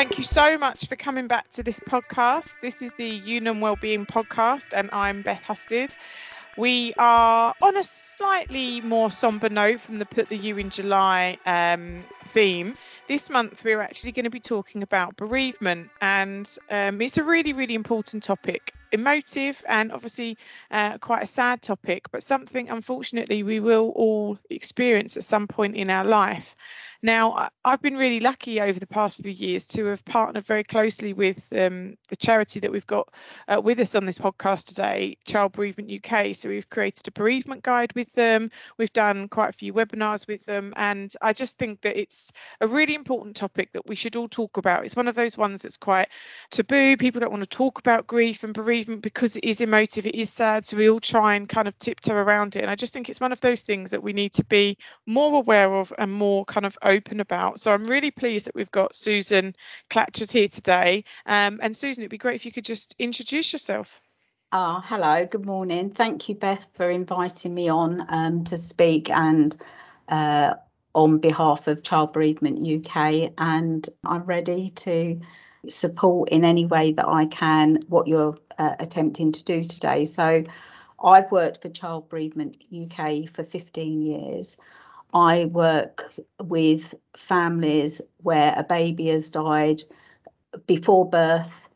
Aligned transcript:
thank 0.00 0.16
you 0.16 0.24
so 0.24 0.56
much 0.56 0.86
for 0.86 0.96
coming 0.96 1.28
back 1.28 1.50
to 1.50 1.62
this 1.62 1.78
podcast. 1.78 2.58
This 2.60 2.80
is 2.80 2.94
the 2.94 3.20
Unum 3.22 3.60
Wellbeing 3.60 4.06
Podcast, 4.06 4.72
and 4.74 4.88
I'm 4.94 5.20
Beth 5.20 5.42
Husted. 5.42 5.94
We 6.56 6.94
are 6.96 7.54
on 7.60 7.76
a 7.76 7.84
slightly 7.84 8.80
more 8.80 9.10
somber 9.10 9.50
note 9.50 9.78
from 9.80 9.98
the 9.98 10.06
Put 10.06 10.30
the 10.30 10.38
U 10.38 10.56
in 10.56 10.70
July 10.70 11.36
um, 11.44 12.02
theme. 12.24 12.76
This 13.08 13.28
month, 13.28 13.62
we're 13.62 13.82
actually 13.82 14.12
going 14.12 14.24
to 14.24 14.30
be 14.30 14.40
talking 14.40 14.82
about 14.82 15.18
bereavement, 15.18 15.90
and 16.00 16.50
um, 16.70 17.02
it's 17.02 17.18
a 17.18 17.22
really, 17.22 17.52
really 17.52 17.74
important 17.74 18.22
topic. 18.22 18.72
Emotive 18.92 19.62
and 19.68 19.92
obviously 19.92 20.38
uh, 20.70 20.96
quite 20.96 21.22
a 21.22 21.26
sad 21.26 21.60
topic, 21.60 22.10
but 22.10 22.22
something 22.22 22.70
unfortunately 22.70 23.42
we 23.42 23.60
will 23.60 23.90
all 23.90 24.38
experience 24.48 25.18
at 25.18 25.24
some 25.24 25.46
point 25.46 25.76
in 25.76 25.90
our 25.90 26.04
life. 26.04 26.56
Now, 27.02 27.48
I've 27.64 27.80
been 27.80 27.96
really 27.96 28.20
lucky 28.20 28.60
over 28.60 28.78
the 28.78 28.86
past 28.86 29.22
few 29.22 29.30
years 29.30 29.66
to 29.68 29.86
have 29.86 30.04
partnered 30.04 30.44
very 30.44 30.62
closely 30.62 31.14
with 31.14 31.48
um, 31.52 31.96
the 32.08 32.16
charity 32.16 32.60
that 32.60 32.70
we've 32.70 32.86
got 32.86 33.08
uh, 33.48 33.58
with 33.58 33.78
us 33.80 33.94
on 33.94 34.04
this 34.04 34.18
podcast 34.18 34.66
today, 34.66 35.16
Child 35.24 35.52
Bereavement 35.52 35.90
UK. 35.90 36.34
So 36.34 36.50
we've 36.50 36.68
created 36.68 37.08
a 37.08 37.12
bereavement 37.12 37.62
guide 37.62 37.94
with 37.94 38.12
them. 38.12 38.50
We've 38.76 38.92
done 38.92 39.28
quite 39.28 39.48
a 39.48 39.54
few 39.54 39.72
webinars 39.72 40.28
with 40.28 40.44
them. 40.44 40.74
And 40.76 41.14
I 41.22 41.32
just 41.32 41.56
think 41.56 41.80
that 41.80 41.98
it's 41.98 42.32
a 42.60 42.66
really 42.66 42.94
important 42.94 43.34
topic 43.34 43.72
that 43.72 43.86
we 43.86 43.94
should 43.94 44.14
all 44.14 44.28
talk 44.28 44.58
about. 44.58 44.84
It's 44.84 44.96
one 44.96 45.08
of 45.08 45.14
those 45.14 45.38
ones 45.38 45.62
that's 45.62 45.78
quite 45.78 46.08
taboo. 46.50 46.98
People 46.98 47.20
don't 47.20 47.32
want 47.32 47.44
to 47.44 47.48
talk 47.48 47.78
about 47.78 48.06
grief 48.08 48.44
and 48.44 48.52
bereavement 48.52 49.00
because 49.00 49.36
it 49.36 49.44
is 49.44 49.62
emotive, 49.62 50.06
it 50.06 50.14
is 50.14 50.30
sad. 50.30 50.66
So 50.66 50.76
we 50.76 50.90
all 50.90 51.00
try 51.00 51.34
and 51.34 51.48
kind 51.48 51.66
of 51.66 51.78
tiptoe 51.78 52.14
around 52.14 52.56
it. 52.56 52.62
And 52.62 52.70
I 52.70 52.74
just 52.74 52.92
think 52.92 53.08
it's 53.08 53.20
one 53.20 53.32
of 53.32 53.40
those 53.40 53.62
things 53.62 53.90
that 53.90 54.02
we 54.02 54.12
need 54.12 54.34
to 54.34 54.44
be 54.44 54.76
more 55.06 55.34
aware 55.34 55.74
of 55.74 55.94
and 55.98 56.12
more 56.12 56.44
kind 56.44 56.66
of 56.66 56.76
open 56.90 57.20
about. 57.20 57.60
So 57.60 57.70
I'm 57.70 57.84
really 57.84 58.10
pleased 58.10 58.46
that 58.46 58.54
we've 58.54 58.70
got 58.70 58.94
Susan 58.94 59.54
Clatchard 59.88 60.30
here 60.30 60.48
today. 60.48 61.04
Um, 61.26 61.58
and 61.62 61.76
Susan, 61.76 62.02
it'd 62.02 62.10
be 62.10 62.18
great 62.18 62.34
if 62.34 62.44
you 62.44 62.52
could 62.52 62.64
just 62.64 62.94
introduce 62.98 63.52
yourself. 63.52 64.00
Oh, 64.52 64.82
hello, 64.84 65.26
good 65.26 65.46
morning. 65.46 65.90
Thank 65.90 66.28
you, 66.28 66.34
Beth, 66.34 66.66
for 66.74 66.90
inviting 66.90 67.54
me 67.54 67.68
on 67.68 68.04
um, 68.08 68.42
to 68.44 68.56
speak 68.56 69.08
and 69.08 69.56
uh, 70.08 70.54
on 70.94 71.18
behalf 71.18 71.68
of 71.68 71.84
Child 71.84 72.12
Bereavement 72.12 72.58
UK. 72.66 73.32
And 73.38 73.88
I'm 74.04 74.24
ready 74.24 74.70
to 74.70 75.20
support 75.68 76.30
in 76.30 76.44
any 76.44 76.66
way 76.66 76.92
that 76.94 77.06
I 77.06 77.26
can 77.26 77.84
what 77.88 78.08
you're 78.08 78.36
uh, 78.58 78.74
attempting 78.80 79.30
to 79.30 79.44
do 79.44 79.62
today. 79.62 80.04
So, 80.04 80.44
I've 81.02 81.30
worked 81.30 81.62
for 81.62 81.68
Child 81.70 82.08
Bereavement 82.08 82.56
UK 82.74 83.28
for 83.32 83.42
15 83.42 84.02
years. 84.02 84.56
I 85.12 85.46
work 85.46 86.12
with 86.40 86.94
families 87.16 88.00
where 88.18 88.54
a 88.56 88.62
baby 88.62 89.06
has 89.08 89.30
died 89.30 89.82
before 90.66 91.08
birth, 91.08 91.68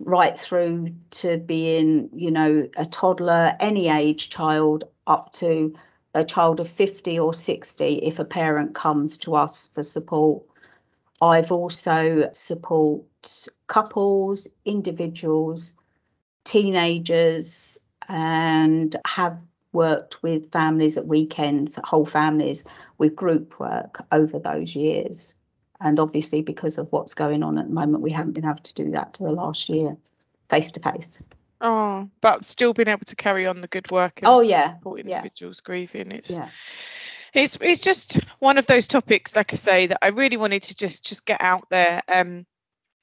right 0.00 0.38
through 0.38 0.94
to 1.10 1.38
being, 1.38 2.08
you 2.12 2.30
know, 2.30 2.68
a 2.76 2.86
toddler, 2.86 3.56
any 3.60 3.88
age 3.88 4.30
child, 4.30 4.84
up 5.06 5.32
to 5.32 5.74
a 6.14 6.24
child 6.24 6.60
of 6.60 6.68
50 6.68 7.18
or 7.18 7.34
60 7.34 7.96
if 7.96 8.18
a 8.18 8.24
parent 8.24 8.74
comes 8.74 9.16
to 9.18 9.34
us 9.34 9.70
for 9.74 9.82
support. 9.82 10.42
I've 11.20 11.52
also 11.52 12.28
support 12.32 13.04
couples, 13.66 14.48
individuals, 14.64 15.74
teenagers, 16.44 17.78
and 18.08 18.94
have 19.06 19.38
worked 19.74 20.22
with 20.22 20.50
families 20.52 20.96
at 20.96 21.06
weekends, 21.06 21.78
whole 21.84 22.06
families, 22.06 22.64
with 22.98 23.16
group 23.16 23.58
work 23.58 24.02
over 24.12 24.38
those 24.38 24.74
years. 24.74 25.34
And 25.80 26.00
obviously, 26.00 26.40
because 26.40 26.78
of 26.78 26.90
what's 26.92 27.14
going 27.14 27.42
on 27.42 27.58
at 27.58 27.66
the 27.66 27.74
moment, 27.74 28.02
we 28.02 28.10
haven't 28.10 28.32
been 28.32 28.44
able 28.44 28.56
to 28.56 28.74
do 28.74 28.90
that 28.92 29.16
for 29.16 29.24
the 29.28 29.34
last 29.34 29.68
year, 29.68 29.96
face 30.48 30.70
to 30.70 30.80
face. 30.80 31.20
Oh, 31.60 32.08
but 32.20 32.44
still 32.44 32.72
being 32.72 32.88
able 32.88 33.04
to 33.06 33.16
carry 33.16 33.46
on 33.46 33.60
the 33.60 33.68
good 33.68 33.90
work 33.90 34.20
and 34.20 34.28
oh, 34.28 34.40
yeah. 34.40 34.64
support 34.64 35.00
individuals 35.00 35.60
yeah. 35.62 35.66
grieving. 35.66 36.12
It's 36.12 36.38
yeah. 36.38 36.48
it's 37.32 37.56
it's 37.60 37.80
just 37.80 38.20
one 38.38 38.58
of 38.58 38.66
those 38.66 38.86
topics, 38.86 39.34
like 39.34 39.52
I 39.52 39.56
say, 39.56 39.86
that 39.86 39.98
I 40.02 40.08
really 40.08 40.36
wanted 40.36 40.62
to 40.64 40.76
just 40.76 41.04
just 41.04 41.26
get 41.26 41.40
out 41.40 41.68
there. 41.70 42.02
Um, 42.14 42.46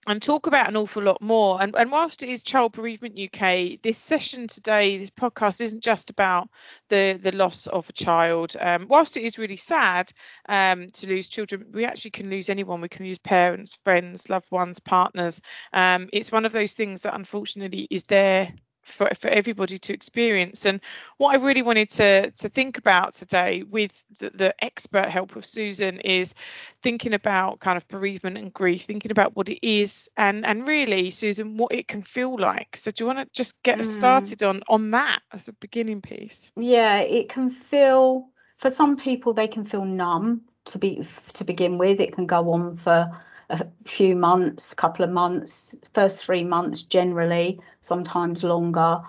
and 0.07 0.21
talk 0.21 0.47
about 0.47 0.67
an 0.67 0.75
awful 0.75 1.03
lot 1.03 1.21
more. 1.21 1.61
And, 1.61 1.75
and 1.75 1.91
whilst 1.91 2.23
it 2.23 2.29
is 2.29 2.41
Child 2.41 2.73
Bereavement 2.73 3.19
UK, 3.19 3.81
this 3.83 3.97
session 3.97 4.47
today, 4.47 4.97
this 4.97 5.11
podcast 5.11 5.61
isn't 5.61 5.83
just 5.83 6.09
about 6.09 6.49
the, 6.89 7.19
the 7.21 7.31
loss 7.31 7.67
of 7.67 7.87
a 7.87 7.93
child. 7.93 8.55
Um, 8.59 8.87
whilst 8.89 9.15
it 9.15 9.23
is 9.23 9.37
really 9.37 9.57
sad 9.57 10.11
um, 10.49 10.87
to 10.87 11.07
lose 11.07 11.29
children, 11.29 11.65
we 11.71 11.85
actually 11.85 12.11
can 12.11 12.29
lose 12.29 12.49
anyone. 12.49 12.81
We 12.81 12.89
can 12.89 13.05
lose 13.05 13.19
parents, 13.19 13.77
friends, 13.83 14.29
loved 14.29 14.49
ones, 14.51 14.79
partners. 14.79 15.41
Um, 15.73 16.09
it's 16.11 16.31
one 16.31 16.45
of 16.45 16.51
those 16.51 16.73
things 16.73 17.01
that 17.01 17.15
unfortunately 17.15 17.87
is 17.91 18.03
there 18.05 18.51
for, 18.81 19.09
for 19.15 19.27
everybody 19.29 19.77
to 19.77 19.93
experience. 19.93 20.65
And 20.65 20.79
what 21.17 21.33
I 21.33 21.43
really 21.43 21.61
wanted 21.61 21.89
to, 21.91 22.31
to 22.31 22.49
think 22.49 22.77
about 22.77 23.13
today 23.13 23.63
with 23.63 24.03
the, 24.19 24.31
the 24.31 24.63
expert 24.63 25.05
help 25.05 25.35
of 25.35 25.45
Susan 25.45 25.99
is 25.99 26.33
thinking 26.81 27.13
about 27.13 27.59
kind 27.59 27.77
of 27.77 27.87
bereavement 27.87 28.37
and 28.37 28.53
grief, 28.53 28.83
thinking 28.83 29.11
about 29.11 29.35
what 29.35 29.49
it 29.49 29.65
is 29.65 30.09
and, 30.17 30.45
and 30.45 30.67
really, 30.67 31.11
Susan, 31.11 31.57
what 31.57 31.71
it 31.71 31.87
can 31.87 32.01
feel 32.01 32.37
like. 32.37 32.75
So 32.75 32.91
do 32.91 33.03
you 33.03 33.07
want 33.07 33.19
to 33.19 33.27
just 33.33 33.61
get 33.63 33.79
mm. 33.79 33.85
started 33.85 34.43
on, 34.43 34.61
on 34.67 34.91
that 34.91 35.21
as 35.31 35.47
a 35.47 35.53
beginning 35.53 36.01
piece? 36.01 36.51
Yeah, 36.55 36.99
it 36.99 37.29
can 37.29 37.49
feel, 37.49 38.27
for 38.57 38.69
some 38.69 38.97
people, 38.97 39.33
they 39.33 39.47
can 39.47 39.65
feel 39.65 39.85
numb 39.85 40.41
to 40.65 40.77
be 40.77 41.03
to 41.33 41.43
begin 41.43 41.77
with. 41.79 41.99
It 41.99 42.13
can 42.13 42.27
go 42.27 42.51
on 42.51 42.75
for 42.75 43.09
a 43.51 43.67
few 43.85 44.15
months, 44.15 44.73
couple 44.75 45.05
of 45.05 45.11
months, 45.11 45.75
first 45.93 46.17
three 46.17 46.43
months 46.45 46.83
generally, 46.83 47.59
sometimes 47.81 48.43
longer, 48.43 48.99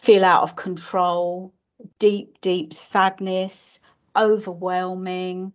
feel 0.00 0.24
out 0.24 0.42
of 0.44 0.56
control, 0.56 1.52
deep, 1.98 2.40
deep 2.42 2.74
sadness, 2.74 3.80
overwhelming, 4.16 5.52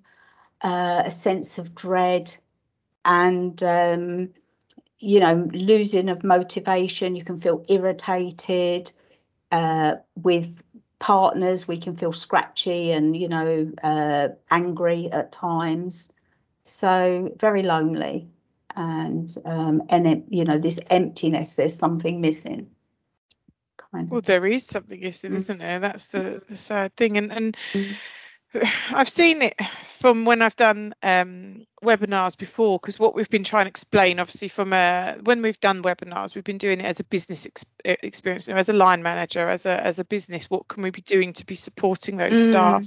uh, 0.64 1.04
a 1.06 1.12
sense 1.12 1.58
of 1.60 1.76
dread, 1.76 2.36
and 3.06 3.64
um, 3.64 4.30
you 5.00 5.20
know, 5.20 5.48
losing 5.54 6.10
of 6.10 6.24
motivation. 6.24 7.16
You 7.16 7.24
can 7.26 7.40
feel 7.40 7.66
irritated 7.70 8.92
uh, 9.52 9.96
with 10.16 10.62
partners. 11.00 11.68
We 11.68 11.78
can 11.80 11.96
feel 11.98 12.14
scratchy 12.14 12.92
and 12.92 13.16
you 13.18 13.30
know, 13.30 13.72
uh, 13.84 14.30
angry 14.52 15.12
at 15.12 15.32
times 15.32 16.10
so 16.66 17.32
very 17.40 17.64
lonely 17.64 18.28
and 18.76 19.38
um 19.46 19.82
and 19.90 20.08
it, 20.08 20.24
you 20.30 20.44
know 20.44 20.58
this 20.58 20.80
emptiness 20.90 21.56
there's 21.56 21.76
something 21.78 22.20
missing 22.20 22.68
kind 23.78 24.08
of. 24.08 24.12
well 24.12 24.22
there 24.22 24.46
is 24.46 24.66
something 24.66 25.00
missing 25.00 25.32
mm. 25.32 25.36
isn't 25.36 25.60
there 25.60 25.80
that's 25.80 26.08
the 26.08 26.42
the 26.50 26.58
sad 26.58 26.94
thing 26.96 27.18
and 27.18 27.32
and 27.32 27.56
mm. 27.74 27.98
I've 28.92 29.10
seen 29.10 29.42
it 29.42 29.56
from 30.06 30.24
when 30.24 30.44
I've 30.44 30.56
done 30.56 30.94
um, 31.02 31.66
webinars 31.86 32.38
before 32.38 32.80
because 32.80 33.00
what 33.00 33.16
we've 33.16 33.30
been 33.30 33.44
trying 33.44 33.66
to 33.66 33.70
explain 33.70 34.20
obviously 34.20 34.48
from 34.48 34.74
a 34.74 35.16
when 35.24 35.42
we've 35.42 35.60
done 35.60 35.84
webinars 35.84 36.36
we've 36.36 36.44
been 36.44 36.58
doing 36.58 36.80
it 36.80 36.86
as 36.86 37.00
a 37.00 37.04
business 37.04 37.46
ex- 37.46 37.66
experience 37.86 38.50
as 38.50 38.70
a 38.70 38.74
line 38.74 39.04
manager 39.04 39.48
as 39.48 39.66
a 39.66 39.84
as 39.86 40.00
a 40.00 40.06
business. 40.06 40.50
What 40.50 40.68
can 40.68 40.84
we 40.84 40.90
be 40.90 41.02
doing 41.02 41.32
to 41.34 41.46
be 41.46 41.56
supporting 41.56 42.18
those 42.18 42.34
mm. 42.34 42.50
staff? 42.50 42.86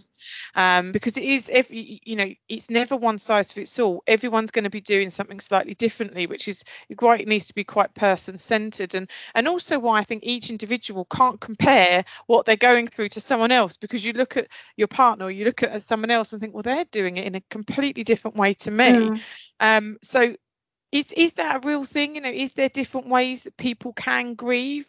Um, 0.56 0.92
because 0.92 1.16
it 1.16 1.24
is 1.24 1.48
if 1.48 1.68
you 1.70 2.16
know 2.16 2.28
it's 2.48 2.68
never 2.68 2.96
one 2.96 3.18
size 3.18 3.52
fits 3.52 3.78
all. 3.78 4.02
Everyone's 4.06 4.50
going 4.50 4.64
to 4.64 4.70
be 4.70 4.80
doing 4.80 5.10
something 5.10 5.40
slightly 5.40 5.74
differently 5.74 6.26
which 6.26 6.48
is 6.48 6.64
quite 6.96 7.26
needs 7.26 7.46
to 7.46 7.54
be 7.54 7.64
quite 7.64 7.94
person 7.94 8.36
centered 8.38 8.94
and 8.94 9.10
and 9.34 9.46
also 9.46 9.78
why 9.78 10.00
I 10.00 10.04
think 10.04 10.24
each 10.24 10.50
individual 10.50 11.06
can't 11.06 11.40
compare 11.40 12.04
what 12.26 12.46
they're 12.46 12.56
going 12.56 12.88
through 12.88 13.10
to 13.10 13.20
someone 13.20 13.52
else 13.52 13.76
because 13.76 14.04
you 14.04 14.12
look 14.12 14.36
at 14.36 14.48
your 14.76 14.88
partner 14.88 15.26
or 15.26 15.30
you 15.30 15.44
look 15.44 15.62
at 15.62 15.82
someone 15.82 16.10
else 16.10 16.32
and 16.32 16.40
think 16.40 16.54
well 16.54 16.62
they're 16.62 16.84
doing 16.86 17.07
it 17.16 17.24
in 17.26 17.34
a 17.34 17.40
completely 17.50 18.04
different 18.04 18.36
way 18.36 18.54
to 18.54 18.70
me 18.70 19.10
Mm. 19.10 19.20
Um, 19.60 19.98
so 20.02 20.34
is 20.92 21.12
is 21.12 21.34
that 21.34 21.64
a 21.64 21.68
real 21.68 21.84
thing? 21.84 22.14
You 22.14 22.20
know, 22.22 22.30
is 22.30 22.54
there 22.54 22.68
different 22.68 23.08
ways 23.08 23.42
that 23.42 23.56
people 23.56 23.92
can 23.92 24.34
grieve? 24.34 24.86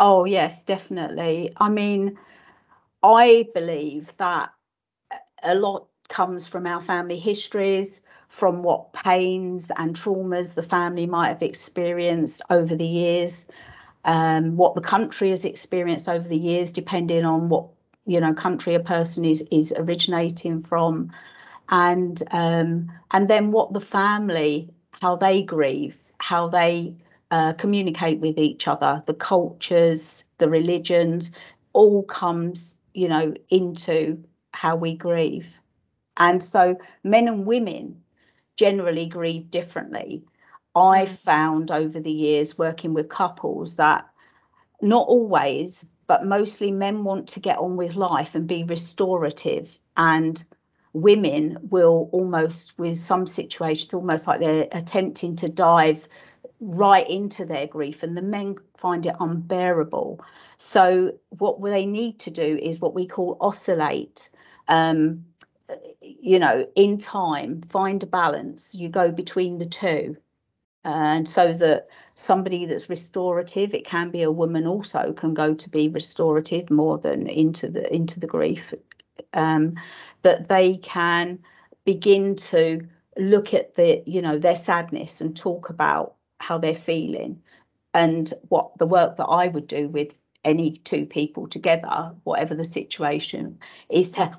Oh 0.00 0.24
yes, 0.24 0.62
definitely. 0.62 1.52
I 1.56 1.68
mean, 1.68 2.18
I 3.02 3.48
believe 3.54 4.16
that 4.18 4.50
a 5.42 5.54
lot 5.54 5.88
comes 6.08 6.46
from 6.46 6.66
our 6.66 6.80
family 6.80 7.18
histories, 7.18 8.02
from 8.28 8.62
what 8.62 8.92
pains 8.92 9.70
and 9.76 9.94
traumas 9.94 10.54
the 10.54 10.62
family 10.62 11.06
might 11.06 11.28
have 11.28 11.42
experienced 11.42 12.42
over 12.50 12.74
the 12.74 12.86
years, 12.86 13.46
um, 14.04 14.56
what 14.56 14.74
the 14.74 14.80
country 14.80 15.30
has 15.30 15.44
experienced 15.44 16.08
over 16.08 16.28
the 16.28 16.36
years, 16.36 16.72
depending 16.72 17.24
on 17.24 17.48
what 17.48 17.66
you 18.08 18.20
know 18.20 18.34
country 18.34 18.74
a 18.74 18.80
person 18.80 19.24
is 19.26 19.42
is 19.52 19.74
originating 19.78 20.60
from 20.62 21.12
and 21.70 22.22
um, 22.32 22.90
and 23.12 23.28
then 23.30 23.52
what 23.52 23.74
the 23.74 23.80
family 23.80 24.70
how 25.00 25.16
they 25.16 25.42
grieve 25.42 25.96
how 26.20 26.48
they 26.48 26.94
uh, 27.32 27.54
communicate 27.54 28.20
with 28.20 28.38
each 28.38 28.68
other 28.68 29.02
the 29.06 29.14
cultures 29.14 30.24
the 30.38 30.50
religions 30.50 31.32
all 31.74 32.04
comes 32.04 32.76
you 32.94 33.08
know 33.08 33.34
into 33.50 34.22
how 34.54 34.76
we 34.76 34.94
grieve 34.96 35.48
and 36.18 36.42
so 36.42 36.76
men 37.04 37.28
and 37.28 37.46
women 37.46 37.96
generally 38.56 39.06
grieve 39.06 39.50
differently. 39.50 40.24
I've 40.76 41.10
Mm. 41.10 41.18
found 41.18 41.72
over 41.72 42.00
the 42.00 42.12
years 42.12 42.58
working 42.58 42.94
with 42.94 43.10
couples 43.10 43.76
that 43.76 44.08
not 44.82 45.08
always, 45.08 45.86
but 46.08 46.24
mostly 46.24 46.72
men 46.72 47.04
want 47.04 47.28
to 47.28 47.40
get 47.40 47.58
on 47.58 47.76
with 47.76 47.94
life 47.94 48.34
and 48.34 48.48
be 48.48 48.64
restorative. 48.64 49.78
And 49.96 50.42
women 50.94 51.58
will 51.70 52.08
almost 52.12 52.76
with 52.78 52.98
some 52.98 53.26
situations 53.26 53.94
almost 53.94 54.26
like 54.26 54.40
they're 54.40 54.66
attempting 54.72 55.36
to 55.36 55.48
dive 55.48 56.08
right 56.60 57.08
into 57.08 57.44
their 57.44 57.66
grief 57.66 58.02
and 58.02 58.16
the 58.16 58.22
men 58.22 58.56
find 58.76 59.06
it 59.06 59.14
unbearable. 59.20 60.20
So 60.56 61.12
what 61.28 61.62
they 61.62 61.86
need 61.86 62.18
to 62.20 62.30
do 62.30 62.58
is 62.60 62.80
what 62.80 62.94
we 62.94 63.06
call 63.06 63.36
oscillate 63.40 64.30
um, 64.66 65.24
you 66.00 66.38
know 66.38 66.66
in 66.74 66.98
time 66.98 67.62
find 67.68 68.02
a 68.02 68.06
balance. 68.06 68.74
You 68.74 68.88
go 68.88 69.12
between 69.12 69.58
the 69.58 69.66
two 69.66 70.16
and 70.88 71.28
so 71.28 71.52
that 71.52 71.88
somebody 72.14 72.64
that's 72.66 72.88
restorative 72.88 73.74
it 73.74 73.84
can 73.84 74.10
be 74.10 74.22
a 74.22 74.32
woman 74.32 74.66
also 74.66 75.12
can 75.12 75.34
go 75.34 75.54
to 75.54 75.68
be 75.70 75.88
restorative 75.88 76.70
more 76.70 76.98
than 76.98 77.26
into 77.28 77.68
the 77.68 77.92
into 77.94 78.18
the 78.18 78.26
grief 78.26 78.72
um, 79.34 79.74
that 80.22 80.48
they 80.48 80.76
can 80.78 81.38
begin 81.84 82.34
to 82.36 82.80
look 83.18 83.52
at 83.52 83.74
the 83.74 84.02
you 84.06 84.22
know 84.22 84.38
their 84.38 84.56
sadness 84.56 85.20
and 85.20 85.36
talk 85.36 85.68
about 85.68 86.14
how 86.40 86.56
they're 86.58 86.74
feeling 86.74 87.40
and 87.94 88.32
what 88.48 88.76
the 88.78 88.86
work 88.86 89.16
that 89.16 89.24
I 89.26 89.48
would 89.48 89.66
do 89.66 89.88
with 89.88 90.14
any 90.44 90.72
two 90.72 91.04
people 91.04 91.46
together 91.48 92.12
whatever 92.24 92.54
the 92.54 92.64
situation 92.64 93.58
is 93.90 94.10
to 94.12 94.32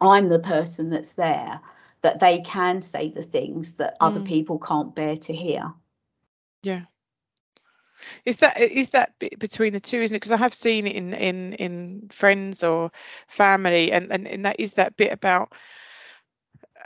I'm 0.00 0.28
the 0.28 0.38
person 0.38 0.90
that's 0.90 1.14
there 1.14 1.60
that 2.02 2.20
they 2.20 2.40
can 2.40 2.82
say 2.82 3.10
the 3.10 3.22
things 3.22 3.74
that 3.74 3.96
other 4.00 4.20
Mm. 4.20 4.24
people 4.26 4.58
can't 4.58 4.94
bear 4.94 5.16
to 5.16 5.34
hear 5.34 5.72
Yeah. 6.62 6.82
Is 8.24 8.38
that 8.38 8.58
is 8.60 8.90
that 8.90 9.18
bit 9.18 9.38
between 9.38 9.72
the 9.72 9.80
two, 9.80 10.00
isn't 10.00 10.14
it? 10.14 10.18
Because 10.20 10.32
I 10.32 10.36
have 10.38 10.54
seen 10.54 10.86
it 10.86 10.96
in 10.96 11.12
in 11.14 11.52
in 11.54 12.08
friends 12.10 12.62
or 12.62 12.90
family, 13.28 13.92
and 13.92 14.10
and, 14.10 14.26
and 14.26 14.44
that 14.44 14.56
is 14.58 14.74
that 14.74 14.96
bit 14.96 15.12
about 15.12 15.52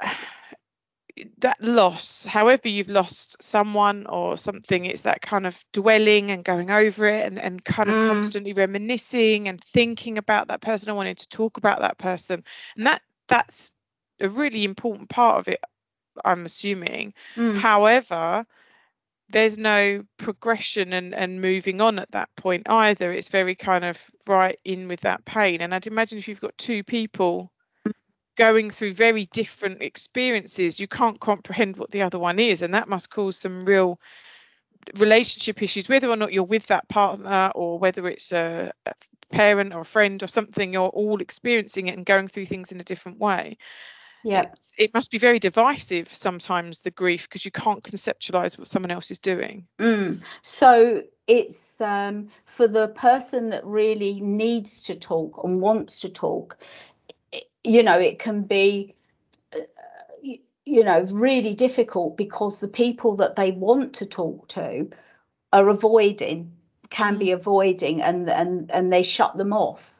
that 1.38 1.60
loss. 1.60 2.24
However, 2.24 2.68
you've 2.68 2.88
lost 2.88 3.40
someone 3.42 4.06
or 4.06 4.36
something, 4.36 4.84
it's 4.84 5.02
that 5.02 5.22
kind 5.22 5.46
of 5.46 5.64
dwelling 5.72 6.30
and 6.30 6.44
going 6.44 6.70
over 6.70 7.06
it, 7.06 7.24
and 7.24 7.38
and 7.38 7.64
kind 7.64 7.88
of 7.90 7.96
Mm. 7.96 8.06
constantly 8.06 8.52
reminiscing 8.52 9.48
and 9.48 9.60
thinking 9.60 10.18
about 10.18 10.48
that 10.48 10.60
person. 10.60 10.90
I 10.90 10.94
wanted 10.94 11.18
to 11.18 11.28
talk 11.28 11.56
about 11.56 11.80
that 11.80 11.98
person, 11.98 12.42
and 12.76 12.86
that 12.86 13.02
that's 13.28 13.72
a 14.20 14.28
really 14.28 14.64
important 14.64 15.08
part 15.08 15.38
of 15.38 15.48
it. 15.48 15.60
I'm 16.24 16.44
assuming. 16.44 17.14
Mm. 17.36 17.56
However, 17.56 18.44
there's 19.30 19.58
no 19.58 20.04
progression 20.18 20.92
and, 20.92 21.14
and 21.14 21.40
moving 21.40 21.80
on 21.80 21.98
at 21.98 22.10
that 22.12 22.28
point 22.36 22.68
either. 22.68 23.12
It's 23.12 23.28
very 23.28 23.54
kind 23.54 23.84
of 23.84 24.10
right 24.26 24.58
in 24.64 24.88
with 24.88 25.00
that 25.00 25.24
pain. 25.24 25.60
And 25.60 25.74
I'd 25.74 25.86
imagine 25.86 26.18
if 26.18 26.28
you've 26.28 26.40
got 26.40 26.56
two 26.58 26.82
people 26.84 27.50
going 28.36 28.70
through 28.70 28.94
very 28.94 29.26
different 29.32 29.80
experiences, 29.80 30.80
you 30.80 30.88
can't 30.88 31.20
comprehend 31.20 31.76
what 31.76 31.90
the 31.90 32.02
other 32.02 32.18
one 32.18 32.38
is. 32.38 32.62
And 32.62 32.74
that 32.74 32.88
must 32.88 33.10
cause 33.10 33.38
some 33.38 33.64
real 33.64 33.98
relationship 34.98 35.62
issues, 35.62 35.88
whether 35.88 36.08
or 36.08 36.16
not 36.16 36.32
you're 36.32 36.42
with 36.42 36.66
that 36.66 36.88
partner 36.88 37.50
or 37.54 37.78
whether 37.78 38.06
it's 38.06 38.32
a, 38.32 38.70
a 38.86 38.92
parent 39.30 39.72
or 39.72 39.80
a 39.80 39.86
friend 39.86 40.22
or 40.22 40.26
something, 40.26 40.72
you're 40.72 40.88
all 40.88 41.20
experiencing 41.22 41.88
it 41.88 41.96
and 41.96 42.04
going 42.04 42.28
through 42.28 42.46
things 42.46 42.70
in 42.70 42.80
a 42.80 42.84
different 42.84 43.18
way 43.18 43.56
yeah 44.24 44.44
it 44.78 44.92
must 44.94 45.10
be 45.10 45.18
very 45.18 45.38
divisive 45.38 46.08
sometimes 46.08 46.80
the 46.80 46.90
grief 46.90 47.28
because 47.28 47.44
you 47.44 47.50
can't 47.50 47.84
conceptualize 47.84 48.58
what 48.58 48.66
someone 48.68 48.90
else 48.90 49.10
is 49.10 49.18
doing 49.18 49.66
Mm. 49.78 50.22
So 50.42 51.02
it's 51.26 51.80
um, 51.80 52.28
for 52.46 52.68
the 52.68 52.88
person 52.88 53.50
that 53.50 53.64
really 53.64 54.20
needs 54.20 54.82
to 54.82 54.94
talk 54.94 55.42
and 55.44 55.60
wants 55.60 56.00
to 56.00 56.08
talk. 56.08 56.56
i- 57.34 57.42
You 57.64 57.82
know, 57.82 57.98
it 57.98 58.18
can 58.18 58.42
be, 58.42 58.94
uh, 59.54 59.60
you 60.66 60.84
know, 60.84 61.02
really 61.10 61.54
difficult 61.54 62.16
because 62.16 62.60
the 62.60 62.68
people 62.68 63.16
that 63.16 63.36
they 63.36 63.52
want 63.52 63.94
to 63.94 64.06
talk 64.06 64.48
to 64.48 64.88
are 65.52 65.68
avoiding, 65.68 66.52
can 66.90 67.18
be 67.18 67.30
avoiding, 67.32 68.02
and 68.02 68.30
and 68.30 68.70
and 68.70 68.92
they 68.92 69.02
shut 69.02 69.36
them 69.38 69.52
off, 69.52 69.94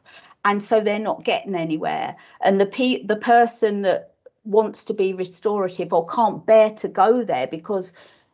and 0.45 0.63
so 0.63 0.81
they're 0.81 0.99
not 0.99 1.23
getting 1.25 1.55
anywhere. 1.55 2.15
And 2.41 2.59
the 2.61 2.65
pe- 2.65 3.03
the 3.03 3.17
person 3.17 3.81
that 3.83 4.14
wants 4.45 4.83
to 4.85 4.93
be 4.93 5.13
restorative 5.13 5.91
or 5.91 6.07
can't 6.07 6.45
bear 6.45 6.69
to 6.69 6.87
go 6.87 7.23
there 7.23 7.47
because 7.47 7.93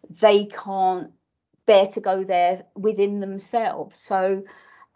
they 0.09 0.45
can't 0.45 1.11
bear 1.65 1.85
to 1.87 2.01
go 2.01 2.23
there 2.23 2.63
within 2.75 3.19
themselves. 3.19 3.97
So, 3.97 4.43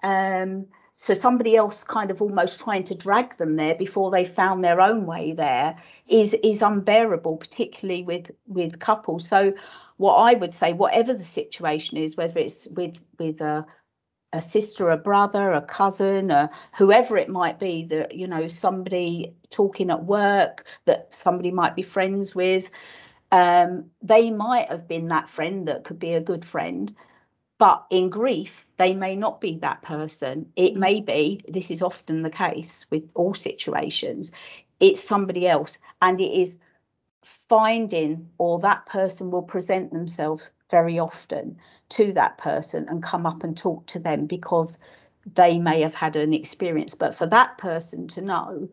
um, 0.04 0.68
so 0.98 1.14
somebody 1.14 1.56
else 1.56 1.84
kind 1.84 2.12
of 2.12 2.22
almost 2.22 2.60
trying 2.60 2.84
to 2.86 2.96
drag 2.96 3.38
them 3.38 3.56
there 3.56 3.76
before 3.76 4.12
they 4.12 4.26
found 4.26 4.64
their 4.64 4.82
own 4.82 5.06
way 5.06 5.34
there 5.34 5.82
is 6.08 6.34
is 6.36 6.62
unbearable, 6.62 7.38
particularly 7.38 8.04
with 8.04 8.32
with 8.48 8.80
couples. 8.80 9.28
So, 9.28 9.54
what 9.98 10.16
I 10.16 10.34
would 10.36 10.54
say, 10.54 10.74
whatever 10.74 11.14
the 11.14 11.24
situation 11.24 11.98
is, 11.98 12.16
whether 12.16 12.40
it's 12.40 12.68
with 12.68 13.02
with 13.20 13.42
a 13.42 13.66
a 14.36 14.42
sister, 14.42 14.90
a 14.90 14.98
brother, 14.98 15.54
a 15.54 15.62
cousin, 15.62 16.32
or 16.32 16.50
whoever 16.78 17.18
it 17.18 17.30
might 17.30 17.60
be, 17.60 17.86
that 17.86 18.14
you 18.14 18.28
know 18.28 18.48
somebody 18.48 19.34
talking 19.50 19.90
at 19.90 20.04
work 20.04 20.66
that 20.86 21.08
somebody 21.14 21.52
might 21.52 21.76
be 21.76 21.82
friends 21.82 22.36
with, 22.36 22.70
um, 23.32 23.86
they 24.02 24.32
might 24.32 24.70
have 24.70 24.88
been 24.88 25.08
that 25.08 25.30
friend 25.30 25.68
that 25.68 25.84
could 25.86 26.00
be 26.00 26.14
a 26.14 26.22
good 26.22 26.44
friend, 26.46 26.94
but 27.58 27.86
in 27.90 28.10
grief, 28.10 28.68
they 28.78 28.94
may 28.94 29.16
not 29.16 29.40
be 29.40 29.58
that 29.60 29.82
person. 29.82 30.52
It 30.56 30.74
Mm. 30.76 30.78
may 30.80 31.02
be, 31.02 31.42
this 31.48 31.72
is 31.72 31.82
often 31.82 32.22
the 32.22 32.30
case 32.30 32.86
with 32.92 33.10
all 33.16 33.34
situations, 33.34 34.32
it's 34.80 35.02
somebody 35.02 35.48
else. 35.48 35.80
And 36.02 36.20
it 36.20 36.32
is 36.34 36.60
finding, 37.24 38.30
or 38.38 38.60
that 38.60 38.86
person 38.86 39.32
will 39.32 39.44
present 39.44 39.92
themselves 39.92 40.52
very 40.70 41.00
often 41.00 41.58
to 41.90 42.14
that 42.14 42.38
person 42.38 42.88
and 42.90 43.04
come 43.04 43.26
up 43.26 43.44
and 43.44 43.58
talk 43.58 43.86
to 43.88 44.00
them 44.00 44.26
because 44.26 44.78
they 45.36 45.60
may 45.60 45.82
have 45.82 45.96
had 45.96 46.16
an 46.16 46.34
experience. 46.34 46.96
But 46.96 47.16
for 47.16 47.26
that 47.28 47.58
person 47.58 48.08
to 48.10 48.22
know, 48.22 48.70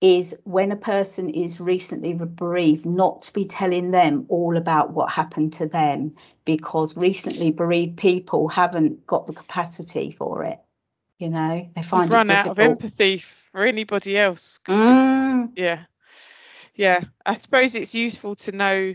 is 0.00 0.38
when 0.44 0.70
a 0.70 0.76
person 0.76 1.28
is 1.28 1.60
recently 1.60 2.12
bereaved, 2.14 2.86
not 2.86 3.20
to 3.22 3.32
be 3.32 3.44
telling 3.44 3.90
them 3.90 4.26
all 4.28 4.56
about 4.56 4.92
what 4.92 5.10
happened 5.10 5.52
to 5.54 5.66
them, 5.66 6.14
because 6.44 6.96
recently 6.96 7.50
bereaved 7.50 7.96
people 7.96 8.48
haven't 8.48 9.04
got 9.06 9.26
the 9.26 9.32
capacity 9.32 10.10
for 10.12 10.44
it. 10.44 10.58
You 11.18 11.30
know, 11.30 11.68
they 11.74 11.82
find 11.82 12.08
it 12.08 12.14
run 12.14 12.30
out 12.30 12.46
of 12.46 12.60
empathy 12.60 13.18
for 13.18 13.64
anybody 13.64 14.16
else 14.16 14.60
Mm. 14.66 15.48
it's 15.48 15.60
yeah 15.60 15.84
yeah 16.76 17.00
i 17.26 17.34
suppose 17.34 17.74
it's 17.74 17.94
useful 17.94 18.36
to 18.36 18.52
know 18.52 18.94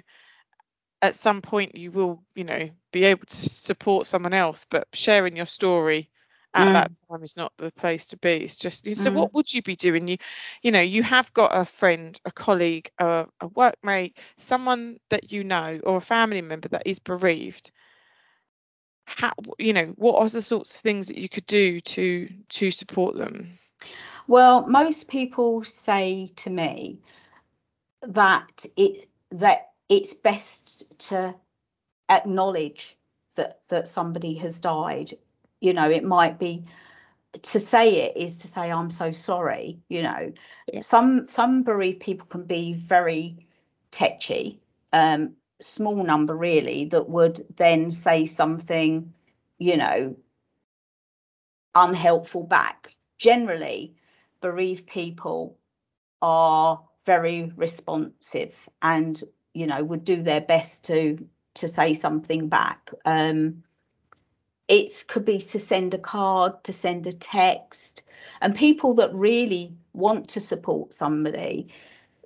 at 1.01 1.15
some 1.15 1.41
point 1.41 1.75
you 1.75 1.91
will 1.91 2.23
you 2.35 2.45
know 2.45 2.69
be 2.93 3.05
able 3.05 3.25
to 3.27 3.37
support 3.37 4.07
someone 4.07 4.33
else 4.33 4.65
but 4.69 4.87
sharing 4.93 5.37
your 5.37 5.47
story 5.47 6.09
at 6.55 6.71
Mm. 6.71 6.73
that 6.73 6.91
time 7.11 7.23
is 7.23 7.37
not 7.37 7.53
the 7.57 7.71
place 7.73 8.07
to 8.07 8.17
be 8.17 8.31
it's 8.45 8.57
just 8.57 8.87
so 8.97 9.11
Mm. 9.11 9.13
what 9.13 9.33
would 9.33 9.53
you 9.53 9.61
be 9.63 9.75
doing 9.75 10.07
you 10.07 10.17
you 10.63 10.71
know 10.71 10.81
you 10.81 11.03
have 11.03 11.33
got 11.33 11.51
a 11.55 11.65
friend 11.65 12.19
a 12.25 12.31
colleague 12.31 12.89
a, 12.99 13.27
a 13.41 13.49
workmate 13.49 14.17
someone 14.37 14.97
that 15.09 15.31
you 15.31 15.43
know 15.43 15.79
or 15.85 15.97
a 15.97 16.01
family 16.01 16.41
member 16.41 16.69
that 16.69 16.83
is 16.85 16.99
bereaved 16.99 17.71
how 19.07 19.33
you 19.59 19.73
know 19.73 19.87
what 19.97 20.19
are 20.21 20.29
the 20.29 20.41
sorts 20.41 20.75
of 20.75 20.81
things 20.81 21.07
that 21.07 21.17
you 21.17 21.29
could 21.29 21.45
do 21.47 21.79
to 21.81 22.29
to 22.49 22.71
support 22.71 23.15
them 23.17 23.57
Well, 24.27 24.67
most 24.67 25.07
people 25.07 25.63
say 25.63 26.31
to 26.37 26.49
me 26.49 26.99
that 28.01 28.65
it 28.77 29.07
that 29.31 29.71
it's 29.89 30.13
best 30.13 30.83
to 30.99 31.35
acknowledge 32.09 32.97
that 33.35 33.61
that 33.69 33.87
somebody 33.87 34.35
has 34.35 34.59
died. 34.59 35.13
You 35.61 35.73
know, 35.73 35.89
it 35.89 36.03
might 36.03 36.39
be 36.39 36.65
to 37.41 37.59
say 37.59 37.89
it 38.03 38.17
is 38.17 38.37
to 38.39 38.47
say 38.47 38.71
I'm 38.71 38.89
so 38.89 39.11
sorry. 39.11 39.79
You 39.89 40.03
know, 40.03 40.33
Yeah. 40.71 40.81
some 40.81 41.27
some 41.27 41.63
bereaved 41.63 42.01
people 42.01 42.27
can 42.27 42.43
be 42.45 42.73
very 42.73 43.47
tetchy. 43.91 44.61
Um, 44.93 45.35
small 45.61 46.03
number 46.03 46.35
really 46.35 46.85
that 46.85 47.09
would 47.09 47.41
then 47.57 47.91
say 47.91 48.25
something, 48.25 49.13
you 49.59 49.77
know, 49.77 50.15
unhelpful 51.75 52.43
back. 52.43 52.95
Generally, 53.17 53.95
bereaved 54.41 54.87
people 54.87 55.57
are 56.21 56.81
very 57.05 57.51
responsive 57.55 58.69
and 58.81 59.23
you 59.53 59.67
know 59.67 59.83
would 59.83 60.03
do 60.05 60.21
their 60.23 60.41
best 60.41 60.85
to 60.85 61.17
to 61.55 61.67
say 61.67 61.93
something 61.93 62.47
back. 62.47 62.91
Um 63.05 63.63
it 64.67 65.05
could 65.07 65.25
be 65.25 65.39
to 65.39 65.59
send 65.59 65.93
a 65.93 65.97
card 65.97 66.63
to 66.63 66.73
send 66.73 67.05
a 67.05 67.13
text. 67.13 68.03
And 68.41 68.55
people 68.55 68.93
that 68.95 69.13
really 69.13 69.73
want 69.93 70.27
to 70.29 70.39
support 70.39 70.93
somebody 70.93 71.67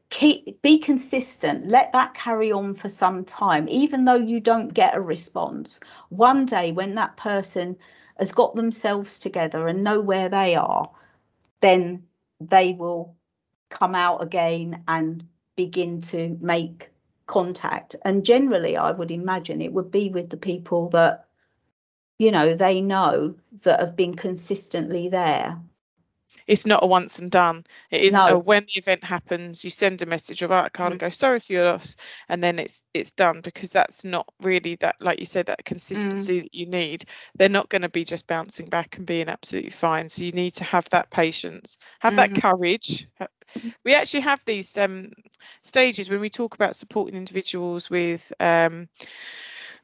keep 0.09 0.61
be 0.61 0.79
consistent 0.79 1.67
let 1.67 1.91
that 1.91 2.13
carry 2.13 2.49
on 2.49 2.73
for 2.73 2.87
some 2.87 3.25
time 3.25 3.67
even 3.67 4.05
though 4.05 4.15
you 4.15 4.39
don't 4.39 4.73
get 4.73 4.95
a 4.95 5.01
response. 5.01 5.79
One 6.09 6.45
day 6.45 6.71
when 6.71 6.95
that 6.95 7.17
person 7.17 7.75
has 8.17 8.31
got 8.31 8.55
themselves 8.55 9.19
together 9.19 9.67
and 9.67 9.83
know 9.83 9.99
where 9.99 10.29
they 10.29 10.55
are 10.55 10.89
then 11.59 12.03
they 12.39 12.73
will 12.73 13.15
come 13.69 13.95
out 13.95 14.23
again 14.23 14.81
and 14.87 15.25
begin 15.55 15.99
to 16.01 16.37
make 16.39 16.89
contact. 17.27 17.95
And 18.03 18.25
generally 18.25 18.77
i 18.77 18.91
would 18.91 19.11
imagine 19.11 19.61
it 19.61 19.73
would 19.73 19.91
be 19.91 20.09
with 20.09 20.29
the 20.29 20.37
people 20.37 20.89
that 20.89 21.25
you 22.19 22.31
know 22.31 22.55
they 22.55 22.81
know 22.81 23.35
that 23.61 23.79
have 23.79 23.95
been 23.95 24.15
consistently 24.15 25.09
there 25.09 25.59
it's 26.47 26.65
not 26.65 26.83
a 26.83 26.87
once 26.87 27.19
and 27.19 27.29
done. 27.31 27.65
It 27.91 28.01
is 28.01 28.19
No. 28.19 28.27
a 28.27 28.37
when 28.37 28.63
the 28.63 28.79
event 28.79 29.03
happens, 29.03 29.63
you 29.63 29.69
send 29.69 30.01
a 30.01 30.05
message 30.05 30.41
of 30.41 30.51
our 30.51 30.69
card 30.69 30.91
and 30.93 30.99
go 30.99 31.09
sorry 31.09 31.39
for 31.39 31.53
your 31.53 31.65
loss, 31.65 31.95
and 32.29 32.43
then 32.43 32.59
it's 32.59 32.83
it's 32.93 33.11
done 33.11 33.41
because 33.41 33.69
that's 33.71 34.03
not 34.05 34.27
really 34.41 34.75
that 34.75 34.95
like 35.01 35.19
you 35.19 35.25
said 35.25 35.45
that 35.47 35.65
consistency 35.65 36.39
that 36.41 36.53
you 36.53 36.65
need. 36.65 37.05
They're 37.37 37.49
not 37.49 37.69
going 37.69 37.81
to 37.81 37.89
be 37.89 38.03
just 38.03 38.27
bouncing 38.27 38.67
back 38.67 38.97
and 38.97 39.05
being 39.05 39.27
absolutely 39.29 39.71
fine. 39.71 40.09
So 40.09 40.23
you 40.23 40.31
need 40.31 40.51
to 40.55 40.63
have 40.63 40.89
that 40.89 41.09
patience, 41.11 41.77
have 41.99 42.15
that 42.15 42.33
Mhm. 42.33 42.35
courage. 42.35 43.07
We 43.83 43.93
actually 43.95 44.21
have 44.21 44.43
these 44.45 44.77
um, 44.77 45.11
stages 45.61 46.09
when 46.09 46.19
we 46.19 46.29
talk 46.29 46.55
about 46.55 46.75
supporting 46.75 47.15
individuals 47.15 47.89
with 47.89 48.31
um, 48.39 48.87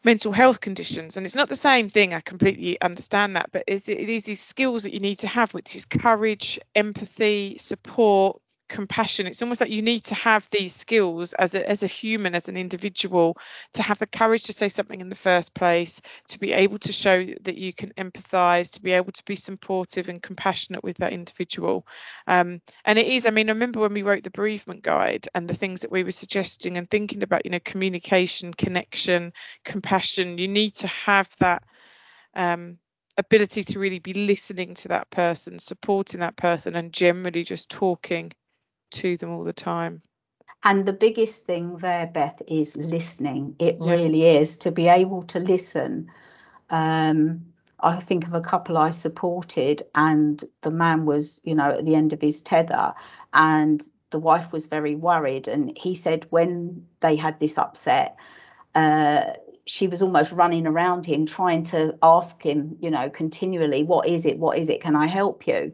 mental 0.04 0.32
health 0.32 0.62
conditions 0.62 1.18
and 1.18 1.26
it's 1.26 1.36
not 1.36 1.50
the 1.50 1.56
same 1.56 1.90
thing 1.90 2.14
i 2.14 2.20
completely 2.22 2.80
understand 2.82 3.36
that 3.36 3.50
but 3.52 3.64
it's, 3.68 3.90
it 3.90 4.10
is 4.10 4.24
these 4.24 4.42
skills 4.42 4.84
that 4.84 4.94
you 4.94 5.00
need 5.00 5.18
to 5.18 5.28
have 5.28 5.54
which 5.54 5.76
is 5.76 5.86
courage 5.86 6.60
empathy 6.76 7.58
support 7.58 8.42
compassion. 8.74 9.28
It's 9.28 9.42
almost 9.42 9.62
like 9.62 9.70
you 9.70 9.84
need 9.84 10.04
to 10.06 10.16
have 10.16 10.50
these 10.50 10.74
skills 10.74 11.34
as 11.34 11.54
a, 11.54 11.70
as 11.70 11.84
a 11.84 11.88
human 11.88 12.34
as 12.34 12.50
an 12.50 12.58
individual 12.58 13.38
to 13.74 13.84
have 13.84 14.00
the 14.00 14.08
courage 14.08 14.44
to 14.46 14.54
say 14.54 14.68
something 14.68 15.00
in 15.00 15.10
the 15.10 15.16
first 15.16 15.54
place 15.54 16.02
to 16.28 16.40
be 16.40 16.52
able 16.52 16.80
to 16.80 16.92
show 16.92 17.24
that 17.42 17.58
you 17.58 17.72
can 17.72 17.92
empathize 17.94 18.72
to 18.74 18.82
be 18.82 18.92
able 18.92 19.12
to 19.12 19.24
be 19.26 19.36
supportive 19.36 20.10
and 20.10 20.24
compassionate 20.24 20.84
with 20.84 20.98
that 20.98 21.14
individual. 21.14 21.86
Um, 22.26 22.62
and 22.86 22.98
it 22.98 23.08
is 23.08 23.26
i 23.28 23.30
mean 23.30 23.50
i 23.50 23.54
remember 23.54 23.80
when 23.80 23.94
we 23.94 24.02
wrote 24.02 24.24
the 24.24 24.32
bereavement 24.32 24.82
guide 24.82 25.28
and 25.36 25.48
the 25.48 25.54
things 25.54 25.82
that 25.82 25.92
we 25.92 26.04
were 26.04 26.12
suggesting 26.12 26.78
and 26.78 26.90
thinking 26.90 27.22
about 27.22 27.46
you 27.46 27.52
know 27.52 27.60
communication 27.66 28.54
connection 28.54 29.32
compassion 29.66 30.38
you 30.38 30.48
need 30.48 30.76
to 30.76 30.88
have 30.88 31.30
that 31.40 31.64
um, 32.36 32.78
ability 33.18 33.64
to 33.64 33.80
really 33.80 34.00
be 34.00 34.14
listening 34.14 34.74
to 34.74 34.88
that 34.88 35.10
person 35.12 35.60
supporting 35.60 36.20
that 36.20 36.36
person 36.38 36.76
and 36.76 36.92
generally 36.92 37.44
just 37.44 37.70
talking 37.70 38.32
to 38.94 39.18
them 39.18 39.32
all 39.32 39.44
the 39.44 39.54
time 39.54 40.02
And 40.64 40.86
the 40.86 40.94
biggest 40.94 41.46
thing 41.46 41.78
there, 41.78 42.08
Beth, 42.08 42.42
is 42.48 42.78
listening. 42.78 43.56
It 43.60 43.78
Yeah. 43.80 43.92
really 43.94 44.24
is 44.28 44.58
to 44.60 44.72
be 44.72 44.88
able 44.88 45.24
to 45.24 45.40
listen. 45.40 46.10
Um, 46.70 47.46
I 47.82 48.00
think 48.00 48.28
of 48.28 48.34
a 48.34 48.42
couple 48.42 48.78
I 48.78 48.92
supported, 48.92 49.84
and 49.96 50.44
the 50.62 50.72
man 50.72 51.06
was, 51.06 51.42
you 51.44 51.56
know, 51.56 51.72
at 51.72 51.86
the 51.86 51.96
end 51.96 52.14
of 52.14 52.22
his 52.22 52.42
tether, 52.42 52.94
and 53.34 53.82
the 54.12 54.20
wife 54.20 54.52
was 54.54 54.68
very 54.68 54.96
worried. 54.96 55.48
And 55.48 55.78
he 55.78 55.96
said 55.96 56.28
when 56.30 56.86
they 57.02 57.16
had 57.18 57.40
this 57.40 57.58
upset, 57.58 58.18
uh, 58.76 59.34
she 59.66 59.88
was 59.88 60.02
almost 60.02 60.32
running 60.34 60.68
around 60.68 61.06
him, 61.06 61.26
trying 61.26 61.64
to 61.64 61.98
ask 62.04 62.44
him, 62.46 62.78
you 62.82 62.92
know, 62.92 63.10
continually, 63.10 63.84
"What 63.84 64.08
is 64.08 64.26
it? 64.26 64.40
What 64.40 64.58
is 64.58 64.70
it? 64.70 64.82
Can 64.82 64.96
I 64.96 65.08
help 65.08 65.48
you?" 65.48 65.74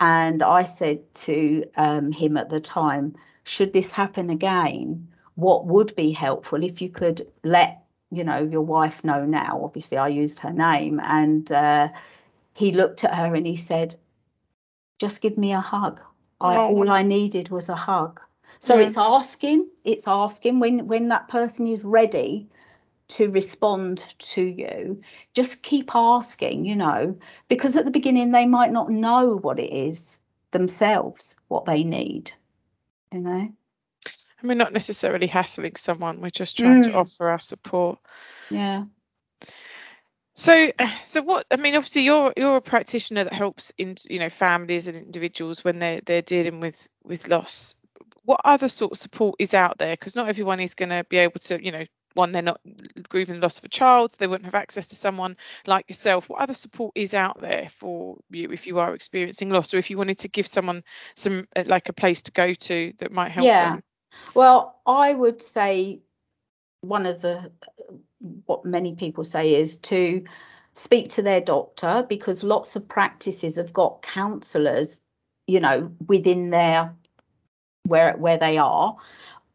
And 0.00 0.42
I 0.42 0.64
said 0.64 1.00
to 1.26 1.64
um, 1.76 2.12
him 2.12 2.36
at 2.36 2.50
the 2.50 2.60
time, 2.60 3.16
should 3.44 3.72
this 3.72 3.90
happen 3.90 4.30
again, 4.30 5.08
what 5.36 5.66
would 5.66 5.94
be 5.96 6.10
helpful 6.10 6.62
if 6.62 6.82
you 6.82 6.88
could 6.88 7.26
let 7.44 7.82
you 8.10 8.24
know 8.24 8.38
your 8.42 8.62
wife 8.62 9.04
know 9.04 9.24
now? 9.24 9.60
Obviously, 9.62 9.98
I 9.98 10.08
used 10.08 10.38
her 10.40 10.52
name, 10.52 11.00
and 11.00 11.50
uh, 11.50 11.88
he 12.54 12.72
looked 12.72 13.04
at 13.04 13.14
her 13.14 13.34
and 13.34 13.46
he 13.46 13.56
said, 13.56 13.96
"Just 14.98 15.22
give 15.22 15.38
me 15.38 15.52
a 15.52 15.60
hug. 15.60 16.00
I, 16.40 16.56
Oh. 16.56 16.74
all 16.76 16.90
I 16.90 17.02
needed 17.02 17.48
was 17.50 17.68
a 17.68 17.76
hug." 17.76 18.20
So 18.58 18.78
Yeah. 18.78 18.86
it's 18.86 18.96
asking. 18.96 19.68
It's 19.84 20.08
asking 20.08 20.60
when 20.60 20.86
when 20.86 21.08
that 21.08 21.28
person 21.28 21.66
is 21.66 21.84
ready 21.84 22.48
to 23.08 23.30
respond 23.30 23.98
to 24.18 24.42
you 24.42 25.00
just 25.34 25.62
keep 25.62 25.94
asking 25.94 26.64
you 26.64 26.76
know 26.76 27.16
because 27.48 27.76
at 27.76 27.84
the 27.84 27.90
beginning 27.90 28.32
they 28.32 28.46
might 28.46 28.72
not 28.72 28.90
know 28.90 29.36
what 29.38 29.58
it 29.58 29.72
is 29.72 30.20
themselves 30.52 31.36
what 31.48 31.64
they 31.64 31.84
need 31.84 32.32
you 33.12 33.20
know 33.20 33.48
and 34.40 34.48
we're 34.48 34.54
not 34.54 34.72
necessarily 34.72 35.26
hassling 35.26 35.76
someone 35.76 36.20
we're 36.20 36.30
just 36.30 36.56
trying 36.58 36.80
to 36.80 36.90
Mm. 36.90 36.94
offer 36.94 37.28
our 37.28 37.38
support 37.38 37.98
yeah 38.50 38.84
So, 40.34 40.70
so 41.04 41.22
what? 41.22 41.46
I 41.50 41.56
mean, 41.56 41.74
obviously, 41.74 42.02
you're 42.02 42.32
you're 42.36 42.56
a 42.56 42.60
practitioner 42.62 43.24
that 43.24 43.32
helps 43.32 43.72
in 43.78 43.96
you 44.08 44.18
know 44.18 44.28
families 44.30 44.86
and 44.86 44.96
individuals 44.96 45.64
when 45.64 45.78
they're 45.78 46.00
they're 46.02 46.22
dealing 46.22 46.60
with 46.60 46.88
with 47.04 47.28
loss. 47.28 47.76
What 48.24 48.40
other 48.44 48.68
sort 48.68 48.92
of 48.92 48.98
support 48.98 49.36
is 49.38 49.54
out 49.54 49.78
there? 49.78 49.94
Because 49.94 50.16
not 50.16 50.28
everyone 50.28 50.60
is 50.60 50.74
going 50.74 50.88
to 50.90 51.04
be 51.08 51.16
able 51.18 51.38
to, 51.40 51.64
you 51.64 51.70
know, 51.70 51.84
one 52.16 52.32
they're 52.32 52.42
not 52.42 52.60
grieving 53.08 53.36
the 53.36 53.40
loss 53.40 53.58
of 53.58 53.64
a 53.64 53.68
child, 53.68 54.10
so 54.10 54.16
they 54.18 54.26
wouldn't 54.26 54.46
have 54.46 54.54
access 54.54 54.88
to 54.88 54.96
someone 54.96 55.36
like 55.66 55.88
yourself. 55.88 56.28
What 56.28 56.40
other 56.40 56.54
support 56.54 56.92
is 56.96 57.14
out 57.14 57.40
there 57.40 57.68
for 57.70 58.18
you 58.30 58.50
if 58.50 58.66
you 58.66 58.78
are 58.80 58.94
experiencing 58.94 59.50
loss, 59.50 59.72
or 59.72 59.78
if 59.78 59.90
you 59.90 59.98
wanted 59.98 60.18
to 60.18 60.28
give 60.28 60.46
someone 60.46 60.82
some 61.14 61.46
uh, 61.54 61.62
like 61.66 61.88
a 61.88 61.92
place 61.92 62.22
to 62.22 62.32
go 62.32 62.52
to 62.54 62.92
that 62.98 63.12
might 63.12 63.30
help 63.30 63.46
Yeah. 63.46 63.70
them? 63.72 63.82
well 64.34 64.80
i 64.86 65.12
would 65.12 65.42
say 65.42 66.00
one 66.80 67.06
of 67.06 67.20
the 67.22 67.50
what 68.46 68.64
many 68.64 68.94
people 68.94 69.24
say 69.24 69.54
is 69.54 69.76
to 69.78 70.24
speak 70.74 71.08
to 71.10 71.22
their 71.22 71.40
doctor 71.40 72.04
because 72.08 72.44
lots 72.44 72.76
of 72.76 72.88
practices 72.88 73.56
have 73.56 73.72
got 73.72 74.02
counselors 74.02 75.00
you 75.46 75.60
know 75.60 75.90
within 76.06 76.50
their 76.50 76.94
where 77.84 78.16
where 78.16 78.36
they 78.38 78.58
are 78.58 78.96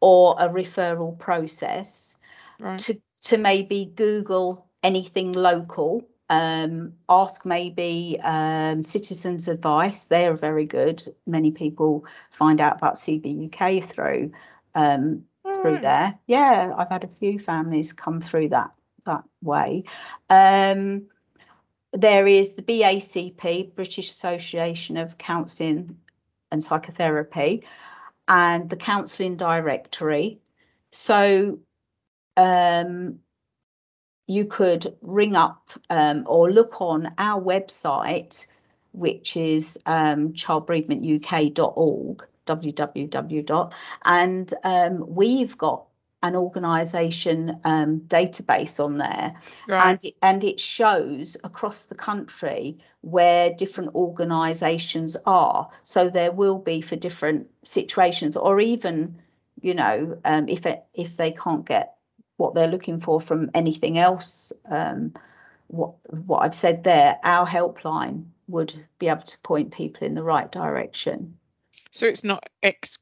or 0.00 0.34
a 0.38 0.48
referral 0.48 1.16
process 1.18 2.18
Right. 2.62 2.78
to 2.78 3.00
to 3.24 3.38
maybe 3.38 3.92
google 3.96 4.66
anything 4.82 5.32
local 5.32 6.02
um, 6.30 6.94
ask 7.10 7.44
maybe 7.44 8.18
um, 8.22 8.82
citizens 8.82 9.48
advice. 9.48 10.06
They're 10.06 10.34
very 10.34 10.64
good. 10.64 11.14
Many 11.26 11.50
people 11.50 12.06
find 12.30 12.60
out 12.60 12.76
about 12.76 12.94
cbuk 12.94 13.84
through 13.84 14.32
um, 14.74 15.24
through 15.44 15.80
there. 15.80 16.18
Yeah 16.26 16.72
i've 16.78 16.88
had 16.88 17.04
a 17.04 17.08
few 17.08 17.38
families 17.38 17.92
come 17.92 18.20
through 18.20 18.50
that 18.50 18.70
that 19.04 19.24
way. 19.42 19.84
Um, 20.30 21.02
there 21.92 22.26
is 22.26 22.54
the 22.54 22.62
BACP, 22.62 23.74
British 23.74 24.10
Association 24.10 24.96
of 24.96 25.18
Counselling 25.18 25.96
and 26.50 26.64
Psychotherapy, 26.64 27.64
and 28.28 28.70
the 28.70 28.76
Counselling 28.76 29.36
Directory. 29.36 30.40
So 30.90 31.58
um, 32.36 33.18
you 34.26 34.46
could 34.46 34.96
ring 35.02 35.36
up 35.36 35.70
um, 35.90 36.24
or 36.26 36.50
look 36.50 36.80
on 36.80 37.12
our 37.18 37.40
website, 37.40 38.46
which 38.92 39.36
is 39.36 39.78
um, 39.86 40.32
childbereavementuk.org, 40.32 42.26
www. 42.46 43.72
And 44.04 44.54
um, 44.64 45.04
we've 45.14 45.58
got 45.58 45.84
an 46.22 46.36
organisation 46.36 47.60
um, 47.64 48.00
database 48.06 48.82
on 48.82 48.98
there 48.98 49.34
Right. 49.66 49.88
and 49.88 50.04
it, 50.04 50.14
and 50.22 50.44
it 50.44 50.60
shows 50.60 51.36
across 51.42 51.86
the 51.86 51.96
country 51.96 52.78
where 53.00 53.52
different 53.52 53.94
organisations 53.94 55.16
are. 55.26 55.68
So 55.82 56.08
there 56.08 56.30
will 56.30 56.58
be 56.58 56.80
for 56.80 56.94
different 56.96 57.48
situations, 57.64 58.36
or 58.36 58.60
even, 58.60 59.16
you 59.60 59.74
know, 59.74 60.16
um, 60.24 60.48
if 60.48 60.64
it, 60.64 60.84
if 60.94 61.16
they 61.16 61.32
can't 61.32 61.66
get 61.66 61.96
what 62.36 62.54
they're 62.54 62.68
looking 62.68 63.00
for 63.00 63.20
from 63.20 63.50
anything 63.54 63.98
else, 63.98 64.52
um, 64.70 65.12
what 65.68 65.94
what 66.26 66.44
I've 66.44 66.54
said 66.54 66.84
there, 66.84 67.18
our 67.24 67.46
helpline 67.46 68.24
would 68.48 68.74
be 68.98 69.08
able 69.08 69.22
to 69.22 69.38
point 69.40 69.72
people 69.72 70.06
in 70.06 70.14
the 70.14 70.22
right 70.22 70.50
direction. 70.50 71.36
So 71.90 72.06
it's 72.06 72.24
not 72.24 72.48
ex 72.62 72.98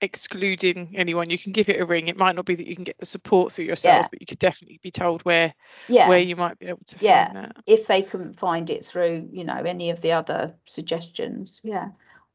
excluding 0.00 0.90
anyone. 0.94 1.28
You 1.28 1.38
can 1.38 1.50
give 1.50 1.68
it 1.68 1.80
a 1.80 1.84
ring. 1.84 2.06
It 2.06 2.16
might 2.16 2.36
not 2.36 2.44
be 2.46 2.54
that 2.54 2.68
you 2.68 2.76
can 2.76 2.84
get 2.84 2.98
the 2.98 3.06
support 3.06 3.52
through 3.52 3.64
yourselves, 3.64 4.04
Yeah. 4.04 4.08
but 4.10 4.20
you 4.20 4.26
could 4.26 4.38
definitely 4.38 4.78
be 4.80 4.92
told 4.92 5.22
where 5.22 5.52
Yeah. 5.88 6.08
where 6.08 6.20
you 6.20 6.36
might 6.36 6.56
be 6.60 6.66
able 6.66 6.84
to 6.86 6.96
Yeah. 7.00 7.24
find 7.26 7.36
that. 7.36 7.56
if 7.66 7.88
they 7.88 8.02
couldn't 8.02 8.38
find 8.38 8.70
it 8.70 8.84
through, 8.84 9.28
you 9.32 9.42
know, 9.42 9.56
any 9.56 9.90
of 9.90 10.00
the 10.00 10.12
other 10.12 10.54
suggestions. 10.66 11.60
Yeah. 11.64 11.88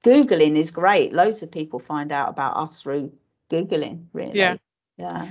Googling 0.03 0.57
is 0.57 0.71
great. 0.71 1.13
Loads 1.13 1.41
of 1.41 1.51
people 1.51 1.79
find 1.79 2.11
out 2.11 2.27
about 2.27 2.57
us 2.57 2.81
through 2.81 3.13
Googling, 3.49 4.07
really. 4.11 4.37
Yeah. 4.37 4.57
Yeah. 4.97 5.29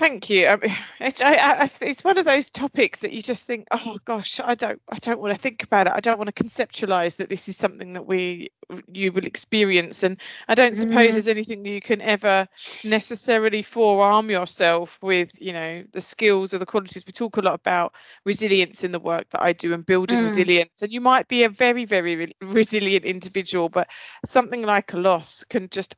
Thank 0.00 0.30
you. 0.30 0.48
I 0.48 0.56
mean, 0.56 0.76
it's, 1.00 1.22
I, 1.22 1.34
I, 1.36 1.70
it's 1.82 2.04
one 2.04 2.18
of 2.18 2.26
those 2.26 2.50
topics 2.50 3.00
that 3.00 3.12
you 3.12 3.22
just 3.22 3.46
think, 3.46 3.68
oh 3.72 3.98
gosh, 4.06 4.40
I 4.42 4.54
don't, 4.54 4.80
I 4.90 4.96
don't 4.98 5.20
want 5.20 5.34
to 5.34 5.40
think 5.40 5.62
about 5.62 5.88
it. 5.88 5.94
I 5.94 6.00
don't 6.00 6.18
want 6.18 6.34
to 6.34 6.44
conceptualize 6.44 7.16
that 7.18 7.28
this 7.28 7.48
is 7.48 7.56
something 7.56 7.92
that 7.94 8.06
we, 8.06 8.48
you 8.92 9.12
will 9.12 9.26
experience, 9.26 10.02
and 10.02 10.20
I 10.48 10.54
don't 10.54 10.76
suppose 10.76 11.14
Mm. 11.14 11.14
there's 11.14 11.28
anything 11.28 11.64
you 11.66 11.80
can 11.82 12.00
ever 12.02 12.48
necessarily 12.82 13.62
forearm 13.62 14.30
yourself 14.30 14.98
with, 15.02 15.32
you 15.40 15.52
know, 15.52 15.84
the 15.92 16.00
skills 16.00 16.54
or 16.54 16.58
the 16.58 16.66
qualities. 16.66 17.04
We 17.06 17.12
talk 17.12 17.36
a 17.36 17.42
lot 17.42 17.54
about 17.54 17.94
resilience 18.24 18.84
in 18.84 18.92
the 18.92 19.00
work 19.00 19.28
that 19.30 19.42
I 19.42 19.52
do 19.52 19.74
and 19.74 19.86
building 19.86 20.20
Mm. 20.20 20.22
resilience, 20.22 20.82
and 20.82 20.92
you 20.92 21.00
might 21.00 21.28
be 21.28 21.44
a 21.44 21.48
very, 21.50 21.84
very 21.84 22.16
re- 22.16 22.32
resilient 22.40 23.04
individual, 23.04 23.68
but 23.68 23.88
something 24.26 24.62
like 24.62 24.92
a 24.94 24.98
loss 24.98 25.44
can 25.50 25.68
just 25.70 25.94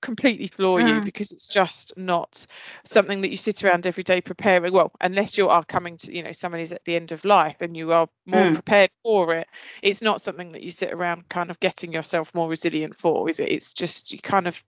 completely 0.00 0.46
floor 0.46 0.80
you 0.80 1.00
Mm. 1.00 1.02
because 1.02 1.32
it's 1.32 1.46
just 1.46 1.92
not 1.96 2.44
something 2.84 3.20
that 3.20 3.30
you 3.30 3.36
sit 3.36 3.62
around 3.64 3.86
every 3.86 4.02
day 4.02 4.20
preparing 4.20 4.72
well 4.72 4.92
unless 5.00 5.36
you 5.36 5.48
are 5.48 5.64
coming 5.64 5.96
to 5.96 6.14
you 6.14 6.22
know 6.22 6.32
someone 6.32 6.60
is 6.60 6.72
at 6.72 6.84
the 6.84 6.96
end 6.96 7.12
of 7.12 7.24
life 7.24 7.56
and 7.60 7.76
you 7.76 7.92
are 7.92 8.08
more 8.26 8.46
Mm. 8.46 8.54
prepared 8.54 8.90
for 9.02 9.34
it 9.34 9.46
it's 9.82 10.02
not 10.02 10.20
something 10.20 10.50
that 10.50 10.62
you 10.62 10.70
sit 10.70 10.92
around 10.92 11.28
kind 11.28 11.50
of 11.50 11.60
getting 11.60 11.92
yourself 11.92 12.34
more 12.34 12.48
resilient 12.48 12.94
for 12.94 13.28
is 13.28 13.38
it 13.40 13.48
it's 13.50 13.72
just 13.72 14.12
you 14.12 14.18
kind 14.18 14.46
of 14.46 14.62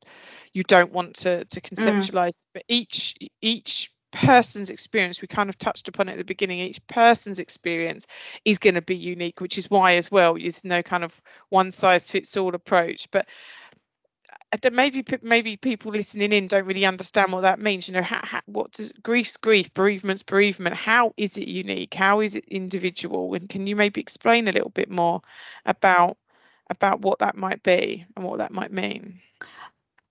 you 0.53 0.63
don't 0.65 0.93
want 0.93 1.15
to 1.15 1.45
to 1.47 1.61
conceptualize 1.61 2.43
but 2.55 2.63
each 2.69 3.15
each 3.43 3.91
person's 4.11 4.71
experience 4.71 5.21
we 5.21 5.29
kind 5.29 5.51
of 5.51 5.59
touched 5.59 5.87
upon 5.89 6.09
it 6.09 6.13
at 6.13 6.19
the 6.19 6.25
beginning 6.25 6.59
each 6.59 6.85
person's 6.87 7.39
experience 7.39 8.07
is 8.45 8.59
going 8.59 8.75
to 8.75 8.81
be 8.81 8.97
unique 8.97 9.41
which 9.41 9.59
is 9.59 9.71
why 9.71 9.95
as 9.97 10.11
well 10.11 10.35
there's 10.35 10.65
no 10.65 10.83
kind 10.83 11.05
of 11.05 11.21
one 11.51 11.71
size 11.71 12.11
fits 12.11 12.37
all 12.37 12.55
approach 12.55 13.07
but 13.11 13.27
maybe 14.73 15.05
maybe 15.23 15.57
people 15.57 15.93
listening 15.93 16.33
in 16.33 16.49
don't 16.49 16.65
really 16.65 16.87
understand 16.87 17.33
what 17.33 17.43
that 17.43 17.61
means. 17.61 17.89
You 17.89 17.95
know, 17.95 18.03
how, 18.03 18.21
how, 18.23 18.41
what 18.47 18.73
does 18.73 18.93
grief's 19.03 19.37
grief, 19.37 19.73
bereavement's 19.75 20.23
bereavement? 20.23 20.75
How 20.75 21.13
is 21.17 21.37
it 21.37 21.49
unique? 21.49 21.95
How 21.95 22.21
is 22.21 22.35
it 22.35 22.45
individual? 22.47 23.35
And 23.35 23.49
can 23.49 23.67
you 23.67 23.77
maybe 23.77 24.01
explain 24.01 24.49
a 24.49 24.53
little 24.53 24.71
bit 24.71 24.91
more 24.91 25.21
about 25.67 26.17
about 26.71 27.01
what 27.01 27.19
that 27.19 27.37
might 27.37 27.63
be 27.63 28.05
and 28.17 28.25
what 28.25 28.39
that 28.39 28.53
might 28.53 28.73
mean? 28.73 29.21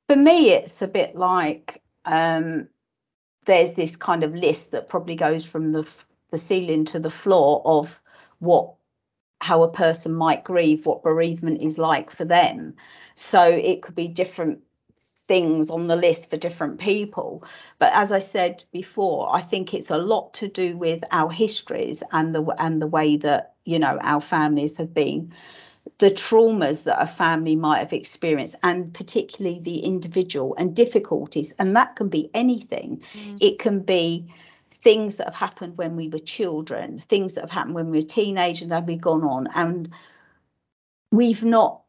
For 0.07 0.15
me, 0.15 0.51
it's 0.51 0.81
a 0.81 0.87
bit 0.87 1.15
like 1.15 1.81
um, 2.05 2.67
there's 3.45 3.73
this 3.73 3.95
kind 3.95 4.23
of 4.23 4.35
list 4.35 4.71
that 4.71 4.89
probably 4.89 5.15
goes 5.15 5.45
from 5.45 5.71
the 5.71 5.87
the 6.29 6.37
ceiling 6.37 6.85
to 6.85 6.99
the 6.99 7.09
floor 7.09 7.61
of 7.65 7.99
what 8.39 8.76
how 9.41 9.63
a 9.63 9.71
person 9.71 10.13
might 10.13 10.43
grieve, 10.43 10.85
what 10.85 11.03
bereavement 11.03 11.61
is 11.61 11.77
like 11.77 12.11
for 12.11 12.25
them. 12.25 12.73
So 13.15 13.43
it 13.43 13.81
could 13.81 13.95
be 13.95 14.07
different 14.07 14.59
things 15.27 15.69
on 15.69 15.87
the 15.87 15.95
list 15.95 16.29
for 16.29 16.37
different 16.37 16.79
people. 16.79 17.43
But 17.79 17.91
as 17.93 18.11
I 18.11 18.19
said 18.19 18.63
before, 18.71 19.35
I 19.35 19.41
think 19.41 19.73
it's 19.73 19.89
a 19.89 19.97
lot 19.97 20.33
to 20.35 20.47
do 20.47 20.77
with 20.77 21.03
our 21.11 21.29
histories 21.29 22.01
and 22.11 22.33
the 22.33 22.43
and 22.57 22.81
the 22.81 22.87
way 22.87 23.17
that 23.17 23.53
you 23.65 23.77
know 23.77 23.99
our 24.01 24.21
families 24.21 24.77
have 24.77 24.93
been 24.93 25.33
the 25.99 26.09
traumas 26.09 26.83
that 26.83 27.01
a 27.01 27.07
family 27.07 27.55
might 27.55 27.79
have 27.79 27.93
experienced 27.93 28.55
and 28.63 28.93
particularly 28.93 29.59
the 29.59 29.79
individual 29.79 30.53
and 30.57 30.75
difficulties 30.75 31.53
and 31.59 31.75
that 31.75 31.95
can 31.95 32.09
be 32.09 32.29
anything 32.33 33.01
mm. 33.13 33.37
it 33.39 33.57
can 33.57 33.79
be 33.79 34.25
things 34.87 35.17
that 35.17 35.27
have 35.27 35.35
happened 35.35 35.77
when 35.77 35.95
we 35.95 36.07
were 36.07 36.19
children 36.19 36.99
things 36.99 37.33
that 37.33 37.41
have 37.41 37.49
happened 37.57 37.75
when 37.75 37.89
we 37.91 37.97
were 37.97 38.13
teenagers 38.19 38.67
that 38.69 38.85
we've 38.85 39.01
gone 39.01 39.23
on 39.23 39.47
and 39.55 39.89
we've 41.11 41.43
not 41.43 41.81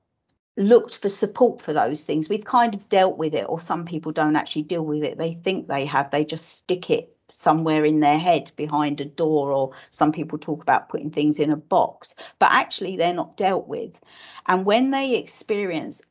looked 0.57 0.99
for 0.99 1.09
support 1.09 1.63
for 1.63 1.73
those 1.73 2.05
things. 2.05 2.29
We've 2.29 2.45
kind 2.45 2.75
of 2.75 2.89
dealt 2.89 3.17
with 3.17 3.33
it 3.35 3.47
or 3.49 3.61
some 3.61 3.85
people 3.85 4.13
don't 4.13 4.37
actually 4.37 4.63
deal 4.63 4.85
with 4.85 5.05
it. 5.05 5.17
They 5.17 5.33
think 5.33 5.69
they 5.69 5.87
have. 5.87 6.11
They 6.11 6.25
just 6.25 6.49
stick 6.49 6.91
it 6.91 7.17
somewhere 7.33 7.85
in 7.85 8.01
their 8.01 8.19
head 8.19 8.51
behind 8.57 9.01
a 9.01 9.05
door 9.05 9.53
or 9.53 9.71
some 9.93 10.11
people 10.11 10.39
talk 10.39 10.61
about 10.61 10.89
putting 10.89 11.11
things 11.11 11.39
in 11.39 11.51
a 11.51 11.57
box. 11.57 12.17
But 12.41 12.51
actually 12.51 12.97
they're 12.97 13.15
not 13.15 13.37
dealt 13.37 13.69
with. 13.69 14.01
And 14.47 14.65
when 14.65 14.91
they 14.91 15.15
experience 15.15 16.03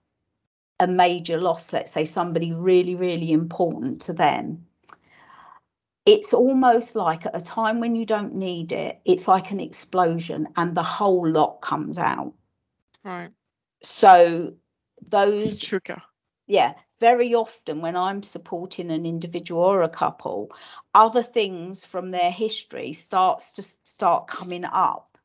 a 0.80 0.88
major 0.88 1.42
loss 1.42 1.74
let's 1.74 1.92
say 1.92 2.06
somebody 2.06 2.54
really 2.54 2.94
really 2.94 3.32
important 3.32 4.00
to 4.00 4.14
them 4.14 4.67
it's 6.08 6.34
almost 6.34 6.96
like 6.96 7.26
at 7.26 7.36
a 7.36 7.42
time 7.42 7.80
when 7.80 7.96
you 7.96 8.06
don't 8.06 8.34
need 8.34 8.72
it 8.72 9.00
it's 9.06 9.28
like 9.28 9.52
an 9.52 9.60
explosion 9.60 10.48
and 10.56 10.76
the 10.76 10.84
whole 10.84 11.30
lot 11.30 11.62
comes 11.62 12.00
out. 12.00 12.34
Right, 13.04 13.32
so 13.84 14.54
those 15.02 15.60
trigger. 15.60 16.02
yeah 16.48 16.74
very 17.00 17.36
often 17.36 17.82
when 17.82 17.96
i'm 17.96 18.24
supporting 18.24 18.90
an 18.90 19.06
individual 19.06 19.62
or 19.62 19.84
a 19.84 19.90
couple 19.90 20.50
other 20.96 21.22
things 21.22 21.86
from 21.86 22.10
their 22.10 22.32
history 22.32 22.92
starts 22.92 23.54
to 23.54 23.62
start 23.84 24.28
coming 24.28 24.66
up 24.66 25.18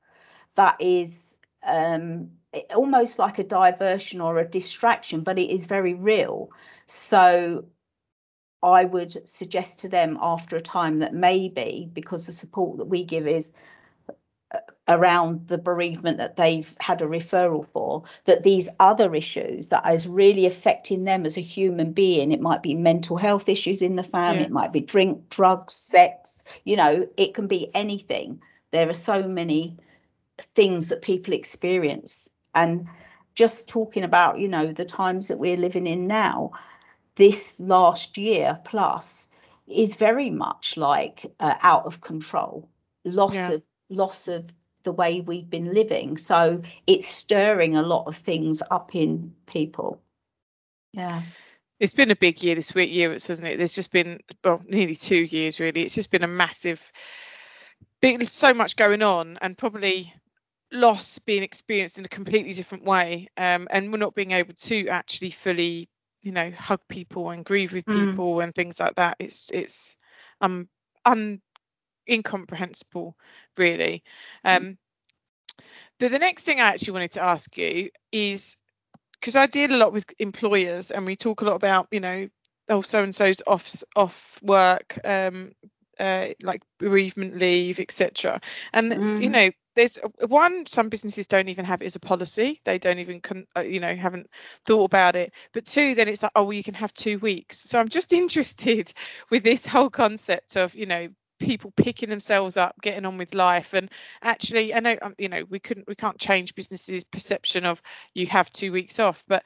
that 0.54 0.76
is 0.80 1.38
um 1.66 2.28
almost 2.74 3.18
like 3.18 3.38
a 3.38 3.44
diversion 3.44 4.20
or 4.20 4.38
a 4.38 4.48
distraction 4.48 5.22
but 5.22 5.38
it 5.38 5.50
is 5.50 5.66
very 5.66 5.94
real. 5.94 6.50
So 6.86 7.64
i 8.62 8.84
would 8.84 9.26
suggest 9.28 9.78
to 9.78 9.88
them 9.88 10.18
after 10.20 10.56
a 10.56 10.60
time 10.60 10.98
that 11.00 11.14
maybe 11.14 11.88
because 11.92 12.26
the 12.26 12.32
support 12.32 12.78
that 12.78 12.86
we 12.86 13.04
give 13.04 13.26
is 13.26 13.52
uh, 14.54 14.58
around 14.88 15.46
the 15.48 15.58
bereavement 15.58 16.18
that 16.18 16.36
they've 16.36 16.74
had 16.80 17.00
a 17.02 17.06
referral 17.06 17.66
for 17.72 18.02
that 18.24 18.42
these 18.42 18.68
other 18.80 19.14
issues 19.14 19.68
that 19.68 19.86
is 19.92 20.06
really 20.08 20.46
affecting 20.46 21.04
them 21.04 21.24
as 21.26 21.36
a 21.36 21.40
human 21.40 21.92
being 21.92 22.32
it 22.32 22.40
might 22.40 22.62
be 22.62 22.74
mental 22.74 23.16
health 23.16 23.48
issues 23.48 23.82
in 23.82 23.96
the 23.96 24.02
family 24.02 24.40
Yeah. 24.40 24.46
it 24.46 24.52
might 24.52 24.72
be 24.72 24.80
drink 24.80 25.28
drugs 25.30 25.74
sex 25.74 26.44
you 26.64 26.76
know 26.76 27.06
it 27.16 27.34
can 27.34 27.46
be 27.46 27.70
anything 27.74 28.40
there 28.72 28.88
are 28.88 28.94
so 28.94 29.22
many 29.28 29.76
things 30.54 30.88
that 30.88 31.02
people 31.02 31.32
experience 31.34 32.28
and 32.54 32.86
just 33.34 33.68
talking 33.68 34.02
about 34.02 34.38
you 34.38 34.48
know 34.48 34.72
the 34.72 34.84
times 34.84 35.28
that 35.28 35.38
we're 35.38 35.56
living 35.56 35.86
in 35.86 36.06
now 36.06 36.50
this 37.16 37.60
last 37.60 38.16
year 38.16 38.58
plus 38.64 39.28
is 39.66 39.94
very 39.96 40.30
much 40.30 40.76
like 40.76 41.26
uh, 41.40 41.54
out 41.62 41.86
of 41.86 42.00
control 42.00 42.68
loss 43.04 43.34
Yeah. 43.34 43.52
of 43.52 43.62
loss 43.90 44.28
of 44.28 44.46
the 44.84 44.92
way 44.92 45.20
we've 45.20 45.50
been 45.50 45.72
living 45.72 46.16
so 46.16 46.60
it's 46.86 47.06
stirring 47.06 47.76
a 47.76 47.82
lot 47.82 48.06
of 48.06 48.16
things 48.16 48.62
up 48.70 48.94
in 48.94 49.32
people 49.46 50.00
yeah 50.92 51.22
It's 51.80 51.94
been 51.94 52.10
a 52.12 52.16
big 52.16 52.42
year 52.42 52.54
this 52.54 52.74
week, 52.74 52.92
year, 52.92 53.10
hasn't 53.10 53.48
it? 53.48 53.58
There's 53.58 53.74
just 53.74 53.92
been 53.92 54.20
well, 54.44 54.60
nearly 54.66 54.94
two 54.94 55.24
years 55.24 55.58
really. 55.60 55.82
It's 55.82 55.94
just 55.96 56.10
been 56.12 56.22
a 56.22 56.28
massive, 56.28 56.92
big, 58.00 58.22
so 58.28 58.54
much 58.54 58.76
going 58.76 59.02
on, 59.02 59.38
and 59.42 59.58
probably 59.58 60.12
loss 60.72 61.18
being 61.18 61.42
experienced 61.42 61.98
in 61.98 62.04
a 62.04 62.08
completely 62.08 62.52
different 62.52 62.84
way, 62.84 63.26
um, 63.36 63.66
and 63.70 63.90
we're 63.90 63.98
not 63.98 64.14
being 64.14 64.30
able 64.30 64.54
to 64.54 64.86
actually 64.88 65.30
fully, 65.30 65.88
you 66.22 66.32
know, 66.32 66.50
hug 66.50 66.80
people 66.88 67.30
and 67.30 67.44
grieve 67.44 67.72
with 67.72 67.88
Mm. 67.88 68.22
people 68.26 68.40
and 68.40 68.54
things 68.54 68.80
like 68.80 68.96
that. 68.96 69.16
It's 69.18 69.50
it's 69.52 69.96
um 70.40 70.68
un 71.04 71.40
incomprehensible, 72.08 73.16
really. 73.56 74.02
Um, 74.44 74.78
but 75.98 76.10
the 76.10 76.18
next 76.18 76.44
thing 76.44 76.60
I 76.60 76.68
actually 76.68 76.92
wanted 76.92 77.12
to 77.12 77.22
ask 77.22 77.56
you 77.56 77.90
is 78.12 78.56
because 79.20 79.36
I 79.36 79.46
deal 79.46 79.72
a 79.72 79.76
lot 79.78 79.92
with 79.92 80.12
employers 80.18 80.90
and 80.90 81.06
we 81.06 81.16
talk 81.16 81.42
a 81.42 81.44
lot 81.44 81.54
about, 81.54 81.88
you 81.90 82.00
know, 82.00 82.28
oh, 82.68 82.82
so 82.82 83.02
and 83.02 83.14
so's 83.14 83.42
off 83.46 83.82
off 83.96 84.40
work, 84.42 84.98
um, 85.04 85.52
uh, 86.00 86.28
like 86.42 86.62
bereavement 86.78 87.36
leave, 87.38 87.78
etc. 87.80 88.40
And 88.72 88.90
th- 88.90 89.02
you 89.16 89.28
know, 89.28 89.50
there's 89.74 89.98
one. 90.26 90.66
Some 90.66 90.88
businesses 90.88 91.26
don't 91.26 91.48
even 91.48 91.64
have 91.64 91.82
it 91.82 91.86
as 91.86 91.96
a 91.96 92.00
policy. 92.00 92.60
They 92.64 92.78
don't 92.78 92.98
even, 92.98 93.20
con- 93.20 93.46
uh, 93.56 93.60
you 93.60 93.80
know, 93.80 93.94
haven't 93.94 94.28
thought 94.66 94.84
about 94.84 95.16
it. 95.16 95.32
But 95.52 95.64
two, 95.64 95.94
then 95.94 96.08
it's 96.08 96.22
like, 96.22 96.32
oh, 96.34 96.44
well, 96.44 96.52
you 96.52 96.62
can 96.62 96.74
have 96.74 96.92
two 96.92 97.18
weeks. 97.18 97.58
So 97.58 97.78
I'm 97.78 97.88
just 97.88 98.12
interested 98.22 98.92
with 99.30 99.44
this 99.44 99.66
whole 99.66 99.90
concept 99.90 100.56
of, 100.56 100.74
you 100.74 100.86
know, 100.86 101.08
people 101.38 101.72
picking 101.76 102.08
themselves 102.08 102.56
up, 102.56 102.74
getting 102.82 103.04
on 103.04 103.18
with 103.18 103.34
life, 103.34 103.74
and 103.74 103.90
actually, 104.22 104.74
I 104.74 104.80
know, 104.80 104.96
um, 105.02 105.14
you 105.18 105.28
know, 105.28 105.44
we 105.50 105.58
couldn't, 105.58 105.88
we 105.88 105.94
can't 105.94 106.18
change 106.18 106.54
businesses' 106.54 107.02
perception 107.04 107.64
of 107.66 107.82
you 108.14 108.26
have 108.26 108.50
two 108.50 108.70
weeks 108.70 109.00
off 109.00 109.24
but 109.26 109.42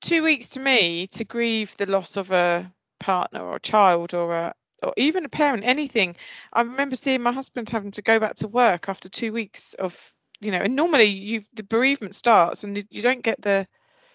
two 0.00 0.22
weeks 0.22 0.48
to 0.50 0.60
me 0.60 1.06
to 1.08 1.24
grieve 1.24 1.76
the 1.76 1.86
loss 1.86 2.16
of 2.16 2.30
a 2.32 2.72
partner 2.98 3.42
or 3.42 3.56
a 3.56 3.60
child 3.60 4.14
or 4.14 4.32
a 4.34 4.54
or 4.82 4.92
even 4.96 5.24
a 5.24 5.28
parent 5.28 5.64
anything. 5.64 6.16
I 6.52 6.62
remember 6.62 6.96
seeing 6.96 7.22
my 7.22 7.32
husband 7.32 7.68
having 7.68 7.90
to 7.92 8.02
go 8.02 8.18
back 8.18 8.36
to 8.36 8.48
work 8.48 8.88
after 8.88 9.08
two 9.08 9.32
weeks 9.32 9.74
of 9.74 10.14
you 10.40 10.50
know 10.50 10.58
and 10.58 10.74
normally 10.76 11.04
you 11.04 11.42
the 11.54 11.62
bereavement 11.62 12.14
starts 12.14 12.64
and 12.64 12.76
you- 12.90 13.02
don't 13.02 13.22
get 13.22 13.40
the 13.42 13.66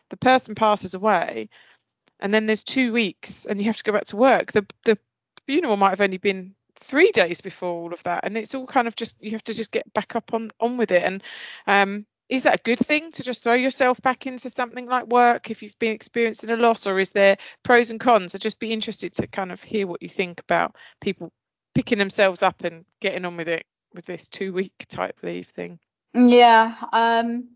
the 0.09 0.17
person 0.17 0.55
passes 0.55 0.93
away 0.93 1.49
and 2.19 2.33
then 2.33 2.45
there's 2.47 2.63
two 2.63 2.93
weeks 2.93 3.45
and 3.45 3.59
you 3.59 3.65
have 3.65 3.77
to 3.77 3.83
go 3.83 3.91
back 3.93 4.05
to 4.05 4.17
work. 4.17 4.51
The 4.51 4.65
the 4.85 4.97
funeral 5.47 5.77
might 5.77 5.91
have 5.91 6.01
only 6.01 6.17
been 6.17 6.55
three 6.75 7.11
days 7.11 7.41
before 7.41 7.69
all 7.71 7.93
of 7.93 8.03
that 8.03 8.23
and 8.25 8.37
it's 8.37 8.55
all 8.55 8.65
kind 8.67 8.87
of 8.87 8.95
just 8.95 9.17
you 9.21 9.31
have 9.31 9.43
to 9.45 9.53
just 9.53 9.71
get 9.71 9.91
back 9.93 10.15
up 10.15 10.33
on 10.33 10.51
on 10.59 10.77
with 10.77 10.91
it 10.91 11.03
and 11.03 11.23
um 11.67 12.05
is 12.29 12.43
that 12.43 12.59
a 12.59 12.63
good 12.63 12.79
thing 12.79 13.11
to 13.11 13.23
just 13.23 13.43
throw 13.43 13.53
yourself 13.53 14.01
back 14.01 14.25
into 14.25 14.49
something 14.49 14.87
like 14.87 15.07
work 15.07 15.51
if 15.51 15.61
you've 15.61 15.77
been 15.79 15.91
experiencing 15.91 16.49
a 16.49 16.55
loss, 16.55 16.87
or 16.87 16.99
is 16.99 17.11
there 17.11 17.37
pros 17.63 17.89
and 17.89 17.99
cons? 17.99 18.33
I'd 18.33 18.41
just 18.41 18.59
be 18.59 18.73
interested 18.73 19.13
to 19.13 19.27
kind 19.27 19.51
of 19.51 19.61
hear 19.61 19.87
what 19.87 20.01
you 20.01 20.09
think 20.09 20.39
about 20.39 20.75
people 21.01 21.31
picking 21.75 21.99
themselves 21.99 22.41
up 22.41 22.63
and 22.63 22.85
getting 23.01 23.25
on 23.25 23.37
with 23.37 23.47
it 23.47 23.65
with 23.93 24.05
this 24.05 24.27
two 24.27 24.53
week 24.53 24.73
type 24.89 25.19
leave 25.23 25.47
thing. 25.47 25.79
Yeah. 26.13 26.73
Um, 26.93 27.49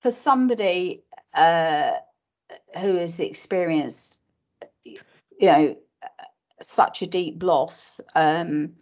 for 0.00 0.10
somebody 0.10 1.02
uh, 1.34 1.92
who 2.78 2.96
has 2.96 3.20
experienced, 3.20 4.20
you 4.84 4.98
know, 5.40 5.76
such 6.60 7.02
a 7.02 7.06
deep 7.06 7.42
loss, 7.42 8.00
um, 8.14 8.72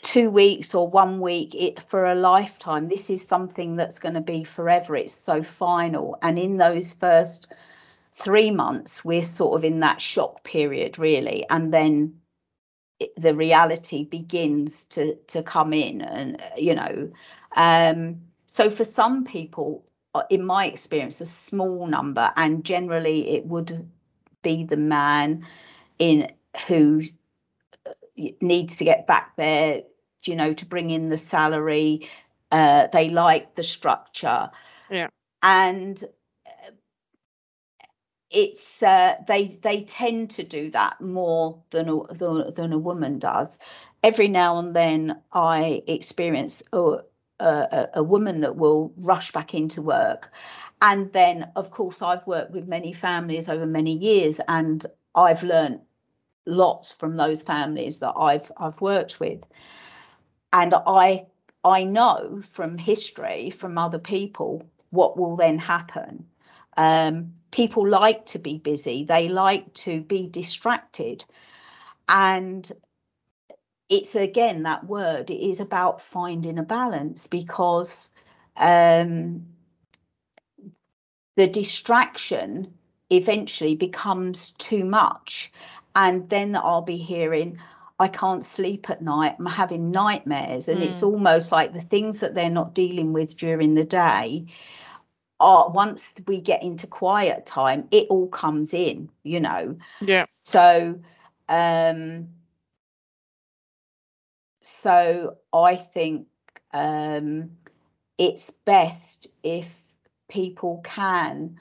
two 0.00 0.30
weeks 0.30 0.74
or 0.74 0.88
one 0.88 1.20
week 1.20 1.54
it, 1.54 1.82
for 1.82 2.06
a 2.06 2.14
lifetime, 2.14 2.88
this 2.88 3.10
is 3.10 3.26
something 3.26 3.76
that's 3.76 3.98
going 3.98 4.14
to 4.14 4.20
be 4.20 4.44
forever. 4.44 4.96
It's 4.96 5.12
so 5.12 5.42
final. 5.42 6.16
And 6.22 6.38
in 6.38 6.56
those 6.56 6.92
first 6.94 7.52
three 8.14 8.50
months, 8.50 9.04
we're 9.04 9.22
sort 9.22 9.58
of 9.58 9.64
in 9.64 9.80
that 9.80 10.00
shock 10.00 10.44
period, 10.44 10.98
really. 10.98 11.46
And 11.50 11.72
then 11.72 12.14
the 13.16 13.34
reality 13.34 14.04
begins 14.04 14.84
to 14.84 15.16
to 15.26 15.42
come 15.42 15.72
in 15.72 16.02
and 16.02 16.40
you 16.56 16.72
know 16.72 17.10
um 17.56 18.16
so 18.46 18.70
for 18.70 18.84
some 18.84 19.24
people 19.24 19.84
uh, 20.14 20.22
in 20.28 20.44
my 20.44 20.66
experience, 20.66 21.20
a 21.20 21.26
small 21.26 21.86
number, 21.86 22.30
and 22.36 22.64
generally 22.64 23.30
it 23.30 23.46
would 23.46 23.88
be 24.42 24.64
the 24.64 24.76
man 24.76 25.46
in 25.98 26.30
who 26.66 27.00
uh, 27.00 27.04
needs 28.16 28.76
to 28.76 28.84
get 28.84 29.06
back 29.06 29.36
there, 29.36 29.82
you 30.24 30.36
know, 30.36 30.52
to 30.52 30.66
bring 30.66 30.90
in 30.90 31.08
the 31.08 31.16
salary. 31.16 32.08
Uh, 32.50 32.86
they 32.92 33.08
like 33.08 33.54
the 33.54 33.62
structure. 33.62 34.50
Yeah. 34.90 35.08
And 35.42 36.04
uh, 36.46 36.70
it's 38.30 38.82
uh, 38.82 39.16
they 39.26 39.58
they 39.62 39.82
tend 39.82 40.30
to 40.30 40.42
do 40.42 40.70
that 40.70 41.00
more 41.00 41.62
than 41.70 41.88
a, 41.88 42.14
than, 42.14 42.54
than 42.54 42.72
a 42.72 42.78
woman 42.78 43.18
does. 43.18 43.58
Every 44.02 44.28
now 44.28 44.58
and 44.58 44.74
then, 44.74 45.20
I 45.32 45.82
experience 45.86 46.62
oh, 46.72 47.02
a, 47.40 47.88
a 47.94 48.02
woman 48.02 48.40
that 48.40 48.56
will 48.56 48.92
rush 48.98 49.32
back 49.32 49.54
into 49.54 49.82
work. 49.82 50.30
And 50.80 51.12
then, 51.12 51.50
of 51.54 51.70
course, 51.70 52.02
I've 52.02 52.26
worked 52.26 52.50
with 52.50 52.66
many 52.66 52.92
families 52.92 53.48
over 53.48 53.66
many 53.66 53.96
years, 53.96 54.40
and 54.48 54.84
I've 55.14 55.42
learned 55.42 55.80
lots 56.46 56.92
from 56.92 57.16
those 57.16 57.42
families 57.42 58.00
that 58.00 58.14
I've 58.16 58.50
I've 58.56 58.80
worked 58.80 59.20
with. 59.20 59.44
And 60.52 60.74
I 60.86 61.26
I 61.64 61.84
know 61.84 62.40
from 62.42 62.78
history, 62.78 63.50
from 63.50 63.78
other 63.78 63.98
people, 63.98 64.62
what 64.90 65.16
will 65.16 65.36
then 65.36 65.58
happen. 65.58 66.26
Um, 66.76 67.32
people 67.50 67.86
like 67.86 68.26
to 68.26 68.38
be 68.38 68.58
busy, 68.58 69.04
they 69.04 69.28
like 69.28 69.72
to 69.74 70.00
be 70.00 70.26
distracted. 70.26 71.24
And 72.08 72.70
it's 73.88 74.14
again 74.14 74.62
that 74.62 74.86
word 74.86 75.30
it 75.30 75.46
is 75.46 75.60
about 75.60 76.00
finding 76.00 76.58
a 76.58 76.62
balance 76.62 77.26
because 77.26 78.10
um, 78.56 79.44
the 81.36 81.46
distraction 81.46 82.72
eventually 83.10 83.74
becomes 83.74 84.52
too 84.52 84.84
much 84.84 85.52
and 85.94 86.28
then 86.28 86.56
i'll 86.56 86.82
be 86.82 86.96
hearing 86.96 87.58
i 87.98 88.08
can't 88.08 88.44
sleep 88.44 88.88
at 88.90 89.02
night 89.02 89.36
i'm 89.38 89.46
having 89.46 89.90
nightmares 89.90 90.68
and 90.68 90.80
mm. 90.80 90.82
it's 90.82 91.02
almost 91.02 91.52
like 91.52 91.72
the 91.72 91.80
things 91.80 92.20
that 92.20 92.34
they're 92.34 92.50
not 92.50 92.74
dealing 92.74 93.12
with 93.12 93.36
during 93.36 93.74
the 93.74 93.84
day 93.84 94.44
are 95.40 95.70
once 95.70 96.14
we 96.26 96.40
get 96.40 96.62
into 96.62 96.86
quiet 96.86 97.44
time 97.46 97.86
it 97.90 98.06
all 98.08 98.28
comes 98.28 98.72
in 98.72 99.08
you 99.24 99.40
know 99.40 99.76
yeah 100.00 100.24
so 100.28 100.98
um 101.48 102.28
so 104.62 105.36
I 105.52 105.76
think 105.76 106.26
um, 106.72 107.50
it's 108.16 108.50
best 108.50 109.26
if 109.42 109.78
people 110.28 110.80
can 110.84 111.58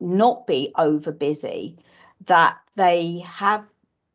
not 0.00 0.46
be 0.46 0.72
over 0.76 1.12
busy, 1.12 1.78
that 2.26 2.58
they 2.76 3.22
have 3.26 3.64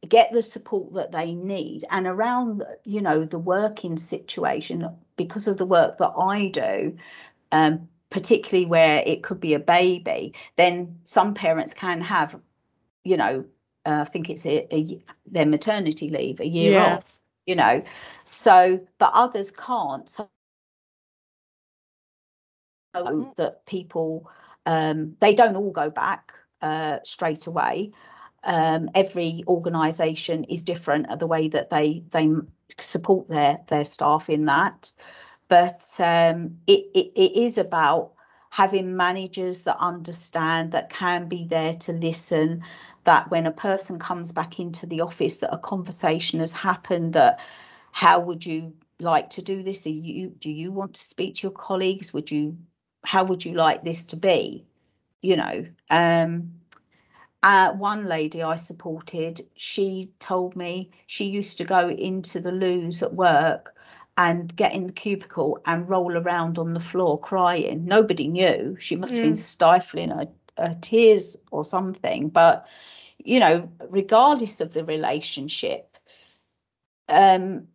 get 0.08 0.32
the 0.32 0.44
support 0.44 0.94
that 0.94 1.12
they 1.12 1.34
need 1.34 1.84
and 1.90 2.08
around 2.08 2.64
you 2.86 3.02
know 3.02 3.26
the 3.26 3.40
working 3.40 3.98
situation 3.98 4.88
because 5.16 5.48
of 5.48 5.58
the 5.58 5.66
work 5.66 5.98
that 5.98 6.14
i 6.18 6.48
do 6.50 6.96
um, 7.52 7.88
particularly 8.10 8.66
where 8.66 9.04
it 9.06 9.24
could 9.24 9.40
be 9.40 9.54
a 9.54 9.60
baby 9.60 10.34
then 10.56 10.98
some 11.04 11.34
parents 11.34 11.74
can 11.74 12.00
have 12.00 12.40
you 13.04 13.18
know 13.18 13.44
uh, 13.86 14.02
i 14.02 14.04
think 14.06 14.30
it's 14.30 14.46
a, 14.46 14.74
a, 14.74 15.02
their 15.26 15.46
maternity 15.46 16.10
leave 16.10 16.40
a 16.40 16.48
year 16.48 16.74
yeah. 16.74 16.96
off 16.96 17.20
you 17.46 17.56
know 17.56 17.82
so 18.24 18.80
but 19.00 19.12
others 19.14 19.52
can't 19.52 20.10
so 20.10 20.30
mm. 22.96 23.36
that 23.36 23.66
people 23.66 24.30
um, 24.66 25.16
they 25.20 25.34
don't 25.34 25.56
all 25.56 25.72
go 25.72 25.90
back 25.90 26.34
uh, 26.62 27.00
straight 27.04 27.48
away. 27.48 27.92
Um, 28.44 28.90
every 28.96 29.44
organization 29.48 30.44
is 30.46 30.64
different 30.64 31.08
at 31.10 31.20
the 31.20 31.28
way 31.28 31.48
that 31.50 31.70
they 31.70 32.04
they 32.12 32.30
support 32.78 33.28
their 33.30 33.60
their 33.68 33.84
staff 33.84 34.30
in 34.30 34.46
that. 34.46 34.92
But 35.48 35.96
um, 36.00 36.58
it, 36.68 36.86
it, 36.94 37.12
it 37.16 37.32
is 37.36 37.58
about 37.58 38.12
having 38.50 38.96
managers 38.96 39.64
that 39.64 39.78
understand 39.80 40.72
that 40.72 40.90
can 40.90 41.28
be 41.28 41.46
there 41.46 41.74
to 41.74 41.94
listen 41.94 42.64
that 43.04 43.30
when 43.30 43.46
a 43.46 43.52
person 43.52 44.00
comes 44.00 44.32
back 44.32 44.60
into 44.60 44.86
the 44.86 45.02
office 45.02 45.40
that 45.40 45.54
a 45.54 45.58
conversation 45.58 46.40
has 46.40 46.54
happened 46.54 47.14
that 47.14 47.40
how 47.92 48.20
would 48.20 48.46
you 48.46 48.74
like 49.00 49.30
to 49.32 49.42
do 49.42 49.64
this? 49.64 49.86
Are 49.86 49.90
you 49.90 50.30
do 50.30 50.50
you 50.52 50.72
want 50.72 50.96
to 50.96 51.04
speak 51.04 51.36
to 51.36 51.44
your 51.44 51.52
colleagues? 51.52 52.14
Would 52.14 52.32
you 52.32 52.58
how 53.04 53.24
would 53.26 53.46
you 53.46 53.54
like 53.54 53.84
this 53.84 54.06
to 54.06 54.18
be 54.18 54.66
you 55.28 55.36
know 55.36 55.66
um 55.90 56.32
uh, 57.44 57.72
one 57.74 58.06
lady 58.06 58.42
I 58.42 58.56
supported, 58.56 59.42
she 59.56 60.12
told 60.20 60.56
me 60.56 60.90
she 61.06 61.26
used 61.26 61.58
to 61.60 61.64
go 61.64 61.90
into 61.90 62.40
the 62.40 62.52
loos 62.52 63.04
at 63.04 63.14
work 63.14 63.76
and 64.18 64.56
get 64.56 64.74
in 64.74 64.88
the 64.88 64.94
cubicle 64.94 65.60
and 65.66 65.88
roll 65.88 66.18
around 66.18 66.58
on 66.58 66.74
the 66.74 66.80
floor 66.80 67.20
crying. 67.20 67.86
Nobody 67.86 68.28
knew. 68.28 68.76
She 68.80 68.96
must 68.96 69.14
have 69.14 69.24
been 69.24 69.34
mm. 69.34 69.38
stifling 69.38 70.10
her, 70.10 70.28
her 70.58 70.74
tears 70.82 71.38
or 71.52 71.64
something. 71.64 72.30
But, 72.30 72.68
you 73.24 73.40
know, 73.40 73.70
regardless 73.88 74.60
of 74.60 74.74
the 74.74 74.84
relationship, 74.84 75.96
um, 77.08 77.68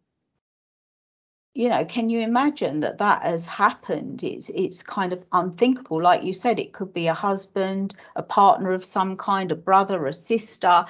you 1.55 1.69
know, 1.69 1.85
can 1.85 2.09
you 2.09 2.21
imagine 2.21 2.81
that 2.81 2.99
that 2.99 3.23
has 3.23 3.47
happened? 3.47 4.25
It's 4.25 4.49
it's 4.51 4.83
kind 4.83 5.13
of 5.13 5.25
unthinkable. 5.33 6.01
Like 6.01 6.23
you 6.23 6.33
said, 6.33 6.59
it 6.59 6.73
could 6.73 6.93
be 6.93 7.07
a 7.07 7.15
husband, 7.15 7.95
a 8.17 8.23
partner 8.23 8.73
of 8.73 8.85
some 8.85 9.17
kind, 9.17 9.53
a 9.53 9.57
brother, 9.57 10.07
a 10.07 10.13
sister. 10.13 10.87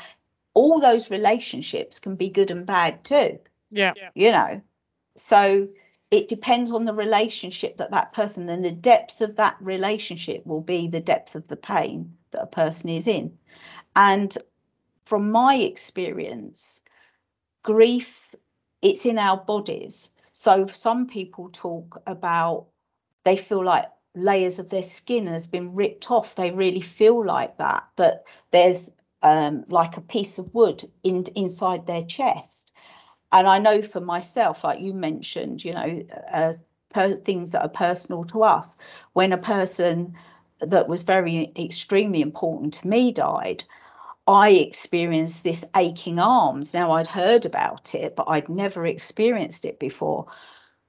All 0.54 0.80
those 0.80 1.10
relationships 1.10 1.98
can 1.98 2.14
be 2.14 2.28
good 2.28 2.50
and 2.50 2.64
bad 2.66 3.04
too. 3.04 3.38
Yeah. 3.70 3.94
You 4.14 4.32
know, 4.32 4.60
so 5.16 5.66
it 6.12 6.28
depends 6.28 6.70
on 6.70 6.84
the 6.84 6.94
relationship 6.94 7.78
that 7.78 7.90
that 7.90 8.12
person 8.12 8.48
and 8.48 8.64
the 8.64 8.70
depth 8.70 9.20
of 9.20 9.34
that 9.36 9.56
relationship 9.60 10.46
will 10.46 10.60
be 10.60 10.86
the 10.86 11.00
depth 11.00 11.34
of 11.34 11.48
the 11.48 11.56
pain 11.56 12.14
that 12.30 12.42
a 12.42 12.46
person 12.46 12.90
is 12.90 13.06
in 13.06 13.36
and 13.96 14.38
from 15.06 15.30
my 15.30 15.56
experience 15.56 16.82
grief 17.62 18.34
it's 18.82 19.06
in 19.06 19.18
our 19.18 19.38
bodies 19.38 20.10
so 20.32 20.66
some 20.66 21.06
people 21.06 21.48
talk 21.52 22.00
about 22.06 22.66
they 23.24 23.36
feel 23.36 23.64
like 23.64 23.86
layers 24.14 24.58
of 24.58 24.70
their 24.70 24.82
skin 24.82 25.26
has 25.26 25.46
been 25.46 25.74
ripped 25.74 26.10
off 26.10 26.34
they 26.34 26.50
really 26.50 26.80
feel 26.80 27.24
like 27.24 27.56
that 27.58 27.84
but 27.96 28.24
there's 28.50 28.90
um, 29.22 29.64
like 29.68 29.96
a 29.96 30.00
piece 30.00 30.38
of 30.38 30.52
wood 30.52 30.84
in, 31.04 31.24
inside 31.36 31.86
their 31.86 32.02
chest 32.02 32.72
and 33.32 33.48
I 33.48 33.58
know 33.58 33.80
for 33.82 34.00
myself, 34.00 34.62
like 34.62 34.80
you 34.80 34.92
mentioned, 34.92 35.64
you 35.64 35.72
know, 35.72 36.02
uh, 36.30 36.52
per, 36.90 37.16
things 37.16 37.52
that 37.52 37.62
are 37.62 37.68
personal 37.68 38.24
to 38.24 38.42
us. 38.42 38.76
When 39.14 39.32
a 39.32 39.38
person 39.38 40.14
that 40.60 40.88
was 40.88 41.02
very 41.02 41.50
extremely 41.58 42.20
important 42.20 42.74
to 42.74 42.88
me 42.88 43.10
died, 43.10 43.64
I 44.26 44.50
experienced 44.50 45.44
this 45.44 45.64
aching 45.76 46.18
arms. 46.18 46.74
Now 46.74 46.92
I'd 46.92 47.06
heard 47.06 47.44
about 47.44 47.94
it, 47.94 48.16
but 48.16 48.28
I'd 48.28 48.48
never 48.48 48.86
experienced 48.86 49.64
it 49.64 49.78
before. 49.78 50.26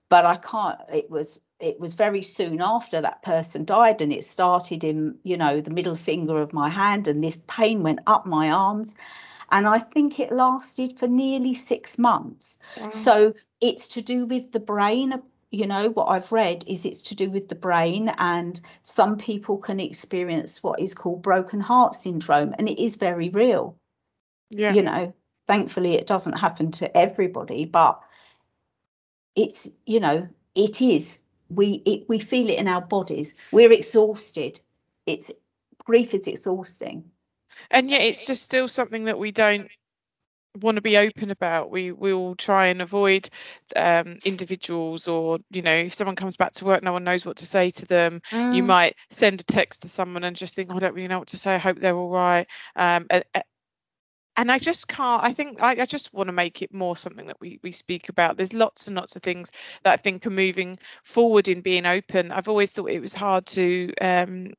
But 0.10 0.26
I 0.26 0.38
can't. 0.38 0.80
It 0.92 1.10
was 1.10 1.40
it 1.60 1.80
was 1.80 1.94
very 1.94 2.22
soon 2.22 2.62
after 2.62 3.02
that 3.02 3.22
person 3.24 3.66
died, 3.66 4.02
and 4.02 4.12
it 4.14 4.24
started 4.24 4.84
in 4.84 5.18
you 5.24 5.38
know 5.38 5.62
the 5.62 5.72
middle 5.72 5.96
finger 5.96 6.42
of 6.42 6.54
my 6.54 6.70
hand, 6.70 7.08
and 7.08 7.24
this 7.24 7.42
pain 7.48 7.84
went 7.84 8.00
up 8.08 8.26
my 8.26 8.50
arms 8.52 8.96
and 9.54 9.68
I 9.68 9.78
think 9.80 10.20
it 10.20 10.32
lasted 10.32 10.98
for 10.98 11.08
nearly 11.08 11.54
six 11.54 12.00
months. 12.00 12.58
So 12.90 13.34
it's 13.62 13.88
to 13.90 14.02
do 14.02 14.26
with 14.26 14.52
the 14.52 14.60
brain. 14.60 15.22
You 15.54 15.68
know 15.68 15.90
what 15.90 16.06
i've 16.06 16.32
read 16.32 16.64
is 16.68 16.84
it's 16.84 17.02
to 17.02 17.16
do 17.16 17.30
with 17.30 17.48
the 17.48 17.56
brain 17.56 18.12
and 18.18 18.60
some 18.82 19.16
people 19.16 19.58
can 19.58 19.80
experience 19.80 20.64
what 20.64 20.80
is 20.80 20.94
called 20.94 21.22
broken 21.22 21.62
heart 21.62 21.94
syndrome 21.94 22.56
and 22.58 22.68
it 22.68 22.82
is 22.84 22.96
very 22.96 23.30
real. 23.30 23.78
Yeah. 24.50 24.74
You 24.74 24.82
know 24.82 25.14
thankfully 25.48 25.94
it 25.94 26.08
doesn't 26.08 26.34
happen 26.38 26.72
to 26.72 26.98
everybody 26.98 27.66
but 27.66 28.02
it's 29.36 29.70
you 29.86 30.00
know 30.00 30.28
it 30.56 30.82
is. 30.82 31.20
We 31.50 31.82
it, 31.86 32.08
we 32.08 32.20
feel 32.20 32.50
it 32.50 32.58
in 32.58 32.68
our 32.68 32.82
bodies. 32.82 33.36
We're 33.52 33.72
exhausted. 33.72 34.60
It's 35.06 35.32
grief 35.86 36.14
is 36.14 36.28
exhausting. 36.28 37.04
And 37.70 37.90
yet 37.90 38.02
it's 38.02 38.26
just 38.26 38.44
still 38.44 38.68
something 38.68 39.06
that 39.06 39.20
we 39.20 39.32
don't 39.32 39.70
want 40.62 40.76
to 40.76 40.82
be 40.82 40.98
open 40.98 41.32
about 41.32 41.72
we 41.72 41.92
will 41.92 42.36
try 42.36 42.68
and 42.68 42.82
avoid 42.82 43.30
um, 43.76 44.18
individuals 44.26 45.08
or 45.08 45.40
you 45.52 45.62
know 45.62 45.74
if 45.74 45.94
someone 45.94 46.16
comes 46.16 46.36
back 46.36 46.52
to 46.54 46.66
work 46.66 46.84
no 46.84 46.94
one 46.94 47.04
knows 47.04 47.26
what 47.26 47.38
to 47.38 47.46
say 47.46 47.70
to 47.70 47.86
them 47.86 48.22
mm. 48.30 48.56
you 48.56 48.62
might 48.62 48.96
send 49.10 49.42
a 49.42 49.44
text 49.44 49.82
to 49.82 49.90
someone 49.90 50.24
and 50.24 50.36
just 50.36 50.56
think 50.56 50.70
oh, 50.72 50.76
i 50.76 50.80
don't 50.80 50.94
really 50.94 51.08
know 51.08 51.20
what 51.20 51.28
to 51.28 51.38
say 51.38 51.56
i 51.56 51.58
hope 51.58 51.80
they're 51.80 51.98
all 51.98 52.10
right 52.10 52.48
um, 52.76 53.08
and 54.36 54.52
I 54.52 54.58
just 54.58 54.88
can't. 54.88 55.24
I 55.24 55.32
think 55.32 55.62
I, 55.62 55.82
I, 55.82 55.86
just 55.86 56.14
want 56.14 56.28
to 56.28 56.34
make 56.34 56.62
it 56.62 56.74
more 56.74 56.98
something 56.98 57.28
that 57.28 57.40
we 57.40 57.60
we 57.62 57.72
speak 57.72 58.10
about. 58.10 58.38
There's 58.38 58.54
lots 58.54 58.88
and 58.88 58.96
lots 58.96 59.16
of 59.16 59.22
things 59.22 59.52
that 59.84 59.94
I 59.94 59.98
think 59.98 60.26
are 60.26 60.32
moving 60.32 60.80
forward 61.04 61.48
in 61.48 61.62
being 61.62 61.86
open. 61.86 62.32
I've 62.32 62.48
always 62.48 62.72
thought 62.72 62.90
it 62.90 63.00
was 63.00 63.14
hard 63.14 63.46
to 63.48 63.94
um, 64.02 64.54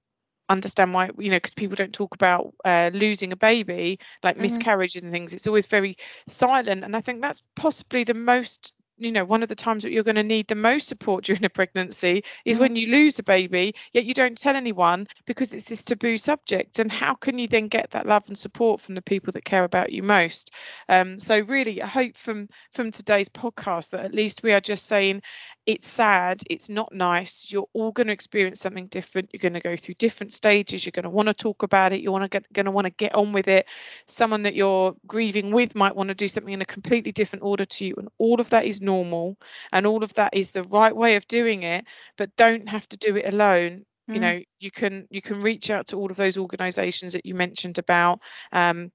understand 0.48 0.92
why 0.92 1.11
you 1.18 1.30
know 1.30 1.37
because 1.37 1.54
people 1.54 1.76
don't 1.76 1.94
talk 1.94 2.14
about 2.14 2.52
uh, 2.64 2.90
losing 2.92 3.33
a 3.33 3.37
baby 3.37 3.98
like 4.22 4.35
mm-hmm. 4.35 4.42
miscarriages 4.42 5.02
and 5.02 5.12
things 5.12 5.33
it's 5.33 5.46
always 5.46 5.66
very 5.66 5.96
silent 6.26 6.85
and 6.85 6.96
i 6.96 7.00
think 7.00 7.22
that's 7.22 7.42
possibly 7.57 8.04
the 8.04 8.14
most 8.14 8.74
you 8.98 9.11
know 9.11 9.24
one 9.24 9.42
of 9.42 9.48
the 9.48 9.54
times 9.54 9.83
that 9.83 9.90
you're 9.90 10.04
going 10.04 10.14
to 10.14 10.22
need 10.22 10.46
the 10.48 10.54
most 10.54 10.87
support 10.87 11.24
during 11.24 11.44
a 11.44 11.48
pregnancy 11.48 12.22
is 12.44 12.54
mm-hmm. 12.54 12.62
when 12.62 12.76
you 12.76 12.88
lose 12.88 13.18
a 13.18 13.22
baby 13.22 13.74
yet 13.92 14.04
you 14.04 14.14
don't 14.14 14.38
tell 14.38 14.54
anyone 14.54 15.07
because 15.26 15.52
it's 15.52 15.68
this 15.68 15.83
taboo 15.83 16.16
subject 16.16 16.78
and 16.78 16.92
how 16.92 17.14
can 17.14 17.38
you 17.38 17.48
then 17.48 17.68
get 17.68 17.90
that 17.90 18.07
love 18.07 18.24
and 18.28 18.38
support 18.38 18.80
from 18.80 18.94
the 18.94 19.02
people 19.02 19.33
that 19.33 19.44
care 19.44 19.64
about 19.64 19.92
you 19.92 20.02
most 20.02 20.52
um, 20.88 21.18
so 21.18 21.40
really 21.40 21.83
i 21.83 21.87
hope 21.87 22.16
from 22.16 22.48
from 22.72 22.90
today's 22.90 23.28
podcast 23.28 23.90
that 23.90 24.04
at 24.04 24.14
least 24.14 24.42
we 24.42 24.52
are 24.52 24.61
just 24.61 24.87
saying 24.87 25.20
it's 25.66 25.88
sad 25.88 26.42
it's 26.50 26.68
not 26.68 26.92
nice 26.92 27.50
you're 27.50 27.68
all 27.72 27.90
going 27.90 28.07
to 28.07 28.12
experience 28.12 28.61
something 28.61 28.87
different 28.88 29.31
you're 29.33 29.38
going 29.38 29.55
to 29.55 29.61
go 29.61 29.77
through 29.77 29.94
different 29.94 30.33
stages 30.33 30.85
you're 30.85 30.90
going 30.90 31.05
to 31.05 31.11
want 31.11 31.27
to 31.27 31.35
talk 31.35 31.62
about 31.62 31.92
it 31.92 32.00
you 32.00 32.12
want 32.12 32.22
to 32.22 32.29
get 32.29 32.50
going 32.53 32.66
to 32.66 32.70
want 32.70 32.85
to 32.85 32.90
get 32.90 33.14
on 33.14 33.33
with 33.33 33.48
it 33.48 33.66
someone 34.07 34.42
that 34.42 34.55
you're 34.55 34.94
grieving 35.07 35.50
with 35.50 35.74
might 35.74 35.96
want 35.96 36.09
to 36.09 36.14
do 36.14 36.29
something 36.29 36.53
in 36.53 36.62
a 36.62 36.66
completely 36.66 37.12
different 37.12 37.42
order 37.42 37.64
to 37.64 37.87
you 37.87 37.94
and 37.96 38.09
all 38.18 38.40
of 38.40 38.50
that 38.50 38.66
is 38.66 38.83
normal 38.83 39.37
and 39.72 39.87
all 39.87 40.05
of 40.05 40.12
that 40.14 40.35
is 40.35 40.50
the 40.50 40.64
right 40.64 40.94
way 40.94 41.16
of 41.16 41.27
doing 41.29 41.62
it 41.62 41.85
but 42.18 42.35
don't 42.37 42.68
have 42.68 42.87
to 42.88 42.96
do 42.98 43.16
it 43.16 43.33
alone 43.33 43.85
mm. 44.11 44.14
you 44.14 44.20
know 44.20 44.40
you 44.61 44.70
can 44.70 45.07
you 45.11 45.22
can 45.22 45.40
reach 45.40 45.70
out 45.70 45.87
to 45.87 45.96
all 45.96 46.11
of 46.11 46.16
those 46.16 46.37
organizations 46.37 47.14
that 47.14 47.24
you 47.24 47.35
mentioned 47.35 47.79
about 47.79 48.20
um, 48.53 48.90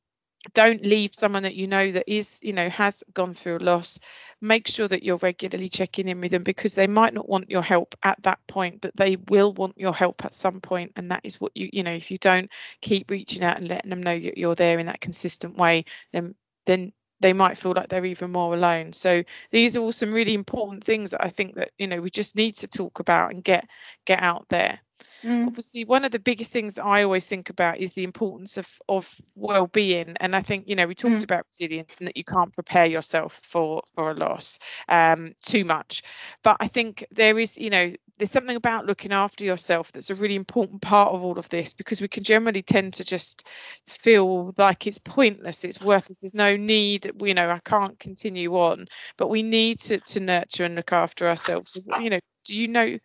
don't 0.54 0.82
leave 0.86 1.12
someone 1.14 1.44
that 1.44 1.56
you 1.56 1.68
know 1.68 1.92
that 1.92 2.06
is 2.08 2.40
you 2.44 2.54
know 2.54 2.70
has 2.70 3.04
gone 3.14 3.34
through 3.34 3.58
a 3.58 3.60
loss. 3.60 4.00
Make 4.42 4.68
sure 4.68 4.88
that 4.88 5.04
you're 5.04 5.18
regularly 5.18 5.70
checking 5.70 6.08
in 6.08 6.22
with 6.22 6.32
them 6.32 6.44
because 6.44 6.76
they 6.76 6.88
might 6.88 7.14
not 7.14 7.28
want 7.28 7.50
your 7.50 7.62
help 7.62 7.96
at 8.04 8.22
that 8.24 8.40
point 8.48 8.80
but 8.82 8.96
they 8.96 9.18
will 9.30 9.54
want 9.54 9.78
your 9.78 9.94
help 9.94 10.24
at 10.26 10.34
some 10.34 10.62
point 10.62 10.92
and 10.96 11.12
that 11.12 11.22
is 11.26 11.42
what 11.42 11.52
you 11.56 11.70
you 11.74 11.84
know 11.84 11.92
if 11.92 12.10
you 12.10 12.18
don't 12.18 12.50
keep 12.82 13.12
reaching 13.12 13.44
out 13.44 13.58
and 13.58 13.68
letting 13.68 13.90
them 13.90 14.02
know 14.04 14.18
that 14.18 14.38
you're 14.38 14.56
there 14.56 14.80
in 14.80 14.86
that 14.86 15.02
consistent 15.02 15.58
way 15.58 15.84
then 16.12 16.34
then 16.66 16.92
they 17.22 17.34
might 17.34 17.58
feel 17.58 17.74
like 17.76 17.90
they're 17.90 18.06
even 18.06 18.32
more 18.32 18.54
alone. 18.54 18.94
So 18.94 19.24
these 19.52 19.76
are 19.76 19.82
all 19.82 19.92
some 19.92 20.14
really 20.14 20.34
important 20.34 20.84
things 20.84 21.12
that 21.12 21.24
i 21.24 21.30
think 21.30 21.56
that 21.56 21.72
you 21.78 21.88
know 21.88 22.00
we 22.02 22.10
just 22.10 22.36
need 22.36 22.54
to 22.56 22.68
talk 22.68 23.00
about 23.00 23.32
and 23.34 23.44
get 23.44 23.68
get 24.06 24.22
out 24.22 24.48
there 24.50 24.80
Mm. 25.24 25.48
Obviously, 25.48 25.86
one 25.86 26.06
of 26.06 26.12
the 26.12 26.20
biggest 26.20 26.52
things 26.52 26.76
that 26.76 26.86
I 26.86 27.04
always 27.04 27.28
think 27.28 27.50
about 27.50 27.78
is 27.78 27.94
the 27.94 28.04
importance 28.04 28.58
of 28.58 28.80
of 28.88 29.20
well-being, 29.36 30.16
and 30.20 30.36
I 30.36 30.42
think 30.42 30.68
you 30.68 30.76
know 30.76 30.88
we 30.88 30.96
talked 30.96 31.16
mm. 31.16 31.24
about 31.24 31.46
resilience 31.48 31.98
and 31.98 32.08
that 32.08 32.18
you 32.18 32.24
can't 32.24 32.54
prepare 32.54 32.86
yourself 32.86 33.40
for 33.44 33.82
for 33.94 34.12
a 34.12 34.14
loss 34.14 34.60
um, 34.88 35.34
too 35.42 35.66
much, 35.66 36.04
but 36.44 36.58
I 36.60 36.68
think 36.68 37.06
there 37.12 37.38
is 37.40 37.58
you 37.58 37.70
know 37.70 37.92
there's 38.20 38.32
something 38.32 38.56
about 38.56 38.86
looking 38.86 39.14
after 39.14 39.46
yourself 39.46 39.92
that's 39.92 40.10
a 40.10 40.16
really 40.16 40.36
important 40.36 40.82
part 40.82 41.14
of 41.14 41.24
all 41.24 41.40
of 41.40 41.48
this 41.50 41.74
because 41.74 42.02
we 42.02 42.08
can 42.08 42.22
generally 42.22 42.62
tend 42.62 42.94
to 42.94 43.04
just 43.04 43.48
feel 43.86 44.54
like 44.58 44.86
it's 44.86 45.00
pointless, 45.00 45.64
it's 45.64 45.82
worthless, 45.82 46.20
there's 46.20 46.34
no 46.34 46.58
need, 46.58 47.12
you 47.22 47.34
know, 47.34 47.50
I 47.50 47.60
can't 47.60 47.98
continue 48.00 48.56
on, 48.58 48.88
but 49.18 49.30
we 49.30 49.42
need 49.42 49.80
to 49.80 50.00
to 50.00 50.20
nurture 50.20 50.66
and 50.66 50.76
look 50.76 50.92
after 50.92 51.28
ourselves. 51.28 51.80
You 52.00 52.10
know, 52.10 52.20
do 52.44 52.56
you 52.56 52.68
know? 52.68 53.00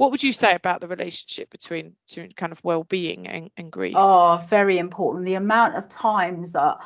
What 0.00 0.10
would 0.10 0.22
you 0.22 0.32
say 0.32 0.54
about 0.54 0.80
the 0.80 0.88
relationship 0.88 1.50
between, 1.50 1.94
kind 2.34 2.52
of 2.52 2.64
well-being 2.64 3.28
and, 3.28 3.50
and 3.58 3.70
grief? 3.70 3.92
Oh 3.98 4.42
very 4.48 4.78
important. 4.78 5.26
The 5.26 5.34
amount 5.34 5.76
of 5.76 5.90
times 5.90 6.52
that 6.52 6.78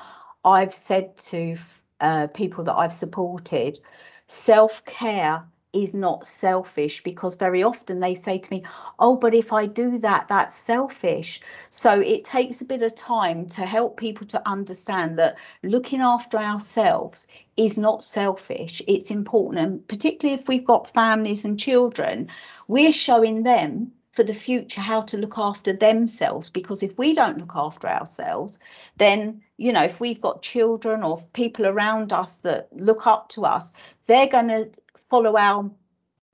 i've 0.44 0.74
said 0.74 1.16
to 1.16 1.56
uh, 2.00 2.26
people 2.34 2.64
that 2.64 2.74
i've 2.74 2.92
supported 2.92 3.78
self-care 4.26 5.44
is 5.74 5.94
not 5.94 6.26
selfish 6.26 7.02
because 7.02 7.36
very 7.36 7.62
often 7.62 8.00
they 8.00 8.14
say 8.14 8.38
to 8.38 8.50
me, 8.52 8.62
Oh, 8.98 9.16
but 9.16 9.34
if 9.34 9.52
I 9.52 9.66
do 9.66 9.98
that, 9.98 10.28
that's 10.28 10.54
selfish. 10.54 11.40
So 11.70 12.00
it 12.00 12.24
takes 12.24 12.60
a 12.60 12.64
bit 12.64 12.82
of 12.82 12.94
time 12.94 13.46
to 13.50 13.66
help 13.66 13.96
people 13.96 14.26
to 14.28 14.48
understand 14.48 15.18
that 15.18 15.36
looking 15.62 16.00
after 16.00 16.38
ourselves 16.38 17.26
is 17.56 17.76
not 17.76 18.02
selfish, 18.02 18.82
it's 18.86 19.10
important. 19.10 19.66
And 19.66 19.88
particularly 19.88 20.40
if 20.40 20.48
we've 20.48 20.64
got 20.64 20.90
families 20.90 21.44
and 21.44 21.58
children, 21.58 22.28
we're 22.68 22.92
showing 22.92 23.42
them 23.42 23.92
for 24.14 24.22
the 24.22 24.34
future 24.34 24.80
how 24.80 25.00
to 25.00 25.18
look 25.18 25.36
after 25.38 25.72
themselves 25.72 26.48
because 26.48 26.84
if 26.84 26.96
we 26.96 27.12
don't 27.14 27.38
look 27.38 27.52
after 27.56 27.88
ourselves 27.88 28.60
then 28.96 29.42
you 29.56 29.72
know 29.72 29.82
if 29.82 29.98
we've 29.98 30.20
got 30.20 30.40
children 30.40 31.02
or 31.02 31.20
people 31.32 31.66
around 31.66 32.12
us 32.12 32.38
that 32.38 32.68
look 32.72 33.08
up 33.08 33.28
to 33.28 33.44
us 33.44 33.72
they're 34.06 34.28
going 34.28 34.46
to 34.46 34.70
follow 35.14 35.36
our 35.36 35.70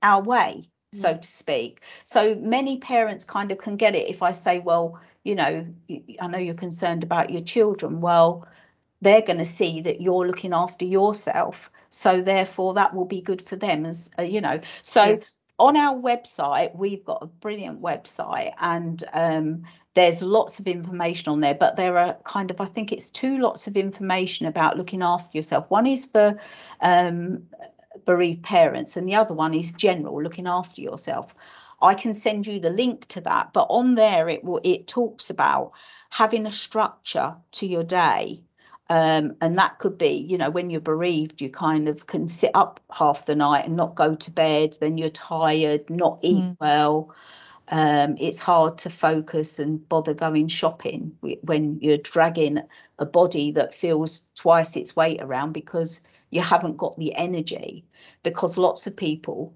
our 0.02 0.22
way 0.22 0.62
so 0.94 1.12
mm. 1.12 1.20
to 1.20 1.28
speak 1.28 1.82
so 2.04 2.34
many 2.36 2.78
parents 2.78 3.26
kind 3.26 3.52
of 3.52 3.58
can 3.58 3.76
get 3.76 3.94
it 3.94 4.08
if 4.08 4.22
i 4.22 4.32
say 4.32 4.58
well 4.58 4.98
you 5.22 5.34
know 5.34 5.66
i 6.18 6.26
know 6.26 6.38
you're 6.38 6.54
concerned 6.54 7.02
about 7.02 7.28
your 7.28 7.42
children 7.42 8.00
well 8.00 8.48
they're 9.02 9.20
going 9.20 9.38
to 9.38 9.44
see 9.44 9.82
that 9.82 10.00
you're 10.00 10.26
looking 10.26 10.54
after 10.54 10.86
yourself 10.86 11.70
so 11.90 12.22
therefore 12.22 12.72
that 12.72 12.94
will 12.94 13.04
be 13.04 13.20
good 13.20 13.42
for 13.42 13.56
them 13.56 13.84
as 13.84 14.10
uh, 14.18 14.22
you 14.22 14.40
know 14.40 14.58
so 14.80 15.04
yeah. 15.04 15.16
on 15.58 15.76
our 15.76 15.94
website 15.94 16.74
we've 16.74 17.04
got 17.04 17.22
a 17.22 17.26
brilliant 17.26 17.82
website 17.82 18.54
and 18.60 19.04
um, 19.12 19.62
there's 19.94 20.22
lots 20.22 20.58
of 20.58 20.66
information 20.66 21.30
on 21.30 21.40
there 21.40 21.54
but 21.54 21.76
there 21.76 21.98
are 21.98 22.14
kind 22.24 22.50
of 22.50 22.60
i 22.60 22.64
think 22.64 22.92
it's 22.92 23.10
two 23.10 23.38
lots 23.38 23.66
of 23.66 23.76
information 23.76 24.46
about 24.46 24.78
looking 24.78 25.02
after 25.02 25.36
yourself 25.36 25.68
one 25.68 25.86
is 25.86 26.06
for 26.06 26.38
um, 26.80 27.42
bereaved 28.05 28.42
parents, 28.42 28.96
and 28.96 29.07
the 29.07 29.14
other 29.14 29.35
one 29.35 29.55
is 29.55 29.72
general, 29.72 30.22
looking 30.22 30.46
after 30.46 30.81
yourself. 30.81 31.35
I 31.83 31.94
can 31.94 32.14
send 32.14 32.46
you 32.46 32.61
the 32.61 32.70
link 32.70 33.07
to 33.09 33.20
that, 33.22 33.53
but 33.53 33.66
on 33.70 33.94
there 33.94 34.29
it 34.29 34.44
will 34.44 34.61
it 34.62 34.87
talks 34.87 35.31
about 35.31 35.72
having 36.11 36.46
a 36.46 36.50
structure 36.50 37.35
to 37.53 37.66
your 37.66 37.85
day. 37.85 38.42
Um, 38.90 39.37
and 39.40 39.57
that 39.57 39.79
could 39.79 39.96
be, 39.96 40.26
you 40.29 40.37
know, 40.37 40.50
when 40.50 40.68
you're 40.68 40.81
bereaved, 40.81 41.40
you 41.40 41.48
kind 41.48 41.88
of 41.88 42.09
can 42.09 42.26
sit 42.26 42.50
up 42.55 42.81
half 42.92 43.26
the 43.26 43.37
night 43.37 43.64
and 43.64 43.76
not 43.76 43.94
go 43.94 44.16
to 44.16 44.31
bed, 44.33 44.76
then 44.81 44.98
you're 44.98 45.09
tired, 45.09 45.88
not 45.88 46.18
eat 46.22 46.42
mm. 46.42 46.57
well. 46.61 47.14
Um, 47.68 48.16
it's 48.18 48.40
hard 48.40 48.79
to 48.79 48.90
focus 48.90 49.61
and 49.61 49.88
bother 49.88 50.12
going 50.12 50.48
shopping 50.48 51.16
when 51.42 51.79
you're 51.81 51.98
dragging 51.98 52.61
a 52.98 53.07
body 53.07 53.53
that 53.53 53.72
feels 53.72 54.24
twice 54.35 54.74
its 54.74 54.96
weight 54.96 55.22
around 55.22 55.53
because 55.53 56.00
you 56.30 56.40
haven't 56.40 56.76
got 56.76 56.98
the 56.98 57.14
energy 57.14 57.84
because 58.22 58.58
lots 58.58 58.86
of 58.86 58.96
people 58.96 59.54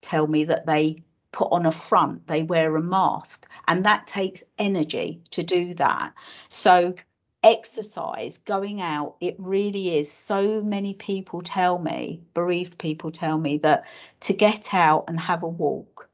tell 0.00 0.26
me 0.26 0.44
that 0.44 0.66
they 0.66 1.02
put 1.32 1.48
on 1.52 1.66
a 1.66 1.72
front, 1.72 2.26
they 2.26 2.42
wear 2.42 2.76
a 2.76 2.82
mask, 2.82 3.46
and 3.68 3.84
that 3.84 4.06
takes 4.06 4.42
energy 4.58 5.20
to 5.30 5.42
do 5.42 5.74
that. 5.74 6.12
So, 6.48 6.94
exercise, 7.42 8.38
going 8.38 8.80
out, 8.80 9.16
it 9.20 9.36
really 9.38 9.98
is. 9.98 10.10
So 10.10 10.62
many 10.62 10.94
people 10.94 11.42
tell 11.42 11.78
me, 11.78 12.20
bereaved 12.34 12.78
people 12.78 13.12
tell 13.12 13.38
me 13.38 13.58
that 13.58 13.84
to 14.20 14.32
get 14.32 14.72
out 14.74 15.04
and 15.06 15.20
have 15.20 15.42
a 15.42 15.48
walk. 15.48 16.08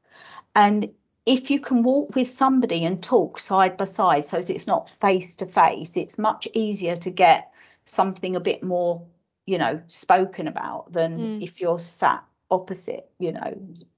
And 0.55 0.91
if 1.25 1.49
you 1.49 1.59
can 1.59 1.83
walk 1.83 2.15
with 2.15 2.27
somebody 2.27 2.83
and 2.83 3.01
talk 3.01 3.39
side 3.39 3.77
by 3.77 3.85
side, 3.85 4.25
so 4.25 4.37
it's 4.39 4.67
not 4.67 4.89
face 4.89 5.35
to 5.37 5.45
face, 5.45 5.95
it's 5.95 6.17
much 6.17 6.47
easier 6.53 6.95
to 6.97 7.09
get 7.09 7.51
something 7.85 8.35
a 8.35 8.41
bit 8.41 8.61
more 8.61 9.01
you 9.45 9.57
know 9.57 9.81
spoken 9.87 10.47
about 10.47 10.91
than 10.93 11.17
mm. 11.17 11.43
if 11.43 11.59
you're 11.61 11.79
sat 11.79 12.23
opposite 12.51 13.09
you 13.19 13.31
know 13.31 13.53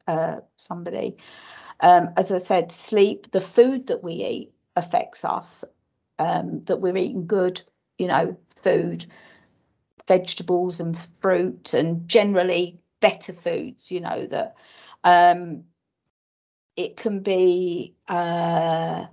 uh, 0.08 0.38
somebody 0.56 1.16
um, 1.82 2.10
as 2.18 2.32
i 2.32 2.38
said 2.38 2.72
sleep 2.72 3.32
the 3.32 3.42
food 3.42 3.88
that 3.88 4.04
we 4.04 4.14
eat 4.14 4.52
affects 4.76 5.24
us 5.26 5.64
um, 6.20 6.64
that 6.66 6.78
we're 6.82 6.98
eating 6.98 7.26
good 7.28 7.62
you 7.98 8.08
know 8.08 8.36
food 8.64 9.06
vegetables 10.08 10.80
and 10.80 10.98
fruit 11.20 11.74
and 11.74 12.08
generally 12.08 12.80
better 13.00 13.34
foods 13.34 13.92
you 13.92 14.00
know 14.00 14.26
that 14.28 14.56
Um, 15.04 15.64
it 16.76 16.98
can 16.98 17.20
be 17.22 17.96
uh, 18.08 19.06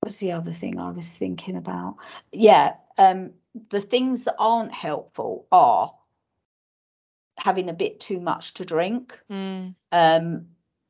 what's 0.00 0.18
the 0.18 0.32
other 0.32 0.52
thing 0.52 0.78
I 0.78 0.90
was 0.90 1.10
thinking 1.10 1.56
about? 1.56 1.96
Yeah, 2.32 2.74
um, 2.98 3.32
the 3.70 3.80
things 3.80 4.24
that 4.24 4.36
aren't 4.38 4.72
helpful 4.72 5.46
are 5.52 5.92
having 7.38 7.68
a 7.68 7.74
bit 7.74 8.00
too 8.00 8.20
much 8.20 8.54
to 8.54 8.64
drink. 8.64 9.18
Mm. 9.30 9.74
Um, 9.92 10.46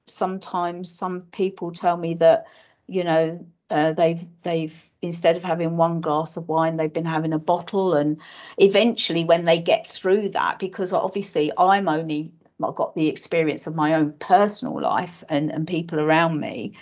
sometimes 0.07 0.91
some 0.91 1.23
people 1.33 1.73
tell 1.73 1.97
me 1.97 2.15
that, 2.15 2.45
you 2.87 3.05
know, 3.05 3.47
uh, 3.71 3.93
they've 3.93 4.27
they've 4.43 4.91
instead 5.03 5.37
of 5.37 5.43
having 5.43 5.77
one 5.77 6.01
glass 6.01 6.37
of 6.37 6.49
wine, 6.49 6.77
they've 6.77 6.93
been 6.93 7.05
having 7.05 7.33
a 7.33 7.39
bottle, 7.39 7.95
and 7.95 8.21
eventually, 8.59 9.25
when 9.25 9.45
they 9.47 9.59
get 9.59 9.87
through 9.87 10.29
that, 10.31 10.59
because 10.59 10.93
obviously 10.93 11.51
I'm 11.59 11.89
only 11.89 12.31
I've 12.63 12.75
got 12.75 12.95
the 12.95 13.09
experience 13.09 13.67
of 13.67 13.75
my 13.75 13.95
own 13.95 14.13
personal 14.19 14.81
life 14.81 15.25
and 15.29 15.51
and 15.51 15.67
people 15.67 15.99
around 15.99 16.41
me, 16.41 16.77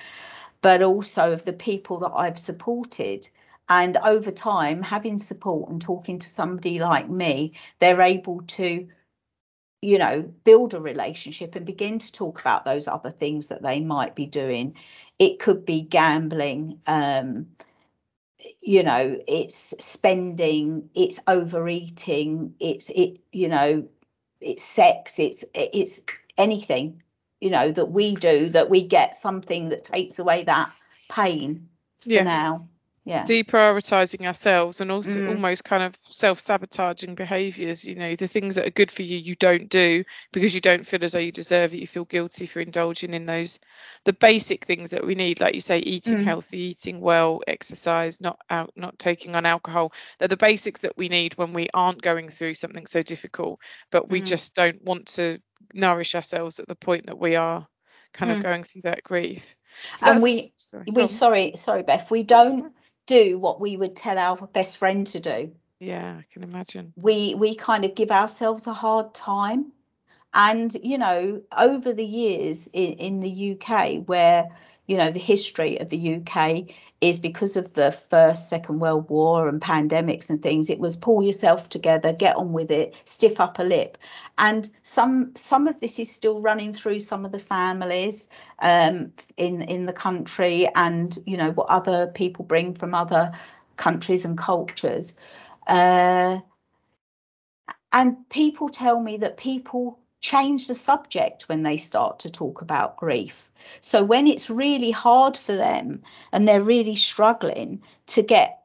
but 0.60 0.82
also 0.82 1.32
of 1.32 1.44
the 1.44 1.52
people 1.52 1.98
that 2.00 2.12
I've 2.14 2.38
supported. 2.38 3.28
And 3.68 3.96
over 3.98 4.30
time, 4.30 4.82
having 4.82 5.18
support 5.18 5.70
and 5.70 5.80
talking 5.80 6.18
to 6.18 6.28
somebody 6.28 6.78
like 6.78 7.08
me, 7.08 7.52
they're 7.78 8.02
able 8.02 8.42
to 8.42 8.88
you 9.82 9.98
know 9.98 10.22
build 10.44 10.74
a 10.74 10.80
relationship 10.80 11.54
and 11.56 11.66
begin 11.66 11.98
to 11.98 12.12
talk 12.12 12.40
about 12.40 12.64
those 12.64 12.88
other 12.88 13.10
things 13.10 13.48
that 13.48 13.62
they 13.62 13.80
might 13.80 14.14
be 14.14 14.26
doing 14.26 14.74
it 15.18 15.38
could 15.40 15.66
be 15.66 15.82
gambling 15.82 16.78
um 16.86 17.46
you 18.60 18.82
know 18.82 19.20
it's 19.28 19.74
spending 19.78 20.88
it's 20.94 21.18
overeating 21.26 22.54
it's 22.60 22.90
it 22.90 23.18
you 23.32 23.48
know 23.48 23.86
it's 24.40 24.64
sex 24.64 25.18
it's 25.18 25.44
it's 25.54 26.00
anything 26.38 27.02
you 27.40 27.50
know 27.50 27.70
that 27.70 27.90
we 27.90 28.14
do 28.16 28.48
that 28.48 28.70
we 28.70 28.82
get 28.82 29.14
something 29.14 29.68
that 29.68 29.84
takes 29.84 30.18
away 30.18 30.44
that 30.44 30.70
pain 31.10 31.68
Yeah. 32.04 32.20
for 32.20 32.24
now 32.24 32.68
yeah 33.04 33.24
deprioritizing 33.24 34.26
ourselves 34.26 34.80
and 34.80 34.90
also 34.90 35.20
Mm. 35.20 35.28
almost 35.28 35.64
kind 35.64 35.82
of 35.82 35.96
self-sabotaging 35.96 37.14
behaviors 37.14 37.84
you 37.84 37.94
know 37.94 38.14
the 38.16 38.26
things 38.28 38.54
that 38.54 38.66
are 38.66 38.70
good 38.70 38.90
for 38.90 39.02
you 39.02 39.16
you 39.18 39.34
don't 39.36 39.68
do 39.68 40.04
because 40.32 40.54
you 40.54 40.60
don't 40.60 40.86
feel 40.86 41.02
as 41.04 41.12
though 41.12 41.18
you 41.18 41.32
deserve 41.32 41.74
it 41.74 41.78
you 41.78 41.86
feel 41.86 42.04
guilty 42.04 42.46
for 42.46 42.60
indulging 42.60 43.14
in 43.14 43.26
those 43.26 43.58
the 44.04 44.12
basic 44.12 44.64
things 44.64 44.90
that 44.90 45.04
we 45.06 45.14
need 45.14 45.40
like 45.40 45.54
you 45.54 45.60
say 45.60 45.78
eating 45.80 46.18
Mm. 46.18 46.24
healthy 46.24 46.58
eating 46.58 47.00
well 47.00 47.40
exercise 47.46 48.20
not 48.20 48.38
out 48.50 48.70
not 48.76 48.98
taking 48.98 49.34
on 49.34 49.46
alcohol 49.46 49.92
they're 50.18 50.28
the 50.28 50.36
basics 50.36 50.80
that 50.80 50.96
we 50.96 51.08
need 51.08 51.34
when 51.36 51.52
we 51.52 51.68
aren't 51.74 52.02
going 52.02 52.28
through 52.28 52.54
something 52.54 52.86
so 52.86 53.02
difficult 53.02 53.58
but 53.90 54.10
we 54.10 54.20
Mm. 54.20 54.26
just 54.26 54.54
don't 54.54 54.82
want 54.84 55.06
to 55.06 55.38
nourish 55.74 56.14
ourselves 56.14 56.58
at 56.60 56.68
the 56.68 56.76
point 56.76 57.06
that 57.06 57.18
we 57.18 57.36
are 57.36 57.66
kind 58.12 58.30
of 58.30 58.38
Mm. 58.38 58.42
going 58.42 58.62
through 58.62 58.82
that 58.82 59.02
grief 59.02 59.56
so 59.96 60.06
And 60.06 60.22
we- 60.22 60.52
sorry, 60.56 60.86
we 60.86 61.08
sorry 61.08 61.52
sorry 61.56 61.82
beth 61.82 62.10
we 62.10 62.22
don't. 62.22 62.72
Do 63.06 63.38
what 63.38 63.60
we 63.60 63.76
would 63.76 63.96
tell 63.96 64.18
our 64.18 64.36
best 64.48 64.76
friend 64.78 65.06
to 65.08 65.20
do. 65.20 65.52
Yeah 65.80 66.16
i 66.18 66.24
can 66.32 66.42
imagine. 66.42 66.92
We 66.96 67.34
we 67.34 67.54
kind 67.54 67.84
of 67.84 67.94
give 67.94 68.10
ourselves 68.10 68.66
a 68.66 68.72
hard 68.72 69.14
time. 69.14 69.72
And 70.34 70.74
you 70.82 70.98
know 70.98 71.42
over 71.56 71.92
the 71.92 72.04
years 72.04 72.68
in, 72.72 72.92
in 72.94 73.20
the 73.20 73.52
uk 73.52 74.06
where 74.06 74.48
you 74.86 74.96
know 74.96 75.10
the 75.10 75.18
history 75.18 75.78
of 75.80 75.90
the 75.90 76.16
uk 76.16 76.68
is 77.00 77.18
because 77.18 77.56
of 77.56 77.72
the 77.74 77.90
first 77.92 78.48
second 78.48 78.78
world 78.80 79.08
war 79.10 79.48
and 79.48 79.60
pandemics 79.60 80.30
and 80.30 80.40
things 80.42 80.70
it 80.70 80.78
was 80.78 80.96
pull 80.96 81.22
yourself 81.22 81.68
together 81.68 82.12
get 82.12 82.36
on 82.36 82.52
with 82.52 82.70
it 82.70 82.94
stiff 83.04 83.40
upper 83.40 83.64
lip. 83.64 83.98
And 84.38 84.70
some 84.82 85.32
some 85.34 85.66
of 85.68 85.80
this 85.80 85.98
is 85.98 86.10
still 86.10 86.40
running 86.40 86.72
through 86.72 87.00
some 87.00 87.24
of 87.24 87.32
the 87.32 87.38
families 87.38 88.28
um 88.60 89.12
in 89.36 89.62
in 89.62 89.86
the 89.86 89.92
country 89.92 90.68
and 90.76 91.18
you 91.26 91.36
know 91.36 91.50
what 91.52 91.68
other 91.68 92.08
people 92.08 92.44
bring 92.44 92.74
from 92.74 92.94
other 92.94 93.32
countries 93.76 94.24
and 94.24 94.38
cultures. 94.38 95.16
Uh 95.66 96.38
and 97.92 98.28
people 98.30 98.68
tell 98.68 99.00
me 99.00 99.16
that 99.18 99.36
people 99.36 99.98
change 100.22 100.68
the 100.68 100.74
subject 100.74 101.48
when 101.48 101.62
they 101.62 101.76
start 101.76 102.18
to 102.20 102.30
talk 102.30 102.62
about 102.62 102.96
grief. 102.96 103.50
So 103.80 104.02
when 104.02 104.26
it's 104.26 104.48
really 104.48 104.90
hard 104.90 105.36
for 105.36 105.54
them 105.54 106.02
and 106.32 106.48
they're 106.48 106.62
really 106.62 106.94
struggling 106.94 107.82
to 108.06 108.22
get 108.22 108.62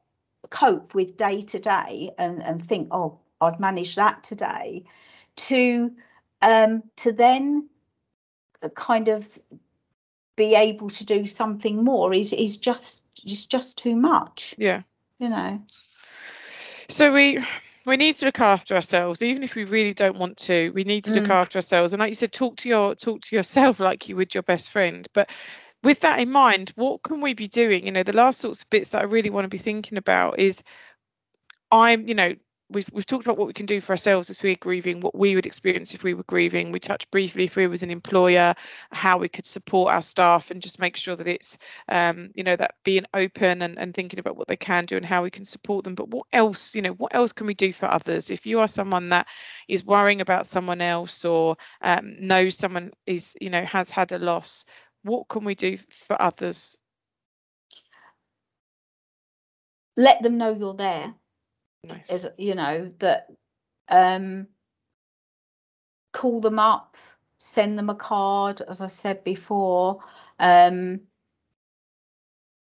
cope 0.49 0.95
with 0.95 1.17
day 1.17 1.41
to 1.41 1.59
day 1.59 2.11
and, 2.17 2.41
and 2.43 2.63
think, 2.63 2.87
oh, 2.91 3.19
I've 3.41 3.59
managed 3.59 3.97
that 3.97 4.23
today, 4.23 4.85
to 5.35 5.91
um, 6.41 6.83
to 6.97 7.11
then 7.11 7.67
kind 8.75 9.07
of 9.07 9.37
be 10.35 10.55
able 10.55 10.89
to 10.89 11.05
do 11.05 11.25
something 11.25 11.83
more 11.83 12.13
is 12.13 12.33
is 12.33 12.57
just 12.57 13.03
is 13.25 13.45
just 13.45 13.77
too 13.77 13.95
much, 13.95 14.55
yeah 14.57 14.81
you 15.19 15.29
know. 15.29 15.61
So 16.89 17.11
we 17.13 17.43
we 17.88 17.97
need 17.97 18.15
to 18.17 18.26
look 18.26 18.39
after 18.41 18.76
ourselves, 18.76 19.23
even 19.23 19.43
if 19.43 19.56
we 19.56 19.65
really 19.65 19.93
don't 19.93 20.17
want 20.17 20.38
to. 20.39 20.71
We 20.71 20.84
need 20.86 21.06
to 21.06 21.15
look 21.15 21.30
Mm. 21.30 21.32
after 21.32 21.58
ourselves, 21.60 21.93
and 21.93 22.02
like 22.02 22.10
you 22.10 22.15
said, 22.15 22.34
talk 22.34 22.58
to 22.58 22.69
your 22.69 22.95
talk 22.95 23.21
to 23.23 23.36
yourself 23.38 23.80
like 23.80 24.10
you 24.10 24.15
would 24.17 24.34
your 24.36 24.43
best 24.43 24.71
friend. 24.71 25.08
But 25.13 25.30
with 25.84 26.02
that 26.02 26.19
in 26.19 26.32
mind, 26.32 26.71
what 26.76 27.04
can 27.04 27.21
we 27.21 27.34
be 27.34 27.47
doing? 27.47 27.86
You 27.86 27.91
know, 27.93 28.04
the 28.04 28.13
last 28.13 28.41
sorts 28.41 28.63
of 28.63 28.69
bits 28.71 28.89
that 28.89 29.02
I 29.04 29.06
really 29.06 29.30
want 29.32 29.45
to 29.45 29.50
be 29.50 29.58
thinking 29.60 29.97
about 29.97 30.39
is 30.39 30.63
I'm, 31.71 32.08
you 32.08 32.15
know, 32.15 32.34
we've 32.69 32.89
we've 32.91 33.06
talked 33.06 33.25
about 33.25 33.38
what 33.38 33.47
we 33.47 33.53
can 33.53 33.65
do 33.65 33.80
for 33.80 33.93
ourselves 33.93 34.30
if 34.30 34.43
we're 34.43 34.56
grieving, 34.56 34.99
what 34.99 35.15
we 35.15 35.36
would 35.36 35.45
experience 35.45 35.93
if 35.93 36.03
we 36.03 36.13
were 36.13 36.23
grieving. 36.23 36.71
We 36.71 36.80
touched 36.80 37.10
briefly 37.12 37.45
if 37.45 37.56
we 37.56 37.67
was 37.67 37.84
an 37.84 37.91
employer, 37.91 38.53
how 38.91 39.17
we 39.17 39.30
could 39.30 39.45
support 39.45 39.93
our 39.93 40.01
staff 40.01 40.51
and 40.51 40.62
just 40.62 40.80
make 40.80 40.95
sure 40.95 41.15
that 41.15 41.27
it's 41.27 41.58
um, 41.89 42.30
you 42.36 42.43
know, 42.43 42.56
that 42.56 42.75
being 42.84 43.06
open 43.13 43.62
and, 43.62 43.77
and 43.80 43.93
thinking 43.93 44.19
about 44.19 44.38
what 44.38 44.47
they 44.47 44.58
can 44.58 44.86
do 44.86 44.97
and 44.97 45.06
how 45.06 45.23
we 45.23 45.30
can 45.30 45.45
support 45.45 45.84
them. 45.84 45.95
But 45.95 46.10
what 46.10 46.25
else, 46.34 46.75
you 46.75 46.82
know, 46.82 46.93
what 46.93 47.15
else 47.15 47.32
can 47.34 47.47
we 47.47 47.53
do 47.53 47.71
for 47.71 47.86
others? 47.88 48.30
If 48.30 48.45
you 48.45 48.60
are 48.60 48.67
someone 48.67 49.10
that 49.10 49.27
is 49.67 49.86
worrying 49.86 50.21
about 50.21 50.45
someone 50.45 50.82
else 50.82 51.23
or 51.25 51.56
um, 51.82 52.15
knows 52.19 52.58
someone 52.58 52.91
is, 53.06 53.36
you 53.41 53.49
know, 53.49 53.63
has 53.63 53.89
had 53.89 54.12
a 54.12 54.19
loss, 54.19 54.65
what 55.03 55.27
can 55.30 55.43
we 55.43 55.56
do 55.56 55.77
for 55.89 56.21
others? 56.21 56.77
Let 59.95 60.21
them 60.21 60.38
know 60.38 60.53
you're 60.53 60.75
there. 60.75 61.15
Nice. 61.83 62.11
as 62.11 62.27
you 62.37 62.55
know 62.55 62.89
that 62.99 63.27
um 63.89 64.47
call 66.11 66.41
them 66.41 66.59
up 66.59 66.97
send 67.37 67.77
them 67.77 67.89
a 67.89 67.95
card 67.95 68.61
as 68.61 68.81
i 68.81 68.87
said 68.87 69.23
before 69.23 70.01
um 70.39 70.99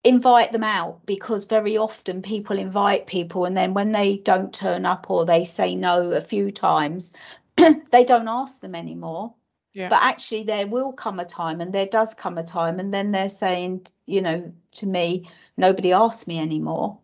invite 0.03 0.51
them 0.51 0.63
out 0.63 1.05
because 1.05 1.45
very 1.45 1.75
often 1.75 2.21
people 2.21 2.57
invite 2.57 3.07
people 3.07 3.43
and 3.45 3.57
then 3.57 3.73
when 3.73 3.91
they 3.91 4.17
don't 4.17 4.53
turn 4.53 4.85
up 4.85 5.09
or 5.09 5.25
they 5.25 5.43
say 5.43 5.75
no 5.75 6.11
a 6.11 6.21
few 6.21 6.51
times 6.51 7.11
they 7.91 8.05
don't 8.05 8.27
ask 8.27 8.61
them 8.61 8.75
anymore 8.75 9.33
Yeah. 9.73 9.89
but 9.89 9.99
actually 10.01 10.43
there 10.43 10.67
will 10.67 10.93
come 10.93 11.19
a 11.19 11.25
time 11.25 11.59
and 11.59 11.73
there 11.73 11.87
does 11.87 12.13
come 12.13 12.37
a 12.37 12.43
time 12.43 12.79
and 12.79 12.93
then 12.93 13.11
they're 13.11 13.27
saying 13.27 13.85
you 14.05 14.21
know 14.21 14.53
to 14.73 14.85
me 14.85 15.27
nobody 15.57 15.91
asked 15.91 16.27
me 16.27 16.39
anymore. 16.39 16.99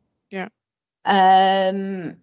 Um 1.06 2.16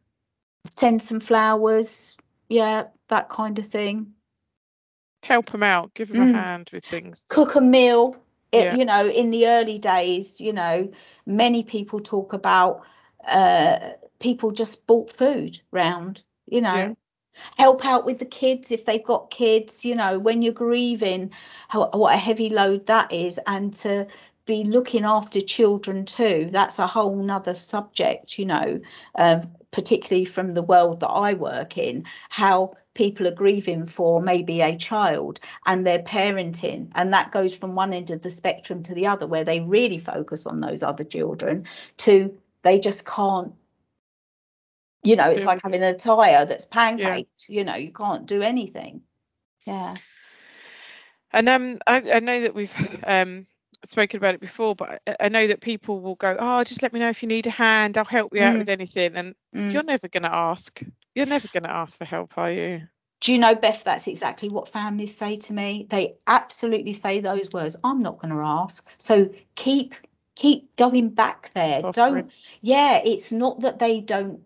send 0.75 1.03
some 1.03 1.21
flowers 1.21 2.17
yeah 2.49 2.85
that 3.09 3.29
kind 3.29 3.59
of 3.59 3.67
thing 3.67 4.13
Help 5.23 5.51
them 5.51 5.63
out, 5.63 5.93
give 5.95 6.09
them 6.09 6.19
Mm. 6.19 6.31
a 6.31 6.33
hand 6.33 6.71
with 6.73 6.85
things. 6.85 7.25
cook 7.29 7.55
a 7.55 7.61
meal 7.61 8.17
it, 8.53 8.65
Yeah. 8.65 8.77
you 8.77 8.85
know 8.85 9.07
in 9.07 9.31
the 9.31 9.47
early 9.47 9.79
days 9.79 10.41
you 10.41 10.53
know 10.53 10.91
many 11.27 11.63
people 11.63 12.01
talk 12.01 12.33
about 12.33 12.83
uh 13.29 13.91
people 14.19 14.51
just 14.51 14.87
bought 14.87 15.11
food 15.13 15.61
round 15.71 16.23
you 16.47 16.61
know 16.61 16.75
Yeah. 16.75 16.95
help 17.59 17.85
out 17.87 18.05
with 18.07 18.19
the 18.19 18.25
kids 18.25 18.73
if 18.73 18.85
they've 18.87 19.05
got 19.05 19.31
kids 19.31 19.85
you 19.85 19.95
know 19.95 20.19
when 20.19 20.43
you're 20.43 20.53
grieving 20.53 21.31
how, 21.69 21.89
what 21.93 22.15
a 22.15 22.19
heavy 22.19 22.49
load 22.51 22.87
that 22.87 23.13
is 23.13 23.39
and 23.47 23.75
to 23.75 24.07
be 24.47 24.65
looking 24.65 25.05
after 25.05 25.41
children 25.41 26.05
too. 26.05 26.49
That's 26.51 26.79
a 26.79 26.87
whole 26.87 27.17
nother 27.17 27.55
subject 27.55 28.39
you 28.39 28.47
know 28.47 28.81
um, 29.17 29.51
particularly 29.71 30.25
from 30.25 30.55
the 30.55 30.63
world 30.63 30.99
that 31.01 31.09
i 31.09 31.33
work 31.33 31.79
in 31.79 32.05
how 32.29 32.75
people 32.95 33.27
are 33.27 33.35
grieving 33.35 33.87
for 33.87 34.21
maybe 34.21 34.61
a 34.61 34.77
child 34.77 35.41
and 35.67 35.87
their 35.87 36.01
parenting. 36.01 36.91
And 36.95 37.13
that 37.13 37.31
goes 37.31 37.57
from 37.57 37.75
one 37.75 37.93
end 37.93 38.11
of 38.11 38.23
the 38.23 38.31
spectrum 38.31 38.83
to 38.85 38.95
the 38.95 39.07
other 39.07 39.27
where 39.27 39.45
they 39.45 39.61
really 39.61 39.99
focus 39.99 40.47
on 40.47 40.61
those 40.61 40.83
other 40.83 41.05
children 41.05 41.67
to 41.99 42.37
they 42.63 42.79
just 42.79 43.07
can't 43.07 43.55
you 45.03 45.17
know 45.17 45.31
it's 45.31 45.45
like 45.45 45.63
having 45.63 45.83
a 45.83 45.95
tire 45.95 46.45
that's 46.45 46.67
pancaked 46.67 47.49
you 47.49 47.65
know 47.65 47.77
you 47.77 47.93
can't 47.93 48.27
do 48.27 48.43
anything. 48.43 49.03
Yeah. 49.65 49.97
And 51.33 51.49
um, 51.49 51.79
I, 51.87 52.03
I 52.15 52.19
know 52.19 52.41
that 52.41 52.55
we've 52.55 52.75
um 53.07 53.47
spoken 53.85 54.19
about 54.19 54.35
it 54.35 54.41
before, 54.41 54.75
but 54.75 55.01
I, 55.07 55.17
I 55.21 55.29
know 55.29 55.47
that 55.47 55.61
people 55.61 56.01
will 56.01 56.17
go, 56.17 56.37
"Oh, 56.39 56.65
just 56.65 56.83
let 56.83 56.93
me 56.93 57.01
know 57.01 57.09
if 57.11 57.23
you 57.23 57.29
need 57.29 57.47
a 57.47 57.51
hand. 57.51 57.97
I'll 57.99 58.05
help 58.05 58.35
you 58.35 58.43
out 58.43 58.55
Mm. 58.55 58.59
with 58.59 58.69
anything." 58.69 59.17
And 59.17 59.35
Mm. 59.55 59.73
you're 59.73 59.83
never 59.83 60.09
going 60.09 60.23
to 60.25 60.35
ask. 60.35 60.83
You're 61.15 61.27
never 61.27 61.49
going 61.49 61.65
to 61.65 61.71
ask 61.71 61.99
for 61.99 62.05
help, 62.05 62.39
are 62.39 62.51
you? 62.53 62.83
do 63.21 63.33
you 63.33 63.39
know, 63.39 63.55
Beth, 63.55 63.85
that's 63.85 64.07
exactly 64.07 64.49
what 64.49 64.69
families 64.69 65.17
say 65.17 65.37
to 65.37 65.53
me. 65.53 65.87
They 65.91 66.15
absolutely 66.27 66.95
say 66.95 67.21
those 67.21 67.51
words. 67.53 67.77
I'm 67.85 68.03
not 68.03 68.19
going 68.19 68.33
to 68.35 68.41
ask. 68.41 68.89
So 68.97 69.29
keep 69.57 69.95
keep 70.37 70.75
going 70.77 71.11
back 71.11 71.53
there. 71.53 71.83
Don't 71.93 72.31
yeah, 72.63 73.01
it's 73.05 73.31
not 73.31 73.61
that 73.61 73.79
they 73.79 74.01
don't, 74.01 74.41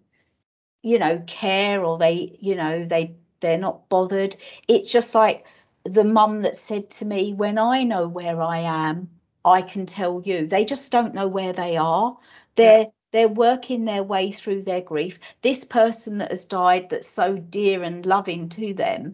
you 0.82 0.98
know, 0.98 1.22
care 1.26 1.84
or 1.84 1.98
they, 1.98 2.36
you 2.40 2.56
know, 2.56 2.84
they 2.84 3.14
they're 3.40 3.58
not 3.58 3.88
bothered. 3.88 4.36
It's 4.66 4.90
just 4.90 5.14
like 5.14 5.46
the 5.84 6.04
mum 6.04 6.42
that 6.42 6.56
said 6.56 6.90
to 6.90 7.04
me, 7.04 7.32
when 7.32 7.58
I 7.58 7.84
know 7.84 8.08
where 8.08 8.40
I 8.42 8.58
am, 8.58 9.08
I 9.44 9.62
can 9.62 9.86
tell 9.86 10.22
you. 10.24 10.46
They 10.46 10.64
just 10.64 10.90
don't 10.90 11.14
know 11.14 11.28
where 11.28 11.52
they 11.52 11.76
are. 11.76 12.16
They're 12.56 12.80
yeah 12.80 12.90
they're 13.14 13.28
working 13.28 13.84
their 13.84 14.02
way 14.02 14.32
through 14.32 14.60
their 14.62 14.80
grief. 14.80 15.20
This 15.42 15.62
person 15.62 16.18
that 16.18 16.32
has 16.32 16.44
died 16.44 16.90
that's 16.90 17.06
so 17.06 17.36
dear 17.36 17.84
and 17.84 18.04
loving 18.04 18.48
to 18.48 18.74
them, 18.74 19.12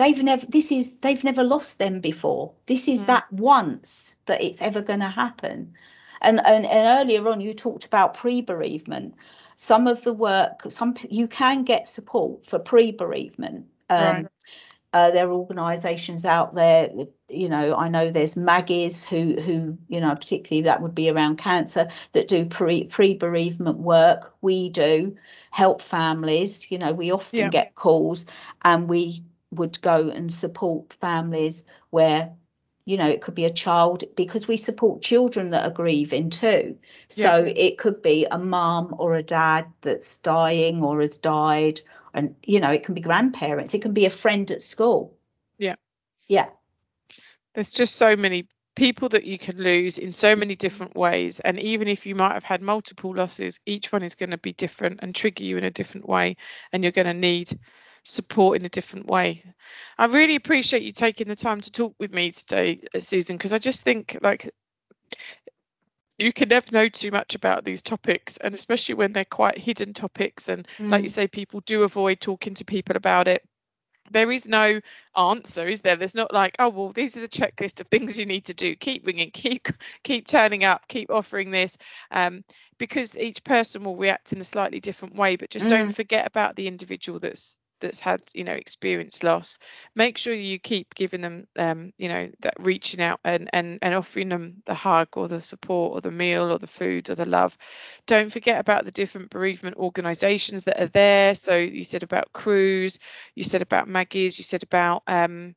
they've 0.00 0.20
never 0.20 0.44
this 0.46 0.72
is 0.72 0.96
they've 0.96 1.22
never 1.22 1.44
lost 1.44 1.78
them 1.78 2.00
before. 2.00 2.52
This 2.66 2.88
is 2.88 3.04
mm. 3.04 3.06
that 3.06 3.32
once 3.32 4.16
that 4.26 4.42
it's 4.42 4.60
ever 4.60 4.82
going 4.82 4.98
to 4.98 5.08
happen. 5.08 5.72
And, 6.20 6.44
and 6.44 6.66
and 6.66 7.00
earlier 7.00 7.28
on 7.28 7.40
you 7.40 7.54
talked 7.54 7.84
about 7.84 8.14
pre-bereavement. 8.14 9.14
Some 9.54 9.86
of 9.86 10.02
the 10.02 10.12
work, 10.12 10.62
some 10.68 10.96
you 11.08 11.28
can 11.28 11.62
get 11.62 11.86
support 11.86 12.44
for 12.44 12.58
pre-bereavement. 12.58 13.66
Um, 13.88 14.00
right. 14.00 14.26
Uh, 14.92 15.10
there 15.10 15.26
are 15.26 15.32
organisations 15.32 16.26
out 16.26 16.54
there, 16.54 16.90
you 17.28 17.48
know, 17.48 17.74
I 17.74 17.88
know 17.88 18.10
there's 18.10 18.36
Maggie's 18.36 19.04
who, 19.04 19.40
who, 19.40 19.78
you 19.88 20.00
know, 20.00 20.14
particularly 20.14 20.62
that 20.64 20.82
would 20.82 20.94
be 20.94 21.08
around 21.08 21.38
cancer 21.38 21.88
that 22.12 22.28
do 22.28 22.44
pre 22.44 22.84
pre 22.84 23.14
bereavement 23.14 23.78
work. 23.78 24.34
We 24.42 24.68
do 24.68 25.16
help 25.50 25.80
families. 25.80 26.70
You 26.70 26.78
know, 26.78 26.92
we 26.92 27.10
often 27.10 27.38
yeah. 27.38 27.48
get 27.48 27.74
calls, 27.74 28.26
and 28.64 28.88
we 28.88 29.24
would 29.52 29.80
go 29.82 30.08
and 30.08 30.32
support 30.32 30.92
families 30.94 31.64
where 31.90 32.32
you 32.84 32.96
know 32.96 33.08
it 33.08 33.20
could 33.20 33.34
be 33.34 33.44
a 33.44 33.50
child 33.50 34.02
because 34.16 34.48
we 34.48 34.56
support 34.56 35.02
children 35.02 35.50
that 35.50 35.64
are 35.64 35.74
grieving 35.74 36.30
too 36.30 36.76
so 37.08 37.44
yeah. 37.44 37.52
it 37.54 37.78
could 37.78 38.02
be 38.02 38.26
a 38.30 38.38
mom 38.38 38.94
or 38.98 39.14
a 39.14 39.22
dad 39.22 39.66
that's 39.82 40.16
dying 40.18 40.82
or 40.82 41.00
has 41.00 41.16
died 41.18 41.80
and 42.14 42.34
you 42.44 42.60
know 42.60 42.70
it 42.70 42.84
can 42.84 42.94
be 42.94 43.00
grandparents 43.00 43.74
it 43.74 43.82
can 43.82 43.92
be 43.92 44.06
a 44.06 44.10
friend 44.10 44.50
at 44.50 44.62
school. 44.62 45.16
Yeah. 45.58 45.76
Yeah. 46.28 46.48
There's 47.54 47.72
just 47.72 47.96
so 47.96 48.16
many 48.16 48.48
people 48.74 49.08
that 49.10 49.24
you 49.24 49.38
can 49.38 49.58
lose 49.58 49.98
in 49.98 50.10
so 50.12 50.34
many 50.34 50.56
different 50.56 50.96
ways 50.96 51.40
and 51.40 51.58
even 51.60 51.88
if 51.88 52.06
you 52.06 52.14
might 52.14 52.32
have 52.32 52.44
had 52.44 52.62
multiple 52.62 53.14
losses 53.14 53.60
each 53.66 53.92
one 53.92 54.02
is 54.02 54.14
going 54.14 54.30
to 54.30 54.38
be 54.38 54.54
different 54.54 54.98
and 55.02 55.14
trigger 55.14 55.44
you 55.44 55.58
in 55.58 55.64
a 55.64 55.70
different 55.70 56.08
way 56.08 56.34
and 56.72 56.82
you're 56.82 56.92
going 56.92 57.06
to 57.06 57.12
need 57.12 57.52
support 58.04 58.58
in 58.58 58.64
a 58.64 58.70
different 58.70 59.06
way. 59.06 59.42
I 59.98 60.06
really 60.06 60.36
appreciate 60.36 60.82
you 60.82 60.90
taking 60.90 61.28
the 61.28 61.36
time 61.36 61.60
to 61.60 61.70
talk 61.70 61.94
with 61.98 62.14
me 62.14 62.30
today 62.30 62.80
uh, 62.94 62.98
susan 62.98 63.36
because 63.36 63.52
i 63.52 63.58
just 63.58 63.84
think 63.84 64.16
like 64.22 64.50
you 66.18 66.32
can 66.32 66.48
never 66.48 66.70
know 66.72 66.88
too 66.88 67.10
much 67.10 67.34
about 67.34 67.64
these 67.64 67.82
topics 67.82 68.36
and 68.38 68.54
especially 68.54 68.94
when 68.94 69.12
they're 69.12 69.24
quite 69.24 69.58
hidden 69.58 69.92
topics 69.92 70.48
and 70.48 70.68
mm. 70.78 70.90
like 70.90 71.02
you 71.02 71.08
mm. 71.08 71.12
say 71.12 71.26
people 71.26 71.60
do 71.60 71.82
avoid 71.82 72.20
talking 72.20 72.54
to 72.54 72.64
people 72.64 72.96
about 72.96 73.28
it 73.28 73.42
there 74.10 74.30
is 74.30 74.48
no 74.48 74.80
answer 75.16 75.66
is 75.66 75.80
there 75.80 75.96
there's 75.96 76.14
not 76.14 76.32
like 76.32 76.54
oh 76.58 76.68
well 76.68 76.92
these 76.92 77.16
are 77.16 77.20
the 77.20 77.28
checklist 77.28 77.80
of 77.80 77.88
things 77.88 78.18
you 78.18 78.26
need 78.26 78.44
to 78.44 78.54
do 78.54 78.74
keep 78.76 79.06
ringing 79.06 79.30
keep 79.34 79.68
keep 80.04 80.26
turning 80.26 80.64
up 80.64 80.86
keep 80.88 81.10
offering 81.10 81.50
this 81.50 81.76
um, 82.10 82.44
because 82.78 83.16
each 83.18 83.42
person 83.44 83.82
will 83.84 83.96
react 83.96 84.32
in 84.32 84.40
a 84.40 84.44
slightly 84.44 84.80
different 84.80 85.14
way 85.14 85.36
but 85.36 85.50
just 85.50 85.66
mm. 85.66 85.70
don't 85.70 85.92
forget 85.92 86.26
about 86.26 86.56
the 86.56 86.66
individual 86.66 87.18
that's 87.18 87.58
that's 87.82 88.00
had 88.00 88.22
you 88.32 88.42
know 88.42 88.52
experienced 88.52 89.22
loss 89.22 89.58
make 89.94 90.16
sure 90.16 90.32
you 90.32 90.58
keep 90.58 90.94
giving 90.94 91.20
them 91.20 91.46
um, 91.58 91.92
you 91.98 92.08
know 92.08 92.30
that 92.40 92.54
reaching 92.60 93.02
out 93.02 93.20
and, 93.24 93.50
and 93.52 93.78
and 93.82 93.94
offering 93.94 94.30
them 94.30 94.54
the 94.64 94.74
hug 94.74 95.08
or 95.14 95.28
the 95.28 95.40
support 95.40 95.92
or 95.92 96.00
the 96.00 96.10
meal 96.10 96.50
or 96.50 96.58
the 96.58 96.66
food 96.66 97.10
or 97.10 97.14
the 97.14 97.26
love. 97.26 97.58
Don't 98.06 98.32
forget 98.32 98.58
about 98.58 98.84
the 98.84 98.90
different 98.90 99.30
bereavement 99.30 99.76
organizations 99.76 100.64
that 100.64 100.80
are 100.80 100.86
there. 100.86 101.34
So 101.34 101.56
you 101.56 101.84
said 101.84 102.02
about 102.02 102.32
Cruse 102.32 102.98
you 103.34 103.44
said 103.44 103.62
about 103.62 103.88
maggie's 103.88 104.38
you 104.38 104.44
said 104.44 104.62
about 104.62 105.02
um, 105.06 105.54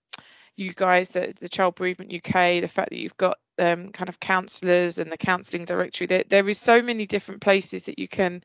you 0.57 0.73
guys 0.73 1.09
the, 1.09 1.33
the 1.39 1.49
child 1.49 1.75
bereavement 1.75 2.13
uk 2.13 2.33
the 2.33 2.67
fact 2.67 2.89
that 2.89 2.99
you've 2.99 3.17
got 3.17 3.37
um, 3.59 3.89
kind 3.89 4.09
of 4.09 4.19
counselors 4.19 4.99
and 4.99 5.11
the 5.11 5.17
counseling 5.17 5.65
directory. 5.65 6.07
There, 6.07 6.23
there 6.27 6.49
is 6.49 6.59
so 6.59 6.81
many 6.81 7.05
different 7.05 7.41
places 7.41 7.85
that 7.85 7.97
you 7.97 8.07
can 8.07 8.43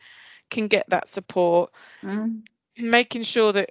can 0.50 0.68
get 0.68 0.88
that 0.88 1.08
support. 1.08 1.72
Mm 2.02 2.42
making 2.82 3.22
sure 3.22 3.52
that 3.52 3.70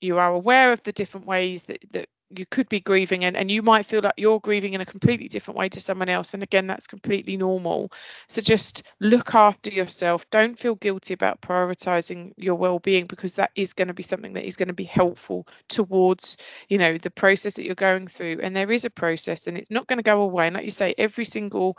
you 0.00 0.18
are 0.18 0.32
aware 0.32 0.72
of 0.72 0.82
the 0.82 0.92
different 0.92 1.26
ways 1.26 1.64
that, 1.64 1.78
that 1.92 2.08
you 2.30 2.44
could 2.46 2.68
be 2.68 2.80
grieving 2.80 3.24
and, 3.24 3.36
and 3.36 3.50
you 3.50 3.62
might 3.62 3.86
feel 3.86 4.00
like 4.02 4.14
you're 4.16 4.40
grieving 4.40 4.74
in 4.74 4.80
a 4.80 4.84
completely 4.84 5.28
different 5.28 5.56
way 5.56 5.68
to 5.68 5.80
someone 5.80 6.08
else. 6.08 6.34
And 6.34 6.42
again 6.42 6.66
that's 6.66 6.86
completely 6.86 7.36
normal. 7.36 7.92
So 8.28 8.40
just 8.40 8.82
look 9.00 9.34
after 9.34 9.70
yourself. 9.70 10.28
Don't 10.30 10.58
feel 10.58 10.74
guilty 10.74 11.14
about 11.14 11.40
prioritizing 11.40 12.32
your 12.36 12.56
well-being 12.56 13.06
because 13.06 13.36
that 13.36 13.52
is 13.54 13.72
going 13.72 13.88
to 13.88 13.94
be 13.94 14.02
something 14.02 14.32
that 14.32 14.46
is 14.46 14.56
going 14.56 14.68
to 14.68 14.74
be 14.74 14.84
helpful 14.84 15.46
towards 15.68 16.36
you 16.68 16.78
know 16.78 16.98
the 16.98 17.10
process 17.10 17.54
that 17.54 17.64
you're 17.64 17.74
going 17.76 18.08
through. 18.08 18.40
And 18.42 18.56
there 18.56 18.72
is 18.72 18.84
a 18.84 18.90
process 18.90 19.46
and 19.46 19.56
it's 19.56 19.70
not 19.70 19.86
going 19.86 19.98
to 19.98 20.02
go 20.02 20.20
away. 20.20 20.48
And 20.48 20.56
like 20.56 20.64
you 20.64 20.70
say 20.70 20.94
every 20.98 21.24
single 21.24 21.78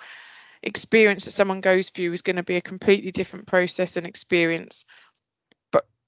experience 0.64 1.26
that 1.26 1.32
someone 1.32 1.62
goes 1.62 1.90
through 1.90 2.14
is 2.14 2.22
going 2.22 2.36
to 2.36 2.44
be 2.44 2.56
a 2.56 2.62
completely 2.62 3.12
different 3.12 3.48
process 3.48 3.98
and 3.98 4.08
experience 4.08 4.86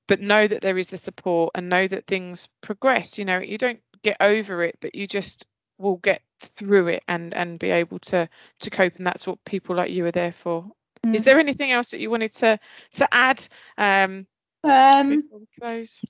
but 0.10 0.20
know 0.20 0.48
that 0.48 0.62
there 0.62 0.78
is 0.78 0.90
the 0.90 0.98
support 0.98 1.52
and 1.56 1.70
know 1.70 1.88
that 1.88 2.08
things 2.08 2.50
progress 2.62 3.18
you 3.18 3.24
know 3.24 3.38
you 3.38 3.58
don't 3.58 3.80
get 4.04 4.18
over 4.20 4.64
it 4.64 4.76
but 4.82 4.96
you 4.96 5.08
just 5.08 5.46
will 5.78 5.98
get 5.98 6.22
through 6.42 6.88
it 6.88 7.04
and 7.08 7.34
and 7.36 7.60
be 7.60 7.70
able 7.70 8.00
to 8.00 8.28
to 8.60 8.70
cope 8.70 8.96
and 8.98 9.08
that's 9.08 9.28
what 9.28 9.44
people 9.46 9.76
like 9.76 9.92
you 9.92 10.06
are 10.06 10.12
there 10.12 10.32
for. 10.32 10.66
Mm. 11.06 11.16
is 11.16 11.24
there 11.24 11.40
anything 11.40 11.72
else 11.72 11.92
that 11.92 12.00
you 12.00 12.10
wanted 12.10 12.34
to 12.34 12.60
to 12.92 13.08
add 13.14 13.48
um, 13.78 14.26
um 14.66 15.10
before 15.10 15.40
we 15.40 15.48
close? 15.58 16.04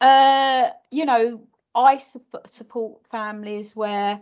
uh 0.00 0.68
you 0.92 1.04
know 1.04 1.40
i 1.74 1.96
su- 1.96 2.20
support 2.46 3.00
families 3.10 3.74
where 3.74 4.20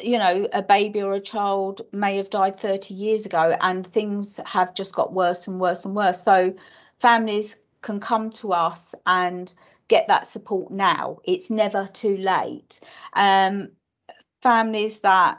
you 0.00 0.18
know 0.18 0.48
a 0.52 0.62
baby 0.62 1.02
or 1.02 1.14
a 1.14 1.20
child 1.20 1.82
may 1.92 2.16
have 2.16 2.30
died 2.30 2.58
30 2.58 2.94
years 2.94 3.26
ago 3.26 3.56
and 3.60 3.86
things 3.86 4.40
have 4.46 4.74
just 4.74 4.94
got 4.94 5.12
worse 5.12 5.46
and 5.46 5.60
worse 5.60 5.84
and 5.84 5.94
worse. 5.94 6.22
So 6.22 6.54
families 6.98 7.56
can 7.84 8.00
come 8.00 8.30
to 8.30 8.52
us 8.52 8.94
and 9.06 9.54
get 9.88 10.08
that 10.08 10.26
support 10.26 10.72
now. 10.72 11.18
It's 11.24 11.50
never 11.50 11.86
too 11.92 12.16
late. 12.16 12.80
Um, 13.12 13.68
families 14.42 15.00
that 15.00 15.38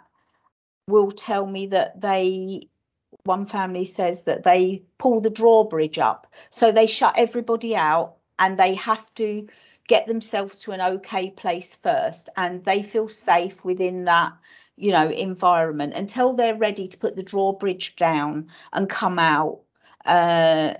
will 0.87 1.11
tell 1.11 1.47
me 1.47 1.67
that 1.67 1.99
they 1.99 2.69
one 3.23 3.45
family 3.45 3.85
says 3.85 4.23
that 4.23 4.43
they 4.43 4.83
pull 4.99 5.19
the 5.19 5.29
drawbridge 5.29 5.97
up 5.97 6.27
so 6.51 6.71
they 6.71 6.85
shut 6.85 7.15
everybody 7.17 7.75
out 7.75 8.17
and 8.37 8.59
they 8.59 8.75
have 8.75 9.11
to 9.15 9.47
get 9.87 10.05
themselves 10.05 10.59
to 10.59 10.71
an 10.71 10.81
okay 10.81 11.31
place 11.31 11.75
first 11.75 12.29
and 12.37 12.63
they 12.65 12.83
feel 12.83 13.07
safe 13.07 13.63
within 13.63 14.03
that 14.03 14.31
you 14.75 14.91
know 14.91 15.09
environment 15.09 15.93
until 15.95 16.33
they're 16.33 16.57
ready 16.57 16.87
to 16.87 16.97
put 16.97 17.15
the 17.15 17.23
drawbridge 17.23 17.95
down 17.95 18.47
and 18.73 18.89
come 18.89 19.17
out 19.17 19.61
uh, 20.05 20.75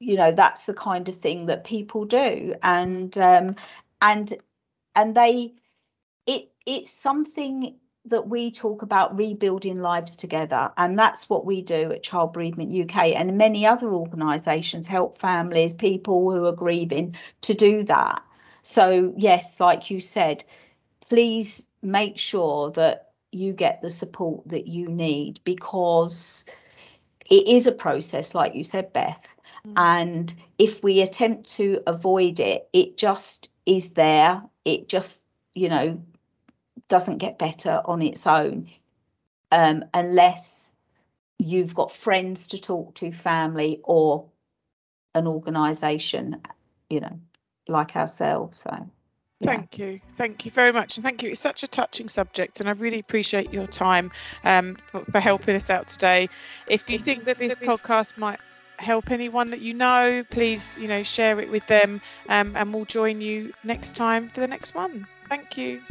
you 0.00 0.16
know 0.16 0.32
that's 0.32 0.66
the 0.66 0.74
kind 0.74 1.08
of 1.08 1.14
thing 1.14 1.46
that 1.46 1.64
people 1.64 2.04
do 2.04 2.54
and 2.62 3.16
um 3.18 3.56
and 4.02 4.34
and 4.94 5.14
they 5.14 5.54
it 6.26 6.50
it's 6.66 6.90
something 6.90 7.76
that 8.04 8.28
we 8.28 8.50
talk 8.50 8.82
about 8.82 9.16
rebuilding 9.16 9.80
lives 9.80 10.14
together 10.14 10.70
and 10.76 10.98
that's 10.98 11.28
what 11.28 11.44
we 11.44 11.62
do 11.62 11.90
at 11.92 12.02
child 12.02 12.32
bereavement 12.32 12.72
uk 12.90 12.96
and 12.96 13.36
many 13.38 13.66
other 13.66 13.88
organisations 13.92 14.86
help 14.86 15.18
families 15.18 15.72
people 15.72 16.30
who 16.30 16.44
are 16.44 16.52
grieving 16.52 17.16
to 17.40 17.54
do 17.54 17.82
that 17.82 18.22
so 18.62 19.12
yes 19.16 19.60
like 19.60 19.90
you 19.90 20.00
said 20.00 20.44
please 21.08 21.64
make 21.82 22.18
sure 22.18 22.70
that 22.72 23.10
you 23.32 23.52
get 23.52 23.80
the 23.82 23.90
support 23.90 24.46
that 24.48 24.66
you 24.66 24.88
need 24.88 25.40
because 25.44 26.44
it 27.30 27.46
is 27.48 27.66
a 27.66 27.72
process 27.72 28.34
like 28.34 28.54
you 28.54 28.62
said 28.64 28.92
beth. 28.92 29.26
And 29.76 30.32
if 30.58 30.82
we 30.82 31.00
attempt 31.00 31.50
to 31.56 31.82
avoid 31.86 32.40
it, 32.40 32.68
it 32.72 32.96
just 32.96 33.50
is 33.64 33.94
there. 33.94 34.42
It 34.64 34.88
just, 34.88 35.22
you 35.54 35.68
know, 35.68 36.00
doesn't 36.88 37.18
get 37.18 37.38
better 37.38 37.82
on 37.84 38.02
its 38.02 38.26
own 38.26 38.68
um, 39.52 39.84
unless 39.94 40.70
you've 41.38 41.74
got 41.74 41.92
friends 41.92 42.48
to 42.48 42.60
talk 42.60 42.94
to, 42.96 43.12
family, 43.12 43.80
or 43.84 44.26
an 45.14 45.26
organisation, 45.26 46.40
you 46.90 47.00
know, 47.00 47.18
like 47.68 47.96
ourselves. 47.96 48.58
So. 48.58 48.70
Yeah. 49.40 49.50
Thank 49.50 49.78
you. 49.78 50.00
Thank 50.08 50.46
you 50.46 50.50
very 50.50 50.72
much. 50.72 50.96
And 50.96 51.04
thank 51.04 51.22
you. 51.22 51.30
It's 51.30 51.40
such 51.40 51.62
a 51.62 51.68
touching 51.68 52.08
subject, 52.08 52.60
and 52.60 52.68
I 52.68 52.72
really 52.72 53.00
appreciate 53.00 53.52
your 53.52 53.66
time 53.66 54.10
um, 54.44 54.76
for, 54.90 55.04
for 55.04 55.20
helping 55.20 55.56
us 55.56 55.68
out 55.68 55.88
today. 55.88 56.28
If 56.68 56.88
you 56.88 56.98
think 56.98 57.24
that 57.24 57.38
this 57.38 57.54
podcast 57.56 58.16
might 58.16 58.40
help 58.78 59.10
anyone 59.10 59.50
that 59.50 59.60
you 59.60 59.74
know, 59.74 60.24
please, 60.30 60.76
you 60.78 60.88
know, 60.88 61.02
share 61.02 61.40
it 61.40 61.50
with 61.50 61.66
them 61.66 62.00
um, 62.28 62.56
and 62.56 62.72
we'll 62.72 62.84
join 62.84 63.20
you 63.20 63.52
next 63.64 63.94
time 63.94 64.28
for 64.28 64.40
the 64.40 64.48
next 64.48 64.74
one. 64.74 65.06
Thank 65.28 65.56
you. 65.56 65.82